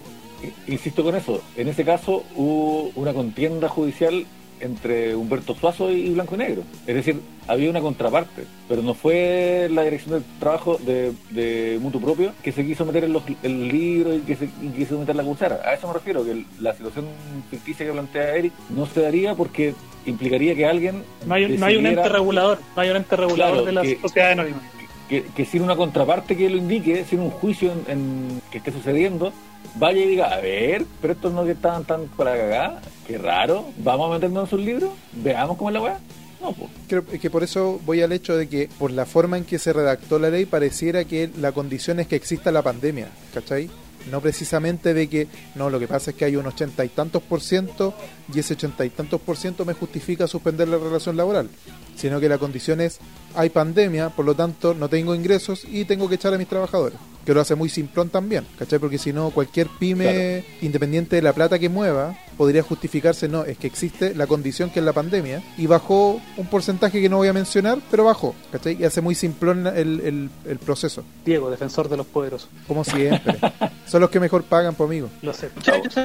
y- 0.68 0.72
insisto 0.72 1.02
con 1.04 1.14
eso, 1.14 1.40
en 1.56 1.68
ese 1.68 1.84
caso 1.84 2.24
hubo 2.34 2.90
una 2.96 3.12
contienda 3.14 3.68
judicial 3.68 4.26
entre 4.60 5.14
Humberto 5.14 5.54
Suazo 5.54 5.90
y 5.90 6.10
Blanco 6.10 6.34
y 6.34 6.38
Negro. 6.38 6.62
Es 6.86 6.94
decir, 6.94 7.20
había 7.46 7.70
una 7.70 7.80
contraparte, 7.80 8.44
pero 8.68 8.82
no 8.82 8.94
fue 8.94 9.68
la 9.70 9.82
dirección 9.82 10.14
del 10.14 10.24
trabajo 10.40 10.78
de, 10.84 11.12
de 11.30 11.78
mutuo 11.80 12.00
propio 12.00 12.32
que 12.42 12.52
se 12.52 12.64
quiso 12.64 12.84
meter 12.84 13.04
en 13.04 13.12
los, 13.12 13.22
en 13.42 13.60
los 13.64 13.72
libros 13.72 14.16
y 14.16 14.20
que 14.20 14.36
se 14.36 14.44
y 14.46 14.68
quiso 14.76 14.98
meter 14.98 15.14
la 15.16 15.22
cuchara. 15.24 15.60
A 15.64 15.74
eso 15.74 15.86
me 15.88 15.94
refiero, 15.94 16.24
que 16.24 16.32
el- 16.32 16.46
la 16.60 16.74
situación 16.74 17.06
ficticia 17.50 17.86
que 17.86 17.92
plantea 17.92 18.36
Eric 18.36 18.52
no 18.70 18.86
se 18.86 19.00
daría 19.02 19.34
porque 19.34 19.74
implicaría 20.06 20.54
que 20.54 20.66
alguien 20.66 21.02
No 21.26 21.34
hay, 21.34 21.56
no 21.58 21.66
hay 21.66 21.76
un 21.76 21.86
ente 21.86 21.96
decidiera- 22.00 22.18
regulador, 22.18 22.58
no 22.74 22.82
hay 22.82 22.90
un 22.90 22.96
ente 22.96 23.16
regulador 23.16 23.54
Claro, 23.54 23.64
de 23.66 23.72
la 23.72 23.82
que- 23.82 24.00
sociedad 24.00 24.30
anónima. 24.32 24.60
que, 25.08 25.24
que 25.36 25.44
sin 25.44 25.62
una 25.62 25.76
contraparte 25.76 26.36
que 26.36 26.50
lo 26.50 26.56
indique, 26.56 27.04
sin 27.04 27.20
un 27.20 27.30
juicio 27.30 27.72
en, 27.72 27.92
en- 27.92 28.42
que 28.50 28.58
esté 28.58 28.72
sucediendo, 28.72 29.32
vaya 29.74 30.00
y 30.00 30.08
diga, 30.08 30.26
a 30.32 30.40
ver, 30.40 30.86
pero 31.00 31.12
estos 31.12 31.32
no 31.32 31.44
que 31.44 31.52
estaban 31.52 31.84
tan 31.84 32.06
para 32.08 32.36
cagar, 32.36 32.80
qué 33.06 33.18
raro, 33.18 33.66
vamos 33.78 34.10
a 34.10 34.14
meternos 34.14 34.44
en 34.44 34.50
sus 34.50 34.60
libros, 34.60 34.90
veamos 35.12 35.56
cómo 35.56 35.70
es 35.70 35.74
la 35.74 35.82
weá. 35.82 36.00
No, 36.40 36.52
pues. 36.52 36.70
Creo 36.86 37.04
que 37.06 37.30
por 37.30 37.42
eso 37.42 37.80
voy 37.86 38.02
al 38.02 38.12
hecho 38.12 38.36
de 38.36 38.48
que 38.48 38.68
por 38.78 38.90
la 38.90 39.06
forma 39.06 39.38
en 39.38 39.44
que 39.44 39.58
se 39.58 39.72
redactó 39.72 40.18
la 40.18 40.30
ley 40.30 40.44
pareciera 40.44 41.04
que 41.04 41.30
la 41.38 41.52
condición 41.52 41.98
es 41.98 42.06
que 42.06 42.16
exista 42.16 42.52
la 42.52 42.62
pandemia, 42.62 43.08
¿cachai? 43.32 43.70
No 44.10 44.20
precisamente 44.20 44.94
de 44.94 45.08
que, 45.08 45.26
no, 45.56 45.68
lo 45.68 45.80
que 45.80 45.88
pasa 45.88 46.10
es 46.10 46.16
que 46.16 46.26
hay 46.26 46.36
un 46.36 46.46
ochenta 46.46 46.84
y 46.84 46.88
tantos 46.90 47.22
por 47.22 47.40
ciento 47.40 47.92
y 48.32 48.38
ese 48.38 48.54
ochenta 48.54 48.84
y 48.84 48.90
tantos 48.90 49.20
por 49.20 49.36
ciento 49.36 49.64
me 49.64 49.72
justifica 49.72 50.28
suspender 50.28 50.68
la 50.68 50.78
relación 50.78 51.16
laboral, 51.16 51.48
sino 51.96 52.20
que 52.20 52.28
la 52.28 52.38
condición 52.38 52.80
es, 52.80 53.00
hay 53.34 53.50
pandemia, 53.50 54.10
por 54.10 54.24
lo 54.24 54.36
tanto 54.36 54.74
no 54.74 54.88
tengo 54.88 55.12
ingresos 55.12 55.64
y 55.64 55.86
tengo 55.86 56.08
que 56.08 56.14
echar 56.14 56.32
a 56.32 56.38
mis 56.38 56.46
trabajadores, 56.46 56.98
que 57.26 57.34
lo 57.34 57.40
hace 57.42 57.54
muy 57.56 57.68
simplón 57.68 58.08
también, 58.08 58.46
¿cachai? 58.58 58.78
Porque 58.78 58.96
si 58.98 59.12
no, 59.12 59.30
cualquier 59.30 59.66
pyme, 59.78 60.44
independiente 60.62 61.16
de 61.16 61.22
la 61.22 61.32
plata 61.34 61.58
que 61.58 61.68
mueva, 61.68 62.16
podría 62.38 62.62
justificarse, 62.62 63.28
no, 63.28 63.44
es 63.44 63.58
que 63.58 63.66
existe 63.66 64.14
la 64.14 64.26
condición 64.26 64.70
que 64.70 64.78
es 64.78 64.84
la 64.86 64.92
pandemia 64.92 65.42
y 65.58 65.66
bajó 65.66 66.20
un 66.36 66.46
porcentaje 66.46 67.00
que 67.02 67.08
no 67.08 67.16
voy 67.16 67.28
a 67.28 67.32
mencionar, 67.32 67.78
pero 67.90 68.04
bajó, 68.04 68.34
¿cachai? 68.52 68.76
Y 68.80 68.84
hace 68.84 69.00
muy 69.00 69.14
simplón 69.14 69.66
el, 69.66 70.00
el, 70.00 70.30
el 70.46 70.58
proceso, 70.58 71.02
Diego, 71.24 71.50
defensor 71.50 71.88
de 71.88 71.96
los 71.96 72.06
poderosos. 72.06 72.48
como 72.68 72.84
siempre. 72.84 73.38
Son 73.86 74.00
los 74.00 74.10
que 74.10 74.20
mejor 74.20 74.44
pagan, 74.44 74.74
por 74.74 74.86
amigo. 74.86 75.10
Lo 75.22 75.32
sé. 75.34 75.50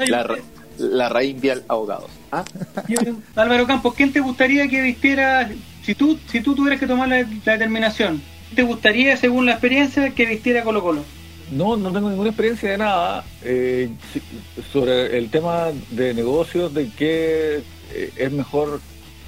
La, 0.08 0.24
ra- 0.24 0.38
la 0.78 1.10
raíz 1.10 1.40
vial 1.40 1.64
abogados. 1.68 2.10
¿Ah? 2.32 2.44
Álvaro 3.36 3.68
Campos, 3.68 3.94
¿quién 3.96 4.12
te 4.12 4.20
gustaría 4.20 4.68
que 4.68 4.82
vistiera, 4.82 5.50
si 5.84 5.96
tú, 5.96 6.18
si 6.32 6.42
tú 6.42 6.56
tuvieras 6.56 6.80
que 6.80 6.88
tomar 6.88 7.08
la, 7.10 7.18
la 7.22 7.52
determinación, 7.54 8.22
¿quién 8.22 8.31
te 8.56 8.64
gustaría, 8.64 9.18
según 9.18 9.46
la 9.46 9.54
experiencia, 9.54 10.10
que 10.12 10.26
vistiera 10.26 10.64
Colo 10.64 10.82
Colo? 10.82 11.04
No, 11.52 11.76
no 11.76 11.92
tengo 11.92 12.10
ninguna 12.10 12.30
experiencia 12.30 12.72
de 12.72 12.78
nada 12.78 13.26
eh, 13.44 13.90
sobre 14.72 15.18
el 15.18 15.30
tema 15.30 15.68
de 15.90 16.14
negocios, 16.14 16.74
de 16.74 16.90
qué 16.98 17.62
eh, 17.94 18.12
es 18.16 18.32
mejor 18.32 18.80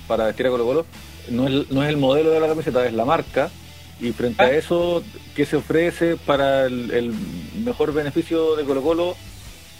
para 0.07 0.25
vestir 0.25 0.47
a 0.47 0.49
Colo 0.49 0.65
Colo. 0.65 0.85
No 1.29 1.47
es, 1.47 1.69
no 1.69 1.83
es 1.83 1.89
el 1.89 1.97
modelo 1.97 2.31
de 2.31 2.39
la 2.39 2.47
camiseta, 2.47 2.85
es 2.85 2.93
la 2.93 3.05
marca. 3.05 3.49
Y 3.99 4.11
frente 4.11 4.41
a 4.43 4.47
Ah. 4.47 4.51
eso, 4.51 5.03
¿qué 5.35 5.45
se 5.45 5.55
ofrece 5.57 6.17
para 6.17 6.65
el, 6.65 6.91
el 6.91 7.13
mejor 7.63 7.93
beneficio 7.93 8.55
de 8.55 8.63
Colo 8.63 8.81
Colo? 8.81 9.15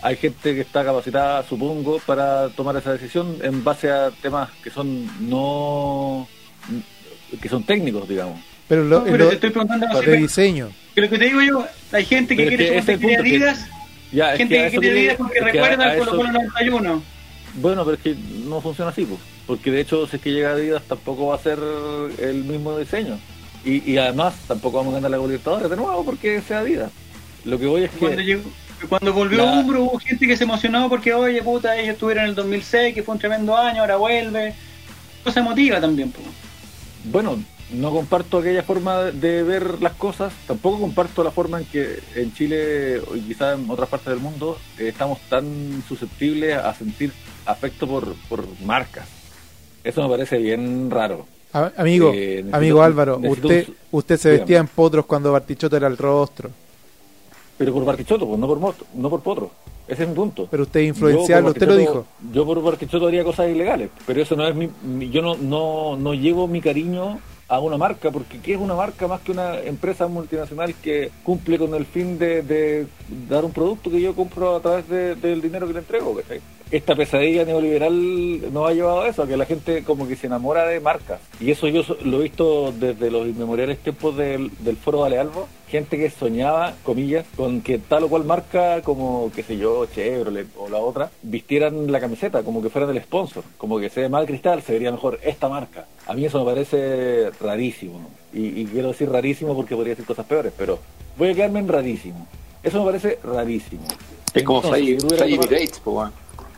Hay 0.01 0.17
gente 0.17 0.53
que 0.53 0.62
está 0.62 0.84
capacitada, 0.84 1.43
supongo, 1.47 1.99
para 2.06 2.49
tomar 2.49 2.75
esa 2.75 2.91
decisión 2.91 3.38
en 3.41 3.63
base 3.63 3.89
a 3.89 4.12
temas 4.21 4.49
que 4.62 4.69
son 4.69 5.10
no 5.29 6.27
que 7.41 7.49
son 7.49 7.63
técnicos, 7.63 8.08
digamos. 8.08 8.39
Pero 8.73 8.86
lo, 8.86 8.99
No, 8.99 9.05
pero 9.05 9.17
lo- 9.25 9.29
te 9.29 9.36
estoy 9.36 9.49
preguntando 9.51 9.86
así, 9.88 9.95
de 9.97 10.01
pero- 10.05 10.21
diseño. 10.21 10.69
que 10.95 11.01
lo 11.01 11.09
que 11.09 11.17
te 11.19 11.25
digo 11.25 11.41
yo, 11.41 11.67
hay 11.91 12.05
gente 12.05 12.36
que 12.36 12.43
Pero 12.43 12.57
quiere 12.57 12.71
que 12.71 12.77
el 12.93 12.99
quiere 12.99 13.23
que- 13.23 13.29
Adidas, 13.29 13.67
Ya, 14.12 14.36
gente 14.38 14.55
que 14.71 14.77
quiere 14.79 14.99
Adidas 14.99 15.15
porque 15.17 15.38
es 15.38 15.43
que 15.43 15.49
a- 15.49 15.53
recuerda 15.63 15.91
al 15.91 15.97
Colo 15.99 16.12
Colo 16.17 16.31
91. 16.31 17.03
Bueno, 17.55 17.86
pero 17.86 17.97
es 17.97 18.01
que 18.01 18.15
no 18.47 18.62
funciona 18.62 18.89
así, 18.91 19.05
pues. 19.05 19.19
porque 19.45 19.69
de 19.71 19.81
hecho 19.81 20.07
si 20.07 20.15
es 20.15 20.21
que 20.23 20.31
llega 20.31 20.53
Adidas 20.53 20.81
tampoco 20.88 21.27
va 21.27 21.36
a 21.36 21.39
ser 21.39 21.59
el 22.19 22.43
mismo 22.45 22.77
diseño. 22.79 23.19
Y, 23.65 23.91
y 23.91 23.97
además 23.97 24.33
tampoco 24.47 24.77
vamos 24.77 24.93
a 24.93 24.95
ganar 24.97 25.12
la 25.12 25.17
Libertadores 25.17 25.69
de 25.69 25.75
nuevo 25.75 26.03
porque 26.03 26.41
sea 26.41 26.59
Adidas. 26.59 26.91
Lo 27.45 27.59
que 27.59 27.65
voy 27.67 27.83
es 27.83 27.91
Cuando, 27.99 28.17
que... 28.17 28.23
llegó, 28.23 28.41
cuando 28.89 29.13
volvió 29.13 29.38
La- 29.45 29.51
Umbro 29.53 29.83
hubo 29.83 29.99
gente 29.99 30.25
que 30.27 30.36
se 30.38 30.45
emocionó 30.45 30.89
porque, 30.89 31.13
oye, 31.13 31.41
puta, 31.43 31.75
ellos 31.77 31.93
estuvieron 31.93 32.23
en 32.23 32.29
el 32.31 32.36
2006, 32.36 32.95
que 32.95 33.03
fue 33.03 33.13
un 33.15 33.19
tremendo 33.19 33.55
año, 33.55 33.81
ahora 33.81 33.97
vuelve. 33.97 34.53
Cosa 35.23 35.41
emotiva 35.41 35.79
también, 35.79 36.09
pues. 36.12 36.25
Bueno, 37.05 37.38
no 37.73 37.91
comparto 37.91 38.38
aquella 38.39 38.63
forma 38.63 39.03
de 39.05 39.43
ver 39.43 39.81
las 39.81 39.93
cosas, 39.93 40.31
tampoco 40.47 40.79
comparto 40.79 41.23
la 41.23 41.31
forma 41.31 41.59
en 41.59 41.65
que 41.65 41.99
en 42.15 42.33
Chile 42.33 43.01
y 43.15 43.19
quizás 43.21 43.57
en 43.59 43.69
otras 43.69 43.89
partes 43.89 44.07
del 44.09 44.19
mundo 44.19 44.57
eh, 44.79 44.89
estamos 44.89 45.19
tan 45.29 45.83
susceptibles 45.88 46.55
a 46.57 46.73
sentir 46.73 47.12
afecto 47.45 47.88
por, 47.88 48.13
por 48.29 48.45
marcas. 48.65 49.07
Eso 49.83 50.01
me 50.03 50.09
parece 50.09 50.38
bien 50.38 50.89
raro. 50.89 51.25
A- 51.51 51.71
amigo, 51.77 52.12
Eh, 52.13 52.38
necesito- 52.43 52.55
amigo 52.57 52.81
Álvaro, 52.83 53.19
necesito 53.19 53.47
usted, 53.47 53.67
usted 53.91 54.17
se 54.17 54.29
dígame. 54.29 54.39
vestía 54.39 54.57
en 54.59 54.67
potros 54.67 55.05
cuando 55.05 55.31
Bartichotto 55.31 55.75
era 55.77 55.88
el 55.88 55.97
rostro. 55.97 56.49
Pero 57.57 57.73
por 57.73 57.86
Bartichotto, 57.86 58.27
pues 58.27 58.39
no 58.39 58.47
por 58.47 58.59
no 58.95 59.09
por 59.09 59.21
Potro. 59.21 59.51
Ese 59.88 60.03
es 60.03 60.09
mi 60.09 60.15
punto. 60.15 60.47
Pero 60.49 60.63
usted 60.63 60.93
por 61.43 61.51
usted 61.51 61.67
lo 61.67 61.75
dijo. 61.75 62.05
Yo 62.31 62.45
por 62.45 62.62
Bartichotto 62.63 63.07
haría 63.07 63.23
cosas 63.23 63.49
ilegales, 63.49 63.89
pero 64.07 64.21
eso 64.21 64.36
no 64.36 64.47
es 64.47 64.55
mi, 64.55 64.69
mi- 64.83 65.09
yo 65.09 65.21
no, 65.21 65.36
no, 65.36 65.97
no 65.97 66.13
llevo 66.13 66.47
mi 66.47 66.62
cariño 66.62 67.19
a 67.55 67.59
una 67.59 67.77
marca, 67.77 68.09
porque 68.11 68.39
¿qué 68.39 68.53
es 68.53 68.59
una 68.59 68.73
marca 68.75 69.07
más 69.07 69.21
que 69.21 69.31
una 69.31 69.59
empresa 69.59 70.07
multinacional 70.07 70.73
que 70.75 71.11
cumple 71.23 71.57
con 71.57 71.73
el 71.75 71.85
fin 71.85 72.17
de, 72.17 72.87
dar 73.29 73.45
un 73.45 73.51
producto 73.51 73.89
que 73.91 74.01
yo 74.01 74.15
compro 74.15 74.55
a 74.55 74.59
través 74.61 74.87
de- 74.89 75.15
del 75.15 75.41
dinero 75.41 75.67
que 75.67 75.73
le 75.73 75.79
entrego? 75.79 76.15
Esta 76.71 76.95
pesadilla 76.95 77.45
neoliberal 77.45 78.51
nos 78.51 78.67
ha 78.69 78.73
llevado 78.73 79.01
a 79.01 79.07
eso, 79.07 79.21
a 79.23 79.27
que 79.27 79.37
la 79.37 79.45
gente 79.45 79.83
como 79.83 80.07
que 80.07 80.15
se 80.15 80.25
enamora 80.25 80.65
de 80.65 80.79
marcas. 80.79 81.19
Y 81.39 81.51
eso 81.51 81.67
yo 81.67 81.83
lo 82.03 82.19
he 82.19 82.23
visto 82.23 82.71
desde 82.71 83.11
los 83.11 83.27
inmemoriales 83.27 83.77
tiempos 83.79 84.17
del, 84.17 84.49
del 84.59 84.77
foro 84.77 85.01
Vale 85.01 85.19
Albo, 85.19 85.47
gente 85.67 85.97
que 85.97 86.09
soñaba, 86.09 86.73
comillas, 86.83 87.25
con 87.35 87.61
que 87.61 87.77
tal 87.77 88.05
o 88.05 88.09
cual 88.09 88.23
marca 88.25 88.81
como, 88.81 89.31
qué 89.35 89.43
sé 89.43 89.57
yo, 89.57 89.85
Chevrolet 89.85 90.47
o 90.57 90.67
la 90.69 90.77
otra, 90.79 91.11
vistieran 91.21 91.91
la 91.91 91.99
camiseta 91.99 92.41
como 92.41 92.61
que 92.63 92.69
fueran 92.69 92.89
el 92.89 93.01
sponsor, 93.03 93.43
como 93.57 93.79
que 93.79 93.89
se 93.89 94.01
ve 94.01 94.09
mal 94.09 94.25
cristal, 94.25 94.63
se 94.63 94.73
vería 94.73 94.91
mejor 94.91 95.19
esta 95.23 95.49
marca. 95.49 95.85
A 96.07 96.13
mí 96.13 96.25
eso 96.25 96.39
me 96.39 96.45
parece 96.45 97.31
rarísimo. 97.39 98.01
Y, 98.33 98.61
y 98.61 98.65
quiero 98.65 98.89
decir 98.89 99.09
rarísimo 99.09 99.55
porque 99.55 99.75
podría 99.75 99.91
decir 99.93 100.05
cosas 100.05 100.25
peores, 100.25 100.51
pero 100.57 100.79
voy 101.17 101.29
a 101.29 101.33
quedarme 101.33 101.59
en 101.59 101.67
rarísimo. 101.67 102.27
Eso 102.63 102.79
me 102.79 102.85
parece 102.85 103.19
rarísimo. 103.23 103.83
Es 104.33 104.43
como 104.43 104.61
Gates, 105.49 105.81
pues. 105.83 106.09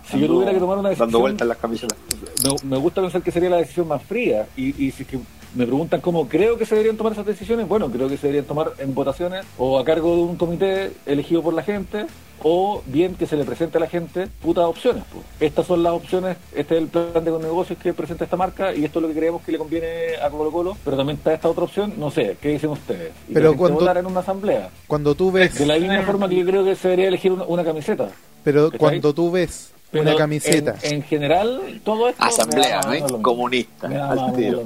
Si 0.10 0.20
yo 0.20 0.28
tuviera 0.28 0.54
que 0.54 0.60
tomar 0.60 0.78
una 0.78 0.90
decisión- 0.90 1.08
Dando 1.08 1.20
vueltas 1.20 1.42
en 1.42 1.50
las 1.50 1.58
camisetas. 1.58 1.98
me, 2.44 2.70
me 2.70 2.78
gusta 2.78 3.02
pensar 3.02 3.22
que 3.24 3.32
sería 3.32 3.50
la 3.50 3.58
decisión 3.58 3.88
más 3.88 4.04
fría. 4.04 4.48
Y, 4.56 4.86
y 4.86 4.92
si 4.92 5.02
es 5.04 5.10
que 5.10 5.20
me 5.56 5.66
preguntan 5.66 6.02
cómo 6.02 6.28
creo 6.28 6.58
que 6.58 6.66
se 6.66 6.76
deberían 6.76 6.98
tomar 6.98 7.14
esas 7.14 7.26
decisiones, 7.26 7.68
bueno, 7.68 7.90
creo 7.90 8.08
que 8.10 8.18
se 8.18 8.28
deberían 8.28 8.46
tomar 8.46 8.74
en 8.78 8.94
votaciones 8.94 9.46
o 9.58 9.80
a 9.80 9.86
cargo 9.86 10.16
de 10.16 10.22
un 10.22 10.36
comité 10.36 10.92
elegido 11.06 11.42
por 11.42 11.54
la 11.54 11.64
gente 11.64 12.06
o 12.44 12.84
bien 12.86 13.16
que 13.16 13.26
se 13.26 13.38
le 13.38 13.46
presente 13.46 13.78
a 13.78 13.82
la 13.82 13.88
gente 13.88 14.28
putas 14.42 14.66
opciones. 14.66 15.04
pues. 15.12 15.24
Estas 15.40 15.66
son 15.66 15.82
las 15.82 15.94
opciones, 15.94 16.38
este 16.54 16.76
es 16.76 16.82
el 16.84 16.88
plan 16.90 17.24
de 17.24 17.32
negocios 17.32 17.80
que 17.80 17.94
presenta 17.94 18.26
esta 18.26 18.36
marca 18.38 18.74
y 18.76 18.84
esto 18.86 19.00
es 19.00 19.04
lo 19.04 19.08
que 19.08 19.16
creemos 19.16 19.42
que 19.44 19.52
le 19.54 19.58
conviene 19.58 19.88
a 20.22 20.30
Colo 20.30 20.52
Colo, 20.52 20.78
pero 20.84 20.98
también 20.98 21.18
está 21.18 21.34
esta 21.34 21.48
otra 21.50 21.64
opción, 21.64 21.94
no 21.98 22.12
sé, 22.12 22.38
¿qué 22.42 22.50
dicen 22.50 22.70
ustedes? 22.72 23.14
Y 23.30 23.34
Pero 23.34 23.56
cuando- 23.56 23.80
votara 23.80 24.02
en 24.02 24.06
una 24.06 24.20
asamblea. 24.20 24.70
Cuando 24.88 25.16
tú 25.16 25.32
ves, 25.32 25.58
De 25.58 25.66
la 25.66 25.80
misma 25.80 26.02
forma 26.04 26.28
que 26.30 26.36
yo 26.36 26.46
creo 26.46 26.64
que 26.66 26.76
se 26.76 26.90
debería 26.90 27.08
elegir 27.08 27.32
una, 27.32 27.46
una 27.46 27.64
camiseta. 27.64 28.10
pero 28.44 28.70
cuando 28.78 29.14
tú 29.14 29.32
ves 29.32 29.72
Pero 30.00 30.10
una 30.10 30.18
camiseta, 30.18 30.76
En, 30.82 30.96
en 30.96 31.04
general, 31.04 31.82
todo 31.84 32.10
esto. 32.10 32.24
Asamblea, 32.24 32.64
me 32.64 32.70
da 32.70 32.76
más 32.78 32.86
o 32.86 32.90
menos 32.90 33.12
lo 33.12 33.18
mismo. 33.18 33.24
Comunista, 33.24 33.88
Me 33.88 33.96
da 33.96 34.12
al 34.12 34.36
tiro. 34.36 34.64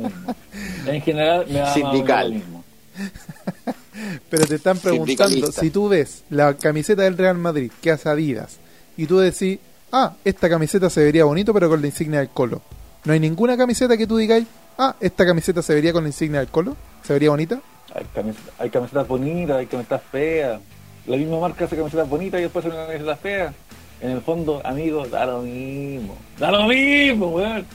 En 0.88 1.02
general, 1.02 1.46
me 1.48 1.60
da 1.60 1.74
Sindical. 1.74 2.28
lo 2.30 2.36
mismo. 2.36 2.64
pero 4.30 4.46
te 4.46 4.56
están 4.56 4.78
preguntando, 4.78 5.52
si 5.52 5.70
tú 5.70 5.90
ves 5.90 6.24
la 6.30 6.56
camiseta 6.56 7.04
del 7.04 7.18
Real 7.18 7.38
Madrid 7.38 7.72
que 7.82 7.92
hace 7.92 8.10
Adidas 8.10 8.58
y 8.98 9.06
tú 9.06 9.20
decís, 9.20 9.60
ah, 9.92 10.14
esta 10.26 10.50
camiseta 10.50 10.90
se 10.90 11.04
vería 11.04 11.26
bonito 11.26 11.54
pero 11.54 11.70
con 11.70 11.82
la 11.82 11.88
insignia 11.88 12.20
del 12.20 12.30
Colo. 12.30 12.62
No 13.06 13.14
hay 13.14 13.20
ninguna 13.20 13.56
camiseta 13.56 13.96
que 13.98 14.08
tú 14.08 14.18
digáis, 14.18 14.46
ah, 14.78 14.96
esta 15.00 15.26
camiseta 15.26 15.62
se 15.62 15.74
vería 15.74 15.94
con 15.94 16.04
la 16.04 16.10
insignia 16.10 16.40
del 16.40 16.50
Colo, 16.50 16.76
se 17.04 17.14
vería 17.14 17.30
bonita. 17.30 17.62
Hay 17.94 18.06
camisetas, 18.14 18.54
hay 18.60 18.70
camisetas 18.70 19.08
bonitas, 19.08 19.58
hay 19.58 19.66
camisetas 19.66 20.02
feas. 20.12 20.62
La 21.08 21.18
misma 21.18 21.40
marca 21.40 21.66
hace 21.66 21.76
camisetas 21.76 22.08
bonitas 22.10 22.40
y 22.40 22.44
después 22.44 22.66
hace 22.66 22.76
una 22.76 22.86
camiseta 22.86 23.16
fea. 23.16 23.54
En 24.02 24.12
el 24.12 24.22
fondo, 24.22 24.62
amigos, 24.64 25.12
da 25.12 25.26
lo 25.26 25.42
mismo. 25.42 26.18
Da 26.38 26.52
lo 26.52 26.64
mismo, 26.68 27.28
weón. 27.28 27.66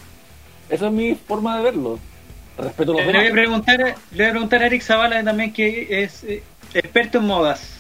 Esa 0.69 0.87
es 0.87 0.93
mi 0.93 1.15
forma 1.15 1.59
de 1.59 1.63
verlo. 1.65 1.99
Respeto 2.57 2.93
a 2.93 2.95
los 2.97 3.05
Le 3.07 3.13
voy 3.13 3.17
a 3.17 3.19
demás. 3.25 3.33
preguntar, 3.33 3.79
le 3.79 3.95
voy 4.17 4.25
a 4.27 4.31
preguntar 4.31 4.63
a 4.63 4.67
Eric 4.67 4.83
Zavala 4.83 5.23
también, 5.25 5.53
que 5.53 6.03
es 6.03 6.25
eh, 6.25 6.43
experto 6.73 7.19
en 7.19 7.25
modas. 7.27 7.79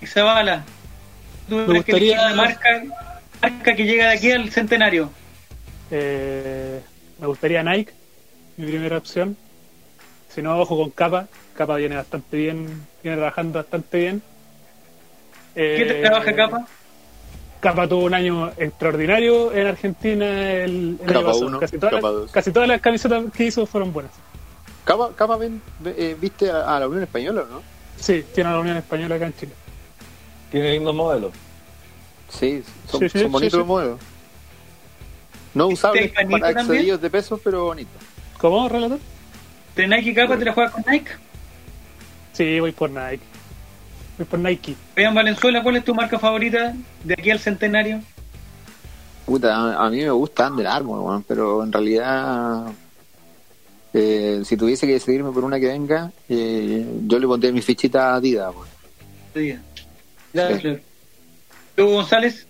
Eric 0.00 0.10
Zavala, 0.12 0.64
¿tú 1.48 1.56
Me 1.56 1.82
crees 1.84 1.84
que 1.84 2.12
una 2.18 2.34
marca, 2.34 2.68
marca 3.40 3.74
que 3.76 3.84
llega 3.84 4.08
de 4.08 4.14
aquí 4.16 4.32
al 4.32 4.50
centenario. 4.50 5.10
Eh, 5.90 6.80
me 7.20 7.26
gustaría 7.26 7.62
Nike, 7.62 7.92
mi 8.56 8.66
primera 8.66 8.96
opción. 8.98 9.36
Si 10.34 10.42
no, 10.42 10.58
ojo 10.58 10.76
con 10.78 10.90
Capa. 10.90 11.28
Capa 11.54 11.76
viene 11.76 11.94
bastante 11.96 12.34
bien, 12.36 12.86
viene 13.02 13.18
trabajando 13.18 13.58
bastante 13.58 13.98
bien. 13.98 14.22
¿Qué 15.54 15.84
te 15.86 15.98
Eh, 15.98 16.02
trabaja 16.02 16.34
capa? 16.34 16.66
Capa 17.62 17.86
tuvo 17.88 18.04
un 18.06 18.12
año 18.14 18.50
extraordinario 18.56 19.52
en 19.54 19.68
Argentina 19.68 20.26
el, 20.50 20.98
el 21.00 21.06
Capa 21.06 21.18
año 21.20 21.26
pasado. 21.28 21.46
uno, 21.46 21.60
casi, 21.60 21.78
todas 21.78 21.94
Capa 21.94 22.10
las, 22.10 22.30
casi 22.32 22.50
todas 22.52 22.68
las 22.68 22.80
camisetas 22.80 23.24
que 23.32 23.44
hizo 23.44 23.64
fueron 23.66 23.92
buenas. 23.92 24.10
Capa, 24.84 25.10
Capa 25.14 25.36
ven- 25.36 25.62
eh, 25.84 26.16
viste 26.20 26.50
a, 26.50 26.76
a 26.76 26.80
la 26.80 26.88
Unión 26.88 27.04
Española, 27.04 27.44
¿no? 27.48 27.62
Sí, 27.96 28.24
tiene 28.34 28.50
la 28.50 28.58
Unión 28.58 28.76
Española 28.76 29.14
acá 29.14 29.26
en 29.26 29.34
Chile. 29.36 29.52
Tiene 30.50 30.72
lindos 30.72 30.92
modelos. 30.94 31.30
Sí, 32.28 32.64
son, 32.90 33.00
Sí, 33.00 33.08
sí, 33.08 33.20
son 33.20 33.30
bonitos 33.30 33.52
sí. 33.52 33.58
los 33.58 33.66
modelos. 33.66 34.00
No 35.54 35.68
usables 35.68 36.08
Tecanito 36.10 36.40
para 36.40 36.60
excedidos 36.62 37.00
de 37.00 37.10
pesos, 37.10 37.40
pero 37.44 37.64
bonitos. 37.66 38.02
¿Cómo, 38.38 38.68
relator? 38.68 38.98
¿De 39.76 39.86
Nike 39.86 40.10
y 40.10 40.14
capa 40.14 40.36
te 40.36 40.44
la 40.46 40.52
juegas 40.52 40.72
con 40.72 40.84
Nike? 40.90 41.12
Sí, 42.32 42.58
voy 42.58 42.72
por 42.72 42.90
Nike. 42.90 43.22
Voy 44.18 44.26
por 44.26 44.38
Nike. 44.38 44.76
Vean 44.94 45.14
Valenzuela, 45.14 45.62
¿cuál 45.62 45.76
es 45.76 45.84
tu 45.84 45.94
marca 45.94 46.18
favorita 46.18 46.74
de 47.04 47.14
aquí 47.14 47.30
al 47.30 47.38
centenario? 47.38 48.00
Puta, 49.24 49.82
a, 49.82 49.88
mí 49.88 49.98
me 49.98 50.10
gusta 50.10 50.50
Under 50.50 50.66
Armour, 50.66 51.00
weón, 51.00 51.22
pero 51.22 51.62
en 51.62 51.72
realidad, 51.72 52.66
eh, 53.94 54.42
si 54.44 54.56
tuviese 54.56 54.86
que 54.86 54.94
decidirme 54.94 55.30
por 55.30 55.44
una 55.44 55.60
que 55.60 55.68
venga, 55.68 56.10
eh, 56.28 56.84
yo 57.06 57.18
le 57.18 57.26
pondría 57.26 57.52
mi 57.52 57.62
fichita 57.62 58.10
a 58.10 58.16
Adidas, 58.16 58.52
weón. 58.54 58.68
Sí. 59.34 59.52
Sí. 59.52 59.58
claro. 60.32 60.78
¿Tú, 61.76 61.86
González? 61.88 62.46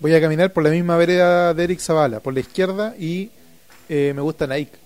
Voy 0.00 0.14
a 0.14 0.20
caminar 0.20 0.52
por 0.52 0.64
la 0.64 0.70
misma 0.70 0.96
vereda 0.96 1.54
de 1.54 1.64
Eric 1.64 1.80
Zavala, 1.80 2.20
por 2.20 2.34
la 2.34 2.40
izquierda, 2.40 2.94
y 2.98 3.30
eh, 3.88 4.12
me 4.14 4.22
gusta 4.22 4.46
Nike. 4.46 4.78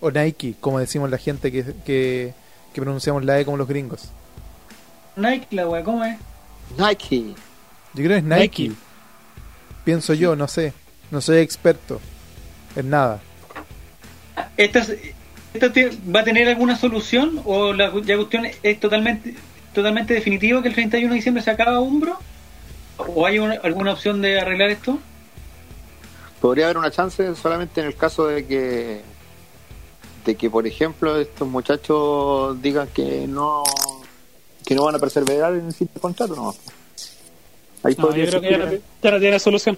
O 0.00 0.10
Nike, 0.10 0.54
como 0.60 0.78
decimos 0.78 1.10
la 1.10 1.18
gente 1.18 1.52
que, 1.52 1.64
que, 1.84 2.32
que 2.72 2.80
pronunciamos 2.80 3.24
la 3.24 3.38
E 3.38 3.44
como 3.44 3.56
los 3.56 3.68
gringos. 3.68 4.10
Nike, 5.20 5.46
la 5.50 5.68
wea, 5.68 5.82
¿cómo 5.84 6.04
es? 6.04 6.16
Nike. 6.78 7.34
Yo 7.94 8.04
creo 8.04 8.08
que 8.10 8.16
es 8.18 8.24
Nike. 8.24 8.62
Nike. 8.68 8.72
Pienso 9.84 10.14
yo, 10.14 10.36
no 10.36 10.46
sé. 10.48 10.72
No 11.10 11.20
soy 11.20 11.38
experto 11.38 12.00
en 12.76 12.90
nada. 12.90 13.20
¿Esta, 14.56 14.86
esta 15.54 15.72
te- 15.72 15.90
va 16.14 16.20
a 16.20 16.24
tener 16.24 16.48
alguna 16.48 16.76
solución 16.76 17.40
o 17.44 17.72
la 17.72 17.90
cuestión 17.90 18.46
es 18.62 18.80
totalmente 18.80 19.34
totalmente 19.74 20.14
definitivo 20.14 20.62
que 20.62 20.68
el 20.68 20.74
31 20.74 21.10
de 21.10 21.16
diciembre 21.16 21.42
se 21.42 21.50
acaba 21.50 21.80
Umbro? 21.80 22.18
¿O 22.96 23.24
hay 23.26 23.38
una- 23.38 23.54
alguna 23.62 23.92
opción 23.92 24.20
de 24.22 24.40
arreglar 24.40 24.70
esto? 24.70 24.98
Podría 26.40 26.66
haber 26.66 26.78
una 26.78 26.90
chance 26.90 27.34
solamente 27.36 27.80
en 27.80 27.86
el 27.88 27.94
caso 27.96 28.26
de 28.26 28.46
que, 28.46 29.00
de 30.24 30.34
que 30.36 30.50
por 30.50 30.66
ejemplo, 30.66 31.18
estos 31.18 31.46
muchachos 31.48 32.60
digan 32.62 32.88
que 32.88 33.26
no 33.28 33.62
que 34.70 34.76
no 34.76 34.84
van 34.84 34.94
a 34.94 35.00
perseverar 35.00 35.52
en 35.54 35.66
el 35.66 35.72
sitio 35.72 35.88
de 35.94 36.00
contrato, 36.00 36.36
no. 36.36 36.54
Ahí 37.82 37.96
No, 37.98 38.06
podría 38.06 38.24
yo 38.26 38.30
creo 38.38 38.40
que 38.40 38.50
ya 38.52 38.58
no, 38.58 38.72
ya 39.02 39.10
no 39.10 39.18
tiene 39.18 39.38
solución. 39.40 39.76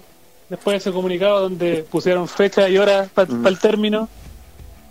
Después 0.50 0.74
de 0.74 0.78
ese 0.78 0.92
comunicado 0.92 1.40
donde 1.40 1.82
pusieron 1.90 2.28
fecha 2.28 2.68
y 2.68 2.76
hora 2.76 3.08
para 3.14 3.32
Mm. 3.32 3.46
el 3.46 3.58
término, 3.58 4.06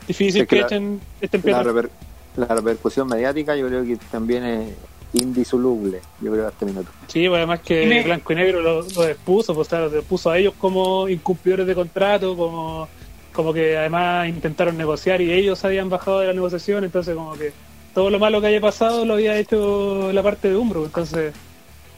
difícil 0.08 0.42
Es 0.42 0.48
que 0.48 0.56
que 0.56 0.62
la- 0.62 0.66
echen 0.68 1.00
este 1.22 1.38
la, 1.52 1.62
reper- 1.64 1.90
la 2.36 2.48
repercusión 2.48 3.08
mediática 3.08 3.56
yo 3.56 3.68
creo 3.68 3.84
que 3.84 3.98
también 4.12 4.44
es 4.44 4.74
indisoluble, 5.14 6.02
yo 6.20 6.32
creo, 6.32 6.48
a 6.48 6.50
este 6.50 6.66
minuto. 6.66 6.90
Sí, 7.08 7.28
pues 7.28 7.38
además 7.38 7.60
que. 7.60 8.02
Blanco 8.04 8.34
y 8.34 8.36
Negro 8.38 8.62
lo, 8.62 8.82
lo 8.82 9.08
expuso, 9.08 9.54
pues, 9.54 9.68
o 9.68 9.70
sea, 9.70 9.82
los 9.82 9.94
expuso 9.94 10.32
a 10.32 10.38
ellos 10.40 10.56
como 10.58 11.08
incumplidores 11.10 11.68
de 11.68 11.76
contrato, 11.76 12.36
como, 12.36 12.88
como 13.34 13.54
que 13.54 13.78
además 13.78 14.28
intentaron 14.30 14.76
negociar 14.80 15.22
y 15.22 15.32
ellos 15.32 15.64
habían 15.64 15.90
bajado 15.92 16.22
de 16.22 16.26
la 16.26 16.34
negociación, 16.34 16.86
entonces 16.86 17.14
como 17.14 17.34
que 17.34 17.54
todo 17.94 18.10
lo 18.10 18.20
malo 18.20 18.42
que 18.42 18.48
haya 18.48 18.62
pasado 18.62 19.06
lo 19.06 19.16
había 19.16 19.38
hecho 19.38 20.12
la 20.14 20.24
parte 20.24 20.50
de 20.50 20.56
Umbro, 20.56 20.86
entonces 20.86 21.34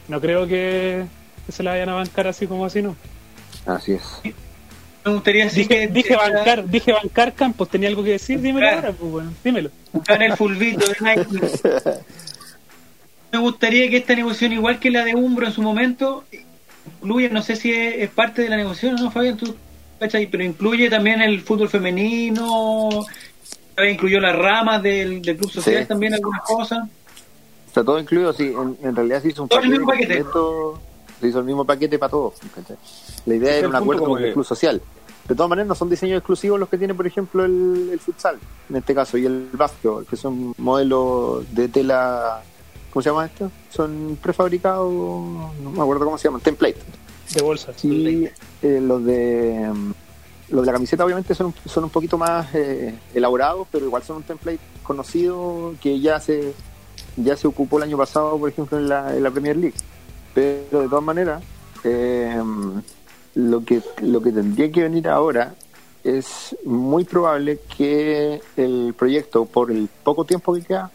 no 0.08 0.20
creo 0.20 0.46
que, 0.46 1.04
que 1.46 1.52
se 1.52 1.62
la 1.62 1.72
vayan 1.72 1.88
a 1.90 1.94
bancar 1.94 2.26
así 2.26 2.46
como 2.46 2.64
así, 2.64 2.82
¿no? 2.82 2.96
Así 3.66 3.92
es. 3.92 4.34
Me 5.04 5.12
gustaría 5.12 5.44
decir 5.44 5.68
Dije, 5.68 5.86
que 5.86 5.92
dije 5.92 6.16
bancar, 6.16 6.66
dije 6.66 6.92
bancar 6.92 7.34
Campos, 7.34 7.68
tenía 7.68 7.88
algo 7.88 8.02
que 8.02 8.12
decir, 8.12 8.40
dímelo 8.40 8.68
ahora, 8.68 8.92
pues 8.92 9.10
bueno, 9.10 9.34
dímelo. 9.44 9.70
buscar 9.92 10.22
el 10.22 10.36
fulbito 10.36 10.86
de. 10.86 12.00
Me 13.32 13.38
gustaría 13.38 13.90
que 13.90 13.98
esta 13.98 14.14
negociación, 14.14 14.52
igual 14.52 14.78
que 14.78 14.90
la 14.90 15.04
de 15.04 15.14
Umbro 15.14 15.46
en 15.46 15.52
su 15.52 15.60
momento, 15.60 16.24
incluya, 17.02 17.28
no 17.28 17.42
sé 17.42 17.56
si 17.56 17.72
es, 17.72 17.96
es 17.98 18.10
parte 18.10 18.42
de 18.42 18.48
la 18.48 18.56
negociación, 18.56 18.96
¿no, 18.96 19.10
Fabián? 19.10 19.36
Tú, 19.36 19.54
¿cachai? 19.98 20.26
Pero 20.26 20.42
incluye 20.42 20.88
también 20.88 21.20
el 21.20 21.40
fútbol 21.40 21.68
femenino, 21.68 23.04
incluyó 23.90 24.20
las 24.20 24.36
ramas 24.36 24.82
del, 24.82 25.20
del 25.22 25.36
club 25.36 25.50
social, 25.50 25.82
Sí. 25.82 25.88
también 25.88 26.14
algunas 26.14 26.42
cosas. 26.42 26.88
Está 27.66 27.82
todo 27.84 27.98
incluido, 27.98 28.32
sí, 28.32 28.44
en, 28.56 28.76
en 28.82 28.94
realidad 28.94 29.20
se 29.22 29.28
hizo 29.28 29.42
un 29.42 29.48
Todo 29.48 29.58
el 29.60 29.64
paquete, 29.64 29.78
mismo 29.80 29.92
paquete. 29.92 30.14
completo, 30.22 30.80
se 31.20 31.28
hizo 31.28 31.38
el 31.40 31.44
mismo 31.44 31.64
paquete 31.64 31.98
para 31.98 32.10
todos. 32.10 32.34
¿cachai? 32.54 32.76
La 33.26 33.34
idea 33.34 33.50
era 33.56 33.60
el 33.60 33.66
un 33.66 33.76
acuerdo 33.76 34.04
con 34.04 34.22
el 34.22 34.32
club 34.32 34.44
social. 34.44 34.80
De 35.26 35.34
todas 35.34 35.48
maneras, 35.48 35.68
no 35.68 35.74
son 35.74 35.88
diseños 35.88 36.18
exclusivos 36.18 36.60
los 36.60 36.68
que 36.68 36.76
tiene, 36.78 36.94
por 36.94 37.06
ejemplo, 37.06 37.44
el, 37.46 37.88
el 37.92 37.98
futsal, 37.98 38.38
en 38.68 38.76
este 38.76 38.94
caso, 38.94 39.16
y 39.16 39.24
el 39.24 39.48
básquetbol, 39.54 40.06
que 40.06 40.16
son 40.16 40.54
modelos 40.58 41.52
de 41.54 41.66
tela, 41.68 42.42
¿cómo 42.92 43.02
se 43.02 43.08
llama 43.08 43.24
esto? 43.26 43.50
Son 43.70 44.18
prefabricados, 44.22 44.92
no 44.92 45.70
me 45.72 45.80
acuerdo 45.80 46.04
cómo 46.04 46.18
se 46.18 46.28
llaman, 46.28 46.42
template. 46.42 46.76
De 47.34 47.42
bolsas. 47.42 47.82
Y 47.84 48.28
eh, 48.62 48.80
los 48.82 49.02
de 49.02 49.72
los 50.50 50.60
de 50.62 50.66
la 50.66 50.72
camiseta 50.72 51.04
obviamente 51.04 51.34
son, 51.34 51.54
son 51.64 51.84
un 51.84 51.90
poquito 51.90 52.18
más 52.18 52.54
eh, 52.54 52.94
elaborados, 53.14 53.66
pero 53.70 53.86
igual 53.86 54.02
son 54.02 54.16
un 54.18 54.22
template 54.22 54.58
conocido 54.82 55.74
que 55.80 56.00
ya 56.00 56.20
se 56.20 56.54
ya 57.16 57.36
se 57.36 57.46
ocupó 57.46 57.76
el 57.78 57.84
año 57.84 57.96
pasado, 57.96 58.36
por 58.38 58.48
ejemplo, 58.48 58.76
en 58.78 58.88
la, 58.88 59.16
en 59.16 59.22
la 59.22 59.30
Premier 59.30 59.56
League. 59.56 59.76
Pero 60.34 60.80
de 60.82 60.88
todas 60.88 61.04
maneras, 61.04 61.42
eh, 61.84 62.42
lo 63.36 63.64
que 63.64 63.82
lo 64.02 64.20
que 64.20 64.32
tendría 64.32 64.70
que 64.70 64.82
venir 64.82 65.08
ahora 65.08 65.54
es 66.02 66.54
muy 66.64 67.04
probable 67.04 67.60
que 67.76 68.40
el 68.56 68.94
proyecto, 68.98 69.46
por 69.46 69.70
el 69.70 69.88
poco 70.02 70.24
tiempo 70.24 70.52
que 70.54 70.62
queda, 70.62 70.90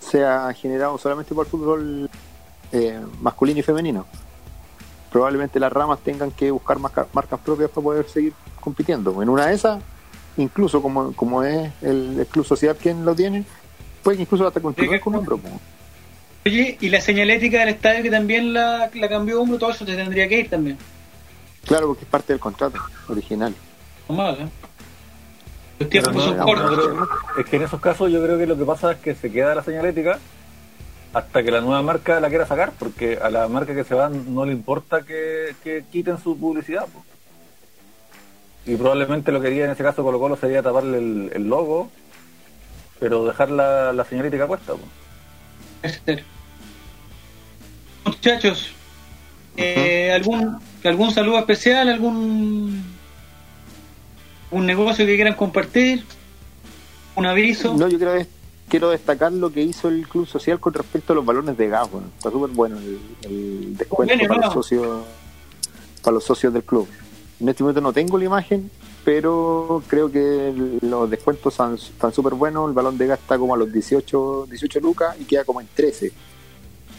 sea 0.00 0.52
generado 0.54 0.98
solamente 0.98 1.34
por 1.34 1.46
fútbol 1.46 2.10
eh, 2.72 3.00
masculino 3.20 3.60
y 3.60 3.62
femenino 3.62 4.06
probablemente 5.12 5.60
las 5.60 5.70
ramas 5.70 5.98
tengan 6.00 6.30
que 6.30 6.50
buscar 6.50 6.78
marca- 6.78 7.06
marcas 7.12 7.38
propias 7.40 7.68
para 7.68 7.84
poder 7.84 8.08
seguir 8.08 8.32
compitiendo. 8.62 9.22
En 9.22 9.28
una 9.28 9.48
de 9.48 9.54
esas, 9.54 9.82
incluso 10.38 10.80
como, 10.80 11.12
como 11.14 11.42
es 11.42 11.70
el, 11.82 12.18
el 12.20 12.26
Club 12.26 12.46
Social 12.46 12.76
quien 12.80 13.04
lo 13.04 13.14
tiene, 13.14 13.44
puede 14.02 14.22
incluso 14.22 14.46
hasta 14.46 14.60
continuar 14.60 14.98
con 15.00 15.14
un 15.16 15.24
grupo. 15.26 15.48
Oye, 16.46 16.76
y 16.80 16.88
la 16.88 17.00
señalética 17.00 17.60
del 17.60 17.68
estadio 17.70 18.02
que 18.02 18.10
también 18.10 18.52
la, 18.52 18.90
la 18.94 19.08
cambió 19.08 19.40
Umbro, 19.42 19.58
todo 19.58 19.70
eso 19.70 19.84
te 19.84 19.94
tendría 19.94 20.26
que 20.28 20.40
ir 20.40 20.48
también. 20.50 20.78
Claro, 21.66 21.88
porque 21.88 22.04
es 22.04 22.10
parte 22.10 22.32
del 22.32 22.40
contrato 22.40 22.78
original. 23.08 23.54
Normal, 24.08 24.36
¿eh? 24.40 24.48
Los 25.78 25.88
Pero 25.88 26.10
tiempos 26.10 26.14
no, 26.14 26.20
son 26.22 26.36
no, 26.38 26.44
cortos. 26.44 26.78
creo- 26.78 27.08
es 27.38 27.46
que 27.46 27.56
en 27.56 27.62
esos 27.62 27.80
casos 27.80 28.10
yo 28.10 28.22
creo 28.24 28.38
que 28.38 28.46
lo 28.46 28.56
que 28.56 28.64
pasa 28.64 28.92
es 28.92 28.98
que 28.98 29.14
se 29.14 29.30
queda 29.30 29.54
la 29.54 29.62
señalética 29.62 30.18
hasta 31.12 31.42
que 31.42 31.50
la 31.50 31.60
nueva 31.60 31.82
marca 31.82 32.18
la 32.20 32.28
quiera 32.28 32.46
sacar, 32.46 32.72
porque 32.78 33.18
a 33.22 33.28
la 33.30 33.46
marca 33.46 33.74
que 33.74 33.84
se 33.84 33.94
va 33.94 34.08
no 34.08 34.44
le 34.44 34.52
importa 34.52 35.02
que, 35.02 35.54
que 35.62 35.84
quiten 35.92 36.18
su 36.18 36.36
publicidad. 36.38 36.86
Y 38.64 38.76
probablemente 38.76 39.32
lo 39.32 39.40
que 39.40 39.48
haría 39.48 39.64
en 39.64 39.72
ese 39.72 39.82
caso 39.82 40.04
Colo 40.04 40.20
Colo 40.20 40.36
sería 40.36 40.62
taparle 40.62 40.98
el, 40.98 41.30
el 41.34 41.48
logo, 41.48 41.90
pero 43.00 43.24
dejar 43.24 43.50
la, 43.50 43.92
la 43.92 44.04
señalética 44.04 44.46
puesta. 44.46 44.74
ser. 46.04 46.24
Muchachos, 48.04 48.72
eh, 49.56 50.12
¿algún, 50.12 50.58
¿algún 50.84 51.10
saludo 51.10 51.38
especial? 51.38 51.88
¿Algún 51.88 52.84
un 54.50 54.66
negocio 54.66 55.06
que 55.06 55.14
quieran 55.16 55.34
compartir? 55.34 56.04
¿Un 57.16 57.26
aviso? 57.26 57.74
No, 57.74 57.88
yo 57.88 57.98
creo 57.98 58.18
que 58.18 58.26
quiero 58.68 58.90
destacar 58.90 59.32
lo 59.32 59.52
que 59.52 59.62
hizo 59.62 59.88
el 59.88 60.06
Club 60.06 60.26
Social 60.26 60.60
con 60.60 60.72
respecto 60.72 61.12
a 61.12 61.16
los 61.16 61.24
balones 61.24 61.56
de 61.56 61.68
gas. 61.68 61.90
Bueno, 61.90 62.08
está 62.16 62.30
súper 62.30 62.50
bueno 62.50 62.78
el, 62.78 63.00
el 63.24 63.76
descuento 63.76 64.14
para 64.28 64.40
¿no? 64.40 64.46
los 64.46 64.54
socios 64.54 65.04
para 66.02 66.14
los 66.14 66.24
socios 66.24 66.52
del 66.52 66.64
club. 66.64 66.88
En 67.42 67.48
este 67.48 67.62
momento 67.64 67.80
no 67.80 67.92
tengo 67.92 68.16
la 68.18 68.24
imagen, 68.24 68.70
pero 69.04 69.82
creo 69.88 70.10
que 70.10 70.48
el- 70.50 70.78
los 70.82 71.10
descuentos 71.10 71.52
están 71.52 71.74
están 71.74 72.12
súper 72.12 72.34
buenos. 72.34 72.68
El 72.68 72.72
balón 72.74 72.96
de 72.96 73.08
gas 73.08 73.18
está 73.18 73.36
como 73.36 73.54
a 73.54 73.56
los 73.58 73.72
18, 73.72 74.46
18 74.48 74.78
lucas 74.80 75.16
y 75.20 75.24
queda 75.24 75.44
como 75.44 75.60
en 75.60 75.66
13. 75.74 76.12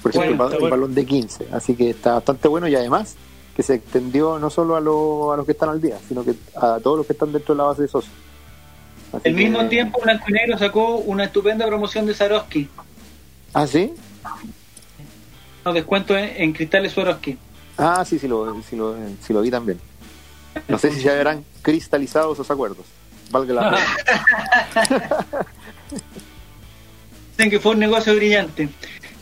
Por 0.01 0.11
ejemplo, 0.13 0.35
Bueno, 0.35 0.57
el, 0.57 0.63
el 0.65 0.69
balón 0.69 0.93
de 0.93 1.05
15. 1.05 1.47
Así 1.53 1.75
que 1.75 1.91
está 1.91 2.15
bastante 2.15 2.49
bueno 2.49 2.67
y 2.67 2.75
además 2.75 3.15
que 3.55 3.63
se 3.63 3.75
extendió 3.75 4.37
no 4.37 4.49
solo 4.49 4.75
a, 4.75 4.81
los 4.81 5.31
a 5.33 5.37
los 5.37 5.45
que 5.45 5.53
están 5.53 5.69
al 5.69 5.79
día, 5.81 5.97
sino 6.07 6.25
que 6.25 6.33
a 6.55 6.79
todos 6.83 6.97
los 6.97 7.07
que 7.07 7.13
están 7.13 7.31
dentro 7.31 7.53
de 7.55 7.59
la 7.59 7.63
base 7.65 7.83
de 7.83 7.87
socios. 7.87 8.13
Así 9.13 9.29
Al 9.29 9.35
mismo 9.35 9.59
que- 9.59 9.65
tiempo, 9.67 10.01
Blanco 10.03 10.25
y 10.27 10.33
Negro 10.33 10.57
sacó 10.57 10.97
una 10.97 11.23
estupenda 11.23 11.65
promoción 11.67 12.05
de 12.05 12.13
Swarovski. 12.15 12.67
¿Ah, 13.53 13.65
sí? 13.65 13.93
Nos 15.63 15.73
descuento 15.73 16.17
en, 16.17 16.29
en 16.35 16.51
cristales 16.51 16.91
Swarovski. 16.91 17.37
Ah, 17.77 18.03
sí, 18.05 18.19
sí 18.19 18.27
lo, 18.27 18.61
sí 18.63 18.75
lo, 18.75 18.95
sí 19.25 19.31
lo 19.33 19.41
vi 19.41 19.49
también. 19.51 19.79
No 20.67 20.77
sé 20.77 20.91
si 20.91 21.01
ya 21.01 21.13
habrán 21.13 21.43
cristalizado 21.61 22.33
esos 22.33 22.49
acuerdos. 22.49 22.85
Valga 23.31 23.53
la 23.53 23.71
pena. 23.71 25.45
Dicen 27.37 27.49
que 27.49 27.59
fue 27.59 27.73
un 27.73 27.79
negocio 27.79 28.15
brillante. 28.15 28.69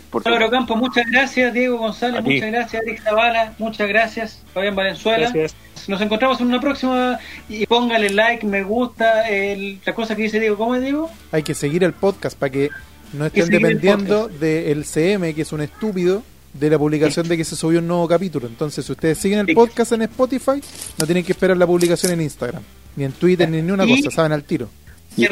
Por. 0.09 0.23
Campos, 0.23 0.77
muchas 0.77 1.05
gracias. 1.09 1.53
Diego 1.53 1.77
González, 1.77 2.21
muchas 2.21 2.51
gracias. 2.51 2.83
Eric 2.83 3.01
Zavala, 3.01 3.53
muchas 3.57 3.87
gracias. 3.87 4.43
Fabián 4.53 4.75
Valenzuela. 4.75 5.31
Gracias. 5.31 5.55
Nos 5.87 6.01
encontramos 6.01 6.39
en 6.41 6.47
una 6.47 6.59
próxima 6.59 7.17
y 7.49 7.65
póngale 7.65 8.09
like, 8.09 8.45
me 8.45 8.63
gusta, 8.63 9.27
el, 9.29 9.79
la 9.85 9.95
cosa 9.95 10.15
que 10.15 10.23
dice 10.23 10.39
Diego. 10.39 10.57
¿Cómo 10.57 10.75
es 10.75 10.81
Diego? 10.81 11.09
Hay 11.31 11.43
que 11.43 11.55
seguir 11.55 11.83
el 11.83 11.93
podcast 11.93 12.37
para 12.37 12.51
que 12.51 12.69
no 13.13 13.25
estén 13.25 13.47
dependiendo 13.49 14.27
del 14.27 14.85
CM, 14.85 15.33
que 15.33 15.41
es 15.41 15.51
un 15.51 15.61
estúpido, 15.61 16.23
de 16.53 16.69
la 16.69 16.77
publicación 16.77 17.27
de 17.27 17.37
que 17.37 17.43
se 17.45 17.55
subió 17.55 17.79
un 17.79 17.87
nuevo 17.87 18.07
capítulo. 18.07 18.47
Entonces, 18.47 18.85
si 18.85 18.91
ustedes 18.91 19.17
siguen 19.17 19.39
el 19.47 19.53
podcast 19.55 19.91
en 19.93 20.01
Spotify, 20.03 20.61
no 20.97 21.05
tienen 21.05 21.23
que 21.23 21.31
esperar 21.31 21.55
la 21.57 21.65
publicación 21.67 22.11
en 22.13 22.21
Instagram, 22.21 22.61
ni 22.95 23.05
en 23.05 23.11
Twitter, 23.13 23.49
ni 23.49 23.59
en 23.59 23.71
una 23.71 23.85
Y- 23.85 24.01
cosa, 24.03 24.15
saben 24.15 24.31
al 24.33 24.43
tiro. 24.43 24.69
Y 25.17 25.25
Y 25.25 25.27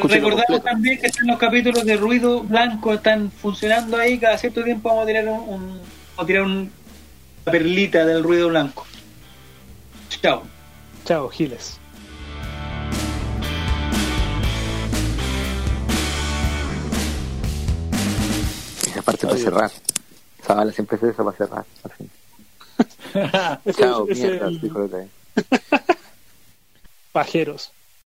también 0.62 1.00
que 1.00 1.08
están 1.08 1.28
los 1.28 1.38
capítulos 1.40 1.86
de 1.86 1.96
ruido 1.96 2.42
blanco 2.44 2.94
están 2.94 3.32
funcionando 3.32 3.96
ahí. 3.98 4.18
Cada 4.20 4.38
cierto 4.38 4.62
tiempo 4.64 4.90
vamos 4.90 5.04
a 5.04 5.08
tirar 5.08 5.26
un, 5.30 5.40
un- 5.40 5.68
vamos 5.70 5.80
a 6.18 6.26
tirar 6.26 6.44
un- 6.44 6.52
una 7.46 7.52
perlita 7.52 8.06
del 8.06 8.22
ruido 8.24 8.50
blanco. 8.50 8.86
Chao. 10.22 10.44
Chao, 11.06 11.30
Giles. 11.30 11.80
Esa 18.88 19.02
parte 19.02 19.28
para 19.28 19.38
cerrar. 19.38 19.72
Zavala 20.50 20.72
siempre 20.72 20.98
hace 20.98 21.10
eso 21.10 21.24
para 21.24 21.38
cerrar. 21.38 21.66
al 21.84 21.92
fin. 21.92 22.10
Chao, 23.78 24.08
mierda, 24.08 24.50
vez. 24.88 25.10
Pajeros. 27.12 27.72